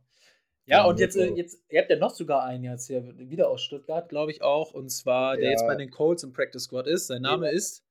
Ja, 0.66 0.86
und 0.86 1.00
jetzt, 1.00 1.16
äh, 1.16 1.34
jetzt, 1.34 1.64
ihr 1.70 1.82
habt 1.82 1.90
ja 1.90 1.98
noch 1.98 2.14
sogar 2.14 2.44
einen 2.44 2.64
jetzt 2.64 2.88
hier 2.88 3.18
wieder 3.18 3.50
aus 3.50 3.64
Stuttgart, 3.64 4.08
glaube 4.08 4.32
ich 4.32 4.42
auch, 4.44 4.74
und 4.74 4.90
zwar, 4.90 5.36
der 5.36 5.46
ja. 5.46 5.52
jetzt 5.52 5.66
bei 5.66 5.76
den 5.76 5.90
Colts 5.90 6.24
im 6.24 6.32
Practice 6.32 6.64
Squad 6.64 6.88
ist. 6.88 7.08
Sein 7.08 7.24
Name 7.24 7.52
ist 7.52 7.84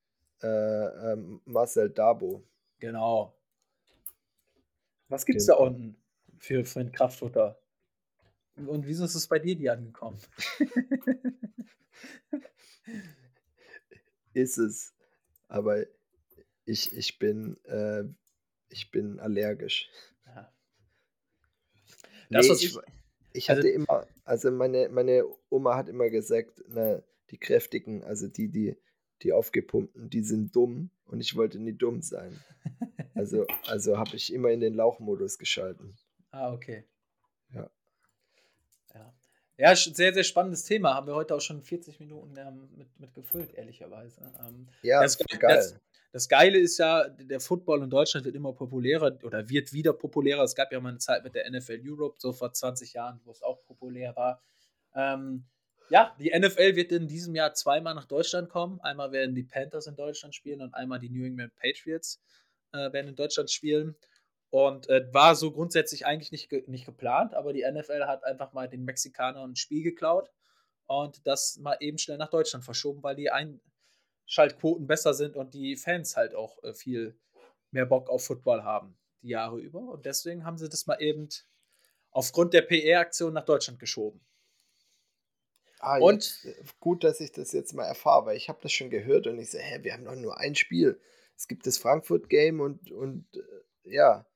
äh, 0.43 1.13
ähm, 1.13 1.41
Marcel 1.45 1.91
Dabo. 1.91 2.45
Genau. 2.79 3.35
Was 5.09 5.25
gibt's 5.27 5.47
genau. 5.47 5.59
da 5.59 5.65
unten 5.65 5.97
für, 6.39 6.65
für 6.65 6.81
ein 6.81 6.93
Kraftfutter? 6.93 7.61
Und 8.57 8.87
wieso 8.87 9.05
ist 9.05 9.15
es 9.15 9.27
bei 9.29 9.39
dir 9.39 9.57
nie 9.57 9.69
angekommen? 9.69 10.19
ist 14.33 14.59
es. 14.59 14.95
Aber 15.49 15.85
ich, 16.65 16.93
ich 16.93 17.19
bin 17.19 17.57
äh, 17.65 18.05
ich 18.71 18.91
bin 18.91 19.21
allergisch. 19.21 19.91
Ja. 20.27 20.53
Das, 22.31 22.49
nee, 22.49 22.53
ich, 22.53 22.79
ich, 23.33 23.51
hatte 23.51 23.61
also, 23.61 23.71
immer, 23.71 24.07
also 24.25 24.51
meine, 24.51 24.89
meine 24.89 25.25
Oma 25.49 25.77
hat 25.77 25.89
immer 25.89 26.11
gesagt, 26.11 26.63
na, 26.69 27.03
die 27.31 27.39
Kräftigen, 27.39 28.03
also 28.05 28.29
die, 28.29 28.49
die, 28.49 28.77
die 29.23 29.33
aufgepumpten, 29.33 30.11
die 30.11 30.23
sind 30.23 30.55
dumm 30.55 30.91
und 31.07 31.21
ich 31.21 31.37
wollte 31.37 31.59
nie 31.59 31.73
dumm 31.73 32.03
sein. 32.03 32.39
Also, 33.15 33.47
also 33.67 33.99
habe 33.99 34.17
ich 34.17 34.33
immer 34.33 34.51
in 34.51 34.61
den 34.61 34.75
Lauchmodus 34.75 35.39
geschalten. 35.39 35.97
Ah, 36.31 36.53
okay. 36.53 36.85
Ja. 37.53 37.71
Ja. 38.95 39.15
Ja, 39.57 39.75
sehr, 39.75 40.15
sehr 40.15 40.25
spannendes 40.25 40.65
Thema. 40.65 40.95
Haben 40.95 41.09
wir 41.09 41.15
heute 41.15 41.35
auch 41.35 41.41
schon 41.41 41.63
40 41.63 41.99
Minuten 42.01 42.37
ähm, 42.37 42.69
mit, 42.77 43.01
mit 43.01 43.15
gefüllt, 43.15 43.55
ehrlicherweise. 43.55 44.33
Ähm, 44.47 44.69
ja, 44.83 45.03
das, 45.03 45.19
geil. 45.19 45.39
Das, 45.41 45.77
das, 46.13 46.29
Geile 46.29 46.59
ist 46.59 46.79
ja, 46.79 47.09
der 47.09 47.41
Football 47.41 47.83
in 47.83 47.91
Deutschland 47.91 48.25
wird 48.25 48.37
immer 48.37 48.53
populärer 48.53 49.19
oder 49.25 49.49
wird 49.49 49.73
wieder 49.73 49.93
populärer. 49.93 50.45
Es 50.45 50.55
gab 50.55 50.71
ja 50.73 50.81
mal 50.81 50.91
eine 50.91 50.99
Zeit 50.99 51.25
mit 51.25 51.35
der 51.35 51.51
NFL 51.51 51.81
Europe, 51.85 52.17
so 52.19 52.33
vor 52.33 52.53
20 52.53 52.93
Jahren, 52.93 53.21
wo 53.25 53.33
es 53.33 53.43
auch 53.43 53.65
populär 53.65 54.15
war. 54.15 54.41
Ähm, 54.95 55.45
ja, 55.91 56.15
die 56.19 56.33
NFL 56.37 56.77
wird 56.77 56.93
in 56.93 57.09
diesem 57.09 57.35
Jahr 57.35 57.55
zweimal 57.55 57.95
nach 57.95 58.05
Deutschland 58.05 58.49
kommen. 58.49 58.81
Einmal 58.81 59.13
werden 59.13 59.35
die 59.35 59.45
Panthers 59.45 59.87
in 59.87 59.97
Deutschland 59.97 60.35
spielen 60.35 60.61
und 60.61 60.75
einmal 60.75 60.99
die 60.99 61.11
New 61.11 61.25
England 61.25 61.55
Patriots 61.57 62.21
äh, 62.73 62.93
werden 62.93 63.09
in 63.09 63.17
Deutschland 63.17 63.51
spielen. 63.51 63.97
Und 64.51 64.89
äh, 64.89 65.13
war 65.13 65.35
so 65.35 65.53
grundsätzlich 65.53 66.07
eigentlich 66.07 66.33
nicht, 66.33 66.49
ge 66.49 66.65
nicht 66.67 66.87
geplant, 66.87 67.35
aber 67.35 67.53
die 67.53 67.67
NFL 67.71 68.07
hat 68.07 68.25
einfach 68.25 68.55
mal 68.55 68.69
den 68.69 68.85
Mexikanern 68.85 69.51
ein 69.51 69.57
Spiel 69.57 69.83
geklaut 69.83 70.31
und 70.87 71.27
das 71.27 71.59
mal 71.59 71.77
eben 71.81 71.99
schnell 71.99 72.17
nach 72.17 72.31
Deutschland 72.31 72.65
verschoben, 72.65 73.03
weil 73.03 73.15
die 73.15 73.31
Einschaltquoten 73.31 74.87
besser 74.87 75.13
sind 75.13 75.37
und 75.37 75.53
die 75.53 75.77
Fans 75.77 76.17
halt 76.17 76.35
auch 76.35 76.63
äh, 76.65 76.73
viel 76.73 77.19
mehr 77.71 77.85
Bock 77.85 78.09
auf 78.09 78.25
Football 78.25 78.65
haben, 78.65 78.97
die 79.23 79.29
Jahre 79.29 79.59
über. 79.59 79.81
Und 79.81 80.07
deswegen 80.07 80.47
haben 80.47 80.57
sie 80.57 80.71
das 80.71 80.87
mal 80.87 81.01
eben 81.01 81.29
aufgrund 82.11 82.55
der 82.55 82.63
PR-Aktion 82.63 83.35
nach 83.35 83.45
Deutschland 83.45 83.79
geschoben. 83.79 84.21
Ah, 85.81 85.99
und 85.99 86.43
jetzt, 86.45 86.45
äh, 86.45 86.63
gut, 86.81 87.05
dass 87.05 87.21
ich 87.21 87.33
das 87.33 87.53
jetzt 87.53 87.73
mal 87.73 87.85
erfahre, 87.85 88.27
weil 88.27 88.37
ich 88.37 88.49
habe 88.49 88.59
das 88.63 88.73
schon 88.73 88.91
gehört 88.91 89.27
und 89.27 89.39
ich 89.39 89.51
so, 89.51 89.59
hä, 89.59 89.79
wir 89.83 89.93
haben 89.93 90.05
doch 90.05 90.17
nur 90.17 90.39
ein 90.39 90.55
Spiel. 90.55 91.01
Es 91.37 91.47
gibt 91.47 91.67
das 91.67 91.79
Frankfurt-Game 91.79 92.61
und, 92.61 92.91
und 92.91 93.25
äh, 93.37 93.95
ja. 93.95 94.27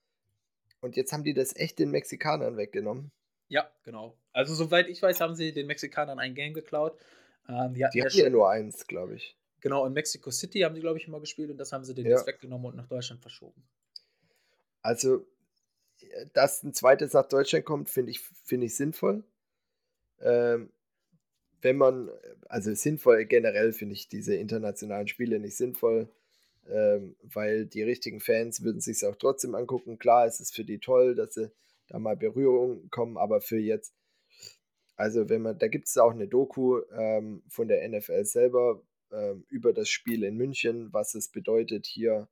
Und 0.81 0.97
jetzt 0.97 1.13
haben 1.13 1.25
die 1.25 1.35
das 1.35 1.55
echt 1.57 1.79
den 1.79 1.91
Mexikanern 1.91 2.57
weggenommen. 2.57 3.11
Ja, 3.49 3.71
genau. 3.83 4.17
Also 4.33 4.55
soweit 4.55 4.89
ich 4.89 5.03
weiß, 5.03 5.21
haben 5.21 5.35
sie 5.35 5.53
den 5.53 5.67
Mexikanern 5.67 6.19
ein 6.19 6.35
Game 6.35 6.55
geklaut. 6.55 6.97
Ähm, 7.49 7.75
die 7.75 7.85
hatten, 7.85 7.93
die 7.93 8.03
hatten 8.03 8.17
ja, 8.17 8.25
ja 8.25 8.31
nur 8.31 8.49
eins, 8.49 8.87
glaube 8.87 9.17
ich. 9.17 9.37
Genau, 9.61 9.87
in 9.87 9.93
Mexico 9.93 10.31
City 10.31 10.61
haben 10.61 10.75
sie, 10.75 10.81
glaube 10.81 10.99
ich, 10.99 11.07
immer 11.07 11.21
gespielt 11.21 11.51
und 11.51 11.59
das 11.59 11.73
haben 11.73 11.85
sie 11.85 11.95
denen 11.95 12.11
ja. 12.11 12.17
jetzt 12.17 12.27
weggenommen 12.27 12.67
und 12.67 12.77
nach 12.77 12.89
Deutschland 12.89 13.21
verschoben. 13.21 13.63
Also, 14.81 15.27
äh, 16.01 16.27
dass 16.33 16.63
ein 16.63 16.75
zweites 16.75 17.13
nach 17.13 17.29
Deutschland 17.29 17.65
kommt, 17.65 17.91
finde 17.91 18.11
ich, 18.11 18.21
find 18.21 18.65
ich 18.65 18.75
sinnvoll. 18.75 19.25
Ähm, 20.21 20.73
wenn 21.63 21.77
man, 21.77 22.11
also 22.49 22.75
sinnvoll 22.75 23.25
generell 23.25 23.73
finde 23.73 23.95
ich 23.95 24.09
diese 24.09 24.35
internationalen 24.35 25.09
Spiele 25.09 25.39
nicht 25.41 25.57
sinnvoll, 25.57 26.09
ähm, 26.69 27.17
weil 27.23 27.67
die 27.67 27.83
richtigen 27.83 28.21
Fans 28.21 28.63
würden 28.63 28.81
sich 28.81 29.05
auch 29.07 29.17
trotzdem 29.17 29.55
angucken. 29.55 29.99
Klar, 29.99 30.27
es 30.27 30.41
ist 30.41 30.55
für 30.55 30.65
die 30.65 30.79
toll, 30.79 31.15
dass 31.15 31.35
sie 31.35 31.51
da 31.89 31.99
mal 31.99 32.17
Berührungen 32.17 32.91
kommen, 32.91 33.17
aber 33.17 33.41
für 33.41 33.59
jetzt, 33.59 33.95
also 34.97 35.29
wenn 35.29 35.43
man, 35.43 35.59
da 35.59 35.69
gibt 35.69 35.89
es 35.89 35.97
auch 35.99 36.13
eine 36.13 36.29
Doku 36.29 36.81
ähm, 36.97 37.43
von 37.49 37.69
der 37.69 37.89
NFL 37.89 38.25
selber 38.25 38.83
ähm, 39.11 39.45
über 39.49 39.73
das 39.73 39.89
Spiel 39.89 40.25
in 40.25 40.37
München, 40.37 40.93
was 40.93 41.15
es 41.15 41.29
bedeutet, 41.29 41.87
hier 41.87 42.29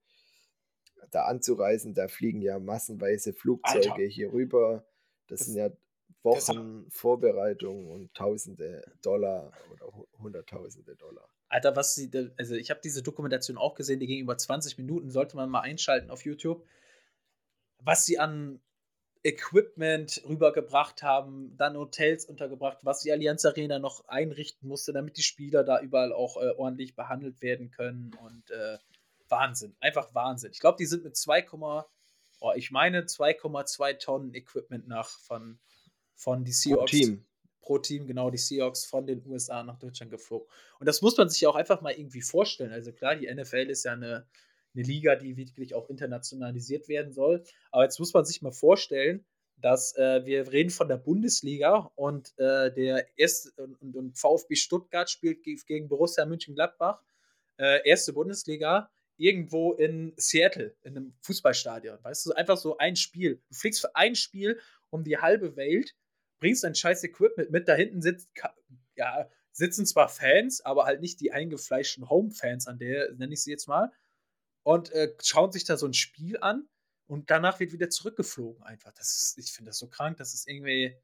da 1.11 1.24
anzureisen. 1.24 1.95
Da 1.95 2.09
fliegen 2.09 2.43
ja 2.43 2.59
massenweise 2.59 3.33
Flugzeuge 3.33 3.93
Alter. 3.93 4.05
hier 4.05 4.33
rüber. 4.33 4.85
Das, 5.28 5.41
das 5.41 5.47
sind 5.49 5.57
ja 5.57 5.70
Wochen 6.22 6.86
Vorbereitung 6.90 7.90
und 7.90 8.14
Tausende 8.14 8.84
Dollar 9.02 9.52
oder 9.72 9.92
Hunderttausende 10.18 10.96
Dollar. 10.96 11.28
Alter, 11.48 11.74
was 11.74 11.94
sie, 11.94 12.10
also 12.36 12.54
ich 12.54 12.70
habe 12.70 12.80
diese 12.82 13.02
Dokumentation 13.02 13.58
auch 13.58 13.74
gesehen, 13.74 14.00
die 14.00 14.06
ging 14.06 14.20
über 14.20 14.36
20 14.36 14.78
Minuten, 14.78 15.10
sollte 15.10 15.36
man 15.36 15.50
mal 15.50 15.60
einschalten 15.60 16.10
auf 16.10 16.24
YouTube. 16.24 16.64
Was 17.78 18.04
sie 18.04 18.18
an 18.18 18.60
Equipment 19.22 20.22
rübergebracht 20.26 21.02
haben, 21.02 21.56
dann 21.56 21.76
Hotels 21.76 22.24
untergebracht, 22.24 22.78
was 22.84 23.00
die 23.00 23.12
Allianz 23.12 23.44
Arena 23.44 23.78
noch 23.78 24.06
einrichten 24.08 24.68
musste, 24.68 24.92
damit 24.92 25.16
die 25.16 25.22
Spieler 25.22 25.64
da 25.64 25.80
überall 25.80 26.12
auch 26.12 26.36
äh, 26.36 26.50
ordentlich 26.56 26.94
behandelt 26.94 27.42
werden 27.42 27.70
können 27.70 28.12
und 28.22 28.50
äh, 28.50 28.78
Wahnsinn, 29.28 29.76
einfach 29.80 30.14
Wahnsinn. 30.14 30.52
Ich 30.52 30.60
glaube, 30.60 30.78
die 30.78 30.86
sind 30.86 31.04
mit 31.04 31.16
2, 31.16 31.46
oh, 31.52 32.52
ich 32.54 32.70
meine 32.70 33.02
2,2 33.02 33.98
Tonnen 33.98 34.34
Equipment 34.34 34.88
nach 34.88 35.18
von 35.20 35.58
von 36.20 36.44
die 36.44 36.52
Seahawks. 36.52 36.90
Pro 36.90 36.98
Team. 36.98 37.24
Pro 37.62 37.78
Team, 37.78 38.06
genau, 38.06 38.30
die 38.30 38.38
Seahawks 38.38 38.84
von 38.84 39.06
den 39.06 39.24
USA 39.26 39.62
nach 39.62 39.78
Deutschland 39.78 40.10
geflogen. 40.10 40.46
Und 40.78 40.86
das 40.86 41.02
muss 41.02 41.16
man 41.16 41.28
sich 41.28 41.46
auch 41.46 41.56
einfach 41.56 41.80
mal 41.80 41.92
irgendwie 41.92 42.20
vorstellen. 42.20 42.72
Also 42.72 42.92
klar, 42.92 43.16
die 43.16 43.32
NFL 43.32 43.70
ist 43.70 43.84
ja 43.84 43.92
eine, 43.92 44.26
eine 44.74 44.84
Liga, 44.84 45.16
die 45.16 45.36
wirklich 45.36 45.74
auch 45.74 45.88
internationalisiert 45.88 46.88
werden 46.88 47.12
soll. 47.12 47.42
Aber 47.70 47.84
jetzt 47.84 47.98
muss 47.98 48.12
man 48.12 48.24
sich 48.24 48.42
mal 48.42 48.52
vorstellen, 48.52 49.24
dass 49.56 49.96
äh, 49.96 50.24
wir 50.24 50.50
reden 50.52 50.70
von 50.70 50.88
der 50.88 50.96
Bundesliga 50.96 51.90
und 51.94 52.32
äh, 52.38 52.72
der 52.72 53.06
erste 53.18 53.50
und, 53.62 53.94
und, 53.94 54.18
VfB 54.18 54.56
Stuttgart 54.56 55.08
spielt 55.08 55.42
gegen 55.42 55.88
Borussia 55.88 56.24
München-Gladbach, 56.24 57.02
äh, 57.58 57.86
erste 57.86 58.12
Bundesliga, 58.12 58.90
irgendwo 59.16 59.74
in 59.74 60.14
Seattle, 60.16 60.74
in 60.82 60.96
einem 60.96 61.14
Fußballstadion. 61.20 61.98
Weißt 62.02 62.24
du, 62.24 62.32
einfach 62.32 62.56
so 62.56 62.78
ein 62.78 62.96
Spiel. 62.96 63.42
Du 63.48 63.54
fliegst 63.54 63.82
für 63.82 63.94
ein 63.94 64.14
Spiel 64.14 64.58
um 64.88 65.04
die 65.04 65.18
halbe 65.18 65.56
Welt 65.56 65.94
bringst 66.41 66.64
dein 66.64 66.74
scheiß 66.74 67.05
Equipment 67.05 67.51
mit, 67.51 67.68
da 67.68 67.74
hinten 67.74 68.03
sitzt, 68.03 68.28
ja, 68.97 69.28
sitzen 69.53 69.86
zwar 69.86 70.09
Fans, 70.09 70.64
aber 70.64 70.86
halt 70.86 71.01
nicht 71.01 71.20
die 71.20 71.32
eingefleischten 71.32 72.09
Home-Fans 72.09 72.66
an 72.66 72.78
der, 72.78 73.12
nenne 73.12 73.34
ich 73.34 73.43
sie 73.43 73.51
jetzt 73.51 73.68
mal, 73.68 73.93
und 74.62 74.91
äh, 74.93 75.14
schauen 75.22 75.53
sich 75.53 75.64
da 75.64 75.76
so 75.76 75.86
ein 75.86 75.95
Spiel 75.95 76.38
an 76.41 76.68
und 77.07 77.30
danach 77.30 77.61
wird 77.61 77.72
wieder 77.72 77.91
zurückgeflogen 77.91 78.62
einfach. 78.62 78.93
Das 78.93 79.16
ist, 79.16 79.38
ich 79.38 79.53
finde 79.53 79.70
das 79.70 79.78
so 79.78 79.88
krank, 79.88 80.16
das 80.16 80.34
ist 80.34 80.49
irgendwie, 80.49 80.97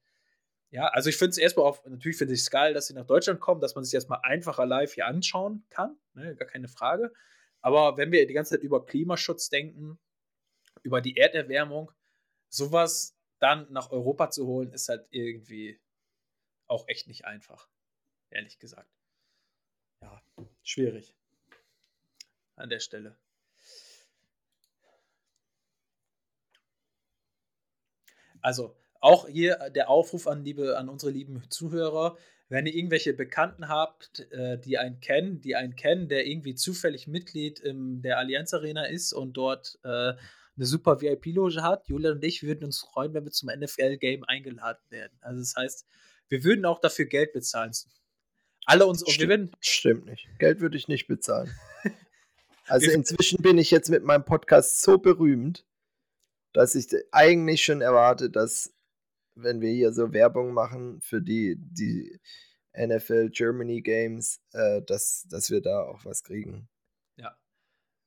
ja, 0.70 0.88
also 0.88 1.08
ich 1.08 1.16
finde 1.16 1.30
es 1.30 1.38
erstmal 1.38 1.66
auf, 1.66 1.84
natürlich 1.86 2.18
finde 2.18 2.34
ich 2.34 2.40
es 2.40 2.50
geil, 2.50 2.74
dass 2.74 2.86
sie 2.86 2.94
nach 2.94 3.06
Deutschland 3.06 3.40
kommen, 3.40 3.60
dass 3.60 3.74
man 3.74 3.84
sich 3.84 3.94
erstmal 3.94 4.20
einfacher 4.22 4.66
live 4.66 4.94
hier 4.94 5.06
anschauen 5.06 5.64
kann, 5.70 5.98
ne, 6.14 6.34
gar 6.36 6.48
keine 6.48 6.68
Frage. 6.68 7.12
Aber 7.60 7.96
wenn 7.96 8.12
wir 8.12 8.26
die 8.26 8.34
ganze 8.34 8.54
Zeit 8.54 8.62
über 8.62 8.84
Klimaschutz 8.84 9.48
denken, 9.48 9.98
über 10.82 11.00
die 11.00 11.16
Erderwärmung, 11.16 11.90
sowas 12.48 13.15
dann 13.38 13.70
nach 13.72 13.90
Europa 13.90 14.30
zu 14.30 14.46
holen, 14.46 14.72
ist 14.72 14.88
halt 14.88 15.06
irgendwie 15.10 15.80
auch 16.66 16.88
echt 16.88 17.06
nicht 17.06 17.24
einfach. 17.24 17.68
Ehrlich 18.30 18.58
gesagt. 18.58 18.90
Ja, 20.02 20.22
schwierig. 20.62 21.14
An 22.56 22.70
der 22.70 22.80
Stelle. 22.80 23.16
Also, 28.40 28.76
auch 29.00 29.28
hier 29.28 29.70
der 29.70 29.90
Aufruf 29.90 30.26
an, 30.26 30.44
liebe, 30.44 30.78
an 30.78 30.88
unsere 30.88 31.12
lieben 31.12 31.42
Zuhörer, 31.50 32.16
wenn 32.48 32.66
ihr 32.66 32.74
irgendwelche 32.74 33.12
Bekannten 33.12 33.68
habt, 33.68 34.20
äh, 34.30 34.58
die 34.58 34.78
einen 34.78 35.00
kennen, 35.00 35.40
die 35.40 35.56
einen 35.56 35.74
kennen, 35.74 36.08
der 36.08 36.26
irgendwie 36.26 36.54
zufällig 36.54 37.06
Mitglied 37.08 37.58
in 37.58 38.02
der 38.02 38.18
Allianz 38.18 38.54
Arena 38.54 38.84
ist 38.84 39.12
und 39.12 39.32
dort 39.32 39.78
äh, 39.82 40.14
eine 40.56 40.66
super 40.66 41.00
VIP-Loge 41.00 41.62
hat. 41.62 41.88
Julian 41.88 42.14
und 42.14 42.24
ich 42.24 42.42
würden 42.42 42.64
uns 42.64 42.80
freuen, 42.80 43.14
wenn 43.14 43.24
wir 43.24 43.32
zum 43.32 43.48
NFL-Game 43.48 44.24
eingeladen 44.24 44.82
werden. 44.88 45.16
Also 45.20 45.40
das 45.40 45.54
heißt, 45.56 45.86
wir 46.28 46.44
würden 46.44 46.64
auch 46.64 46.80
dafür 46.80 47.04
Geld 47.06 47.32
bezahlen. 47.32 47.72
Alle 48.64 48.86
uns 48.86 49.04
stimmt, 49.08 49.28
würden, 49.28 49.50
stimmt 49.60 50.06
nicht. 50.06 50.28
Geld 50.38 50.60
würde 50.60 50.76
ich 50.76 50.88
nicht 50.88 51.06
bezahlen. 51.06 51.50
Also 52.68 52.90
inzwischen 52.90 53.40
bin 53.42 53.58
ich 53.58 53.70
jetzt 53.70 53.90
mit 53.90 54.02
meinem 54.02 54.24
Podcast 54.24 54.82
so 54.82 54.98
berühmt, 54.98 55.64
dass 56.52 56.74
ich 56.74 56.88
eigentlich 57.12 57.62
schon 57.62 57.80
erwarte, 57.80 58.28
dass 58.28 58.74
wenn 59.36 59.60
wir 59.60 59.70
hier 59.70 59.92
so 59.92 60.12
Werbung 60.12 60.52
machen 60.52 61.00
für 61.00 61.22
die, 61.22 61.54
die 61.58 62.18
NFL 62.76 63.30
Germany 63.30 63.82
Games, 63.82 64.40
äh, 64.52 64.82
dass, 64.82 65.26
dass 65.30 65.50
wir 65.50 65.60
da 65.60 65.82
auch 65.82 66.04
was 66.04 66.24
kriegen. 66.24 66.68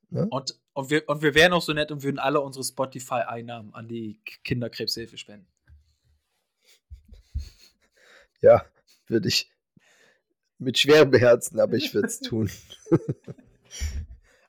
Ne? 0.10 0.28
Und 0.30 0.60
und 0.80 0.90
wir, 0.90 1.10
und 1.10 1.22
wir 1.22 1.36
wären 1.36 1.52
auch 1.52 1.62
so 1.62 1.74
nett 1.74 1.92
und 1.92 2.04
würden 2.04 2.20
alle 2.20 2.40
unsere 2.40 2.64
Spotify-Einnahmen 2.64 3.74
an 3.74 3.90
die 3.90 4.22
Kinderkrebshilfe 4.46 5.18
spenden. 5.18 5.48
Ja, 8.40 8.66
würde 9.08 9.28
ich 9.28 9.52
mit 10.58 10.78
schwerem 10.78 11.14
Herzen, 11.14 11.60
aber 11.60 11.74
ich 11.74 11.94
würde 11.94 12.08
es 12.08 12.20
tun. 12.22 12.50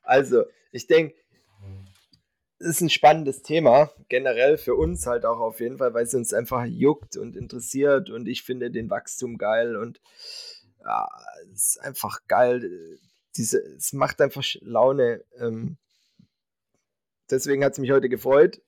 also, 0.03 0.45
ich 0.71 0.87
denke, 0.87 1.15
ist 2.59 2.79
ein 2.79 2.89
spannendes 2.89 3.41
Thema, 3.41 3.91
generell 4.07 4.57
für 4.57 4.75
uns 4.75 5.05
halt 5.07 5.25
auch 5.25 5.39
auf 5.39 5.59
jeden 5.59 5.79
Fall, 5.79 5.93
weil 5.93 6.05
es 6.05 6.13
uns 6.13 6.33
einfach 6.33 6.63
juckt 6.63 7.17
und 7.17 7.35
interessiert 7.35 8.09
und 8.09 8.27
ich 8.27 8.43
finde 8.43 8.71
den 8.71 8.89
Wachstum 8.89 9.37
geil 9.37 9.75
und 9.75 9.99
ja, 10.79 11.09
es 11.51 11.75
ist 11.75 11.81
einfach 11.81 12.21
geil. 12.27 12.99
Diese, 13.37 13.59
es 13.59 13.93
macht 13.93 14.21
einfach 14.21 14.43
Laune. 14.61 15.23
Ähm, 15.37 15.77
deswegen 17.29 17.63
hat 17.63 17.73
es 17.73 17.79
mich 17.79 17.91
heute 17.91 18.09
gefreut, 18.09 18.61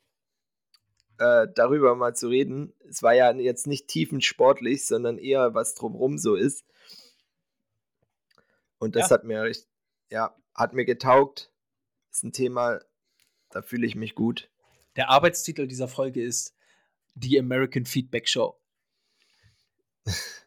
äh, 1.18 1.48
darüber 1.54 1.96
mal 1.96 2.16
zu 2.16 2.28
reden. 2.28 2.74
Es 2.88 3.04
war 3.04 3.14
ja 3.14 3.32
jetzt 3.34 3.68
nicht 3.68 3.88
tiefensportlich, 3.88 4.86
sondern 4.86 5.18
eher 5.18 5.54
was 5.54 5.76
drumrum 5.76 6.18
so 6.18 6.36
ist. 6.36 6.66
Und 8.78 8.96
das 8.96 9.10
ja. 9.10 9.16
hat 9.16 9.24
mir 9.24 9.52
ja, 10.10 10.36
hat 10.54 10.74
mir 10.74 10.86
getaugt. 10.86 11.52
Ist 12.12 12.24
ein 12.24 12.34
Thema, 12.34 12.80
da 13.50 13.62
fühle 13.62 13.88
ich 13.88 13.96
mich 13.96 14.16
gut. 14.16 14.50
Der 14.96 15.10
Arbeitstitel 15.10 15.68
dieser 15.68 15.88
Folge 15.88 16.24
ist 16.24 16.56
The 17.16 17.40
American 17.40 17.86
Feedback 17.86 18.28
Show. 18.28 18.60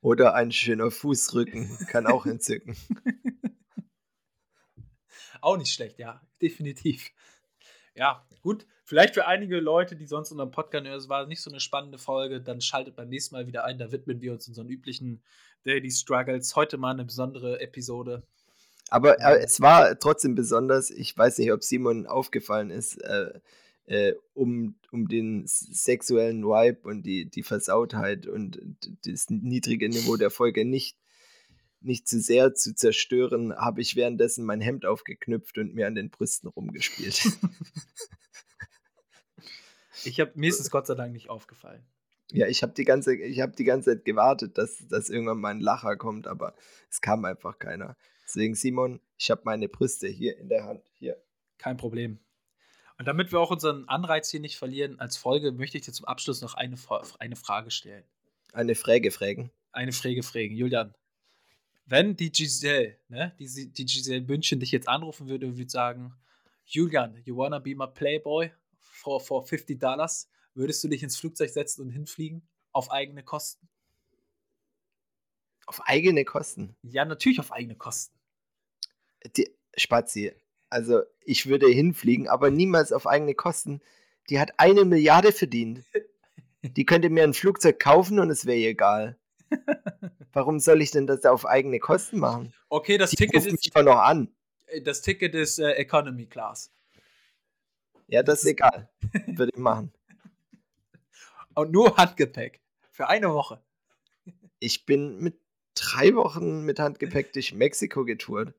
Oder 0.00 0.34
ein 0.34 0.52
schöner 0.52 0.90
Fußrücken 0.90 1.78
kann 1.88 2.06
auch 2.06 2.26
entzücken. 2.26 2.76
auch 5.40 5.56
nicht 5.56 5.72
schlecht, 5.72 5.98
ja, 5.98 6.20
definitiv. 6.42 7.10
Ja, 7.94 8.26
gut. 8.42 8.66
Vielleicht 8.86 9.14
für 9.14 9.26
einige 9.26 9.60
Leute, 9.60 9.96
die 9.96 10.04
sonst 10.04 10.30
unserem 10.30 10.50
Podcast 10.50 10.86
hören, 10.86 10.98
es 10.98 11.08
war 11.08 11.26
nicht 11.26 11.40
so 11.40 11.50
eine 11.50 11.60
spannende 11.60 11.96
Folge, 11.96 12.42
dann 12.42 12.60
schaltet 12.60 12.96
beim 12.96 13.08
nächsten 13.08 13.34
Mal 13.34 13.46
wieder 13.46 13.64
ein. 13.64 13.78
Da 13.78 13.92
widmen 13.92 14.20
wir 14.20 14.32
uns 14.32 14.46
unseren 14.46 14.68
üblichen 14.68 15.22
Daily 15.64 15.90
Struggles. 15.90 16.54
Heute 16.54 16.76
mal 16.76 16.90
eine 16.90 17.04
besondere 17.04 17.60
Episode. 17.60 18.24
Aber 18.90 19.18
äh, 19.20 19.42
es 19.42 19.62
war 19.62 19.98
trotzdem 19.98 20.34
besonders. 20.34 20.90
Ich 20.90 21.16
weiß 21.16 21.38
nicht, 21.38 21.52
ob 21.52 21.64
Simon 21.64 22.06
aufgefallen 22.06 22.70
ist, 22.70 23.02
äh, 23.02 23.40
äh, 23.86 24.14
um, 24.32 24.76
um 24.90 25.08
den 25.08 25.44
sexuellen 25.46 26.44
Vibe 26.44 26.88
und 26.88 27.04
die, 27.04 27.28
die 27.28 27.42
Versautheit 27.42 28.26
und 28.26 28.58
das 29.04 29.28
niedrige 29.28 29.88
Niveau 29.88 30.16
der 30.16 30.30
Folge 30.30 30.64
nicht 30.64 30.96
nicht 31.84 32.08
zu 32.08 32.18
sehr 32.18 32.54
zu 32.54 32.74
zerstören, 32.74 33.54
habe 33.54 33.82
ich 33.82 33.94
währenddessen 33.94 34.44
mein 34.44 34.62
Hemd 34.62 34.86
aufgeknüpft 34.86 35.58
und 35.58 35.74
mir 35.74 35.86
an 35.86 35.94
den 35.94 36.08
Brüsten 36.08 36.48
rumgespielt. 36.48 37.24
ich 40.04 40.18
habe 40.18 40.32
mir 40.34 40.48
ist 40.48 40.60
es 40.60 40.70
Gott 40.70 40.86
sei 40.86 40.94
Dank 40.94 41.12
nicht 41.12 41.28
aufgefallen. 41.28 41.84
Ja, 42.30 42.46
ich 42.46 42.62
habe 42.62 42.72
die 42.72 42.84
ganze, 42.84 43.14
ich 43.14 43.40
habe 43.40 43.54
die 43.54 43.64
ganze 43.64 43.90
Zeit 43.90 44.04
gewartet, 44.04 44.56
dass, 44.56 44.78
dass 44.88 45.10
irgendwann 45.10 45.40
mal 45.40 45.50
ein 45.50 45.60
Lacher 45.60 45.96
kommt, 45.96 46.26
aber 46.26 46.54
es 46.90 47.00
kam 47.00 47.24
einfach 47.24 47.58
keiner. 47.58 47.96
Deswegen, 48.24 48.54
Simon, 48.54 49.00
ich 49.18 49.30
habe 49.30 49.42
meine 49.44 49.68
Brüste 49.68 50.08
hier 50.08 50.38
in 50.38 50.48
der 50.48 50.64
Hand. 50.64 50.90
Hier. 50.94 51.22
Kein 51.58 51.76
Problem. 51.76 52.18
Und 52.98 53.06
damit 53.06 53.32
wir 53.32 53.40
auch 53.40 53.50
unseren 53.50 53.88
Anreiz 53.88 54.30
hier 54.30 54.40
nicht 54.40 54.56
verlieren, 54.56 55.00
als 55.00 55.16
Folge 55.16 55.52
möchte 55.52 55.78
ich 55.78 55.84
dir 55.84 55.92
zum 55.92 56.06
Abschluss 56.06 56.40
noch 56.42 56.54
eine, 56.54 56.76
eine 57.18 57.36
Frage 57.36 57.70
stellen. 57.70 58.04
Eine 58.52 58.74
Frage 58.76 59.10
fragen. 59.10 59.50
Eine 59.72 59.92
Frage 59.92 60.22
fragen. 60.22 60.54
Julian, 60.54 60.94
wenn 61.86 62.16
die 62.16 62.30
Giselle, 62.30 62.98
ne, 63.08 63.34
die, 63.38 63.72
die 63.72 63.84
Giselle 63.84 64.20
München 64.20 64.60
dich 64.60 64.70
jetzt 64.70 64.88
anrufen 64.88 65.28
würde 65.28 65.46
und 65.46 65.58
würde 65.58 65.70
sagen, 65.70 66.14
Julian, 66.66 67.20
you 67.24 67.36
wanna 67.36 67.58
be 67.58 67.74
my 67.74 67.86
Playboy 67.86 68.52
for, 68.78 69.20
for 69.20 69.44
50 69.44 69.78
Dollars, 69.78 70.30
würdest 70.54 70.82
du 70.84 70.88
dich 70.88 71.02
ins 71.02 71.16
Flugzeug 71.16 71.50
setzen 71.50 71.82
und 71.82 71.90
hinfliegen? 71.90 72.46
Auf 72.72 72.90
eigene 72.90 73.24
Kosten? 73.24 73.68
Auf 75.66 75.80
eigene 75.82 76.24
Kosten? 76.24 76.76
Ja, 76.82 77.04
natürlich 77.04 77.40
auf 77.40 77.52
eigene 77.52 77.74
Kosten. 77.74 78.16
Die, 79.36 79.50
Spazi, 79.76 80.32
also 80.74 81.02
ich 81.24 81.46
würde 81.46 81.68
hinfliegen, 81.68 82.28
aber 82.28 82.50
niemals 82.50 82.92
auf 82.92 83.06
eigene 83.06 83.34
Kosten. 83.34 83.80
Die 84.28 84.40
hat 84.40 84.54
eine 84.58 84.84
Milliarde 84.84 85.30
verdient. 85.30 85.84
Die 86.62 86.84
könnte 86.84 87.10
mir 87.10 87.22
ein 87.22 87.32
Flugzeug 87.32 87.78
kaufen 87.78 88.18
und 88.18 88.28
es 88.28 88.44
wäre 88.44 88.58
egal. 88.58 89.16
Warum 90.32 90.58
soll 90.58 90.82
ich 90.82 90.90
denn 90.90 91.06
das 91.06 91.24
auf 91.26 91.46
eigene 91.46 91.78
Kosten 91.78 92.18
machen? 92.18 92.52
Okay, 92.70 92.98
das 92.98 93.10
Die 93.10 93.16
Ticket 93.16 93.46
ist. 93.46 93.52
Mich 93.52 93.84
noch 93.84 94.00
an. 94.00 94.34
Äh, 94.66 94.82
das 94.82 95.00
Ticket 95.00 95.36
ist 95.36 95.60
äh, 95.60 95.74
Economy 95.74 96.26
Class. 96.26 96.72
Ja, 98.08 98.24
das 98.24 98.42
ist 98.42 98.50
egal. 98.50 98.90
Würde 99.26 99.52
ich 99.54 99.60
machen. 99.60 99.92
Und 101.54 101.70
nur 101.70 101.96
Handgepäck. 101.96 102.60
Für 102.90 103.08
eine 103.08 103.32
Woche. 103.32 103.62
Ich 104.58 104.86
bin 104.86 105.20
mit 105.20 105.38
drei 105.76 106.16
Wochen 106.16 106.64
mit 106.64 106.80
Handgepäck 106.80 107.32
durch 107.32 107.54
Mexiko 107.54 108.04
getourt. 108.04 108.54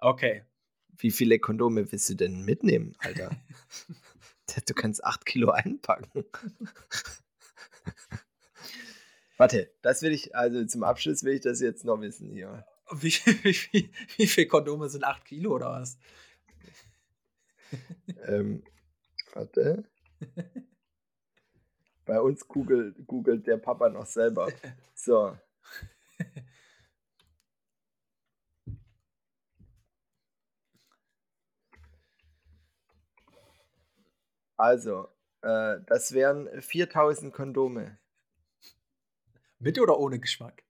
Okay. 0.00 0.42
Wie 0.98 1.10
viele 1.10 1.38
Kondome 1.38 1.90
willst 1.90 2.08
du 2.10 2.14
denn 2.14 2.44
mitnehmen, 2.44 2.94
Alter? 2.98 3.30
du 4.66 4.74
kannst 4.74 5.04
acht 5.04 5.24
Kilo 5.26 5.50
einpacken. 5.50 6.24
Warte, 9.36 9.72
das 9.82 10.02
will 10.02 10.12
ich, 10.12 10.36
also 10.36 10.64
zum 10.66 10.84
Abschluss 10.84 11.24
will 11.24 11.34
ich 11.34 11.40
das 11.40 11.60
jetzt 11.60 11.84
noch 11.84 12.00
wissen 12.00 12.30
hier. 12.30 12.64
Wie, 12.92 13.10
wie, 13.42 13.56
wie, 13.72 13.90
wie 14.16 14.26
viel 14.26 14.46
Kondome 14.46 14.88
sind 14.88 15.04
8 15.04 15.24
Kilo 15.24 15.54
oder 15.54 15.70
was? 15.70 15.98
ähm, 18.26 18.62
warte. 19.32 19.84
Bei 22.04 22.20
uns 22.20 22.46
googelt, 22.46 23.06
googelt 23.06 23.46
der 23.46 23.56
Papa 23.56 23.88
noch 23.88 24.06
selber. 24.06 24.48
So. 24.94 25.36
Also, 34.62 35.08
äh, 35.40 35.78
das 35.88 36.12
wären 36.12 36.48
4000 36.62 37.34
Kondome. 37.34 37.98
Mit 39.58 39.80
oder 39.80 39.98
ohne 39.98 40.20
Geschmack? 40.20 40.62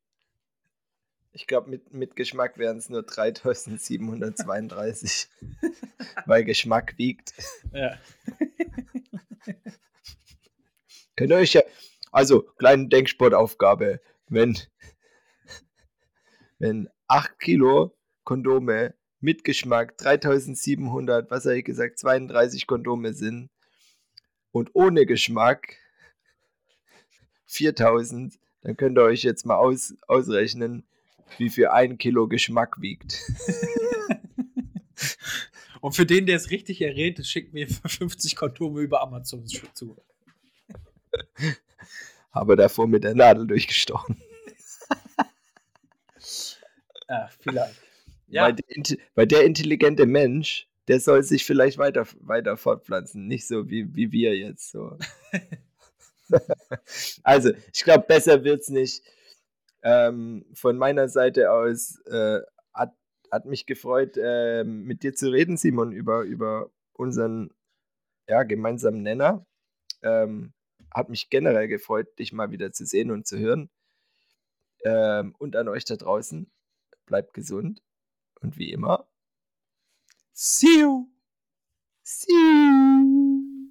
Ich 1.32 1.46
glaube, 1.46 1.68
mit, 1.68 1.92
mit 1.92 2.16
Geschmack 2.16 2.56
wären 2.56 2.78
es 2.78 2.88
nur 2.88 3.02
3732, 3.02 5.28
weil 6.24 6.42
Geschmack 6.44 6.96
wiegt. 6.96 7.34
Ja. 7.74 7.98
Könnt 11.14 11.30
ihr 11.30 11.36
euch 11.36 11.52
ja, 11.52 11.60
also 12.12 12.44
kleine 12.56 12.88
Denksportaufgabe, 12.88 14.00
wenn, 14.28 14.56
wenn 16.58 16.88
8 17.08 17.38
Kilo 17.38 17.94
Kondome 18.24 18.94
mit 19.20 19.44
Geschmack 19.44 19.98
3700, 19.98 21.30
was 21.30 21.44
habe 21.44 21.58
ich 21.58 21.64
gesagt, 21.66 21.98
32 21.98 22.66
Kondome 22.66 23.12
sind 23.12 23.51
und 24.52 24.70
ohne 24.74 25.06
Geschmack 25.06 25.76
4000, 27.46 28.38
dann 28.62 28.76
könnt 28.76 28.96
ihr 28.98 29.02
euch 29.02 29.22
jetzt 29.22 29.44
mal 29.44 29.56
aus, 29.56 29.94
ausrechnen, 30.06 30.84
wie 31.38 31.50
viel 31.50 31.68
ein 31.68 31.98
Kilo 31.98 32.28
Geschmack 32.28 32.80
wiegt. 32.80 33.18
Und 35.82 35.96
für 35.96 36.06
den, 36.06 36.26
der 36.26 36.36
es 36.36 36.50
richtig 36.50 36.80
errät, 36.80 37.26
schickt 37.26 37.52
mir 37.52 37.66
50 37.86 38.36
Kondome 38.36 38.82
über 38.82 39.02
Amazon 39.02 39.44
zu. 39.46 39.96
Aber 42.30 42.54
davor 42.54 42.86
mit 42.86 43.02
der 43.02 43.16
Nadel 43.16 43.48
durchgestochen. 43.48 44.22
Ja, 47.08 47.28
vielleicht. 47.40 47.74
Ja. 48.28 48.44
Weil, 48.44 48.54
der, 48.54 48.96
weil, 49.16 49.26
der, 49.26 49.44
intelligente 49.44 50.06
Mensch, 50.06 50.68
der 50.88 51.00
soll 51.00 51.22
sich 51.22 51.44
vielleicht 51.44 51.78
weiter, 51.78 52.06
weiter 52.20 52.56
fortpflanzen. 52.56 53.26
Nicht 53.26 53.46
so 53.46 53.68
wie, 53.70 53.94
wie 53.94 54.12
wir 54.12 54.36
jetzt. 54.36 54.70
So. 54.70 54.98
also, 57.22 57.52
ich 57.72 57.84
glaube, 57.84 58.04
besser 58.06 58.44
wird 58.44 58.62
es 58.62 58.68
nicht. 58.68 59.04
Ähm, 59.82 60.44
von 60.54 60.76
meiner 60.76 61.08
Seite 61.08 61.52
aus 61.52 62.00
äh, 62.06 62.40
hat, 62.72 62.94
hat 63.30 63.46
mich 63.46 63.66
gefreut, 63.66 64.16
äh, 64.16 64.64
mit 64.64 65.02
dir 65.02 65.14
zu 65.14 65.30
reden, 65.30 65.56
Simon, 65.56 65.92
über, 65.92 66.22
über 66.22 66.70
unseren 66.94 67.50
ja, 68.28 68.42
gemeinsamen 68.42 69.02
Nenner. 69.02 69.46
Ähm, 70.02 70.52
hat 70.92 71.08
mich 71.08 71.30
generell 71.30 71.68
gefreut, 71.68 72.18
dich 72.18 72.32
mal 72.32 72.50
wieder 72.50 72.72
zu 72.72 72.84
sehen 72.84 73.10
und 73.10 73.26
zu 73.26 73.38
hören. 73.38 73.70
Ähm, 74.84 75.34
und 75.38 75.56
an 75.56 75.68
euch 75.68 75.84
da 75.84 75.96
draußen, 75.96 76.50
bleibt 77.06 77.34
gesund 77.34 77.82
und 78.40 78.58
wie 78.58 78.72
immer, 78.72 79.06
see 80.32 80.78
you! 80.78 81.08
See 82.02 82.32
you! 82.32 83.68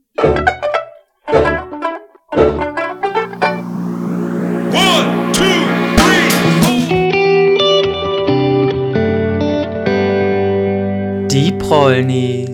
Die 11.29 11.51
Prollnis. 11.53 12.50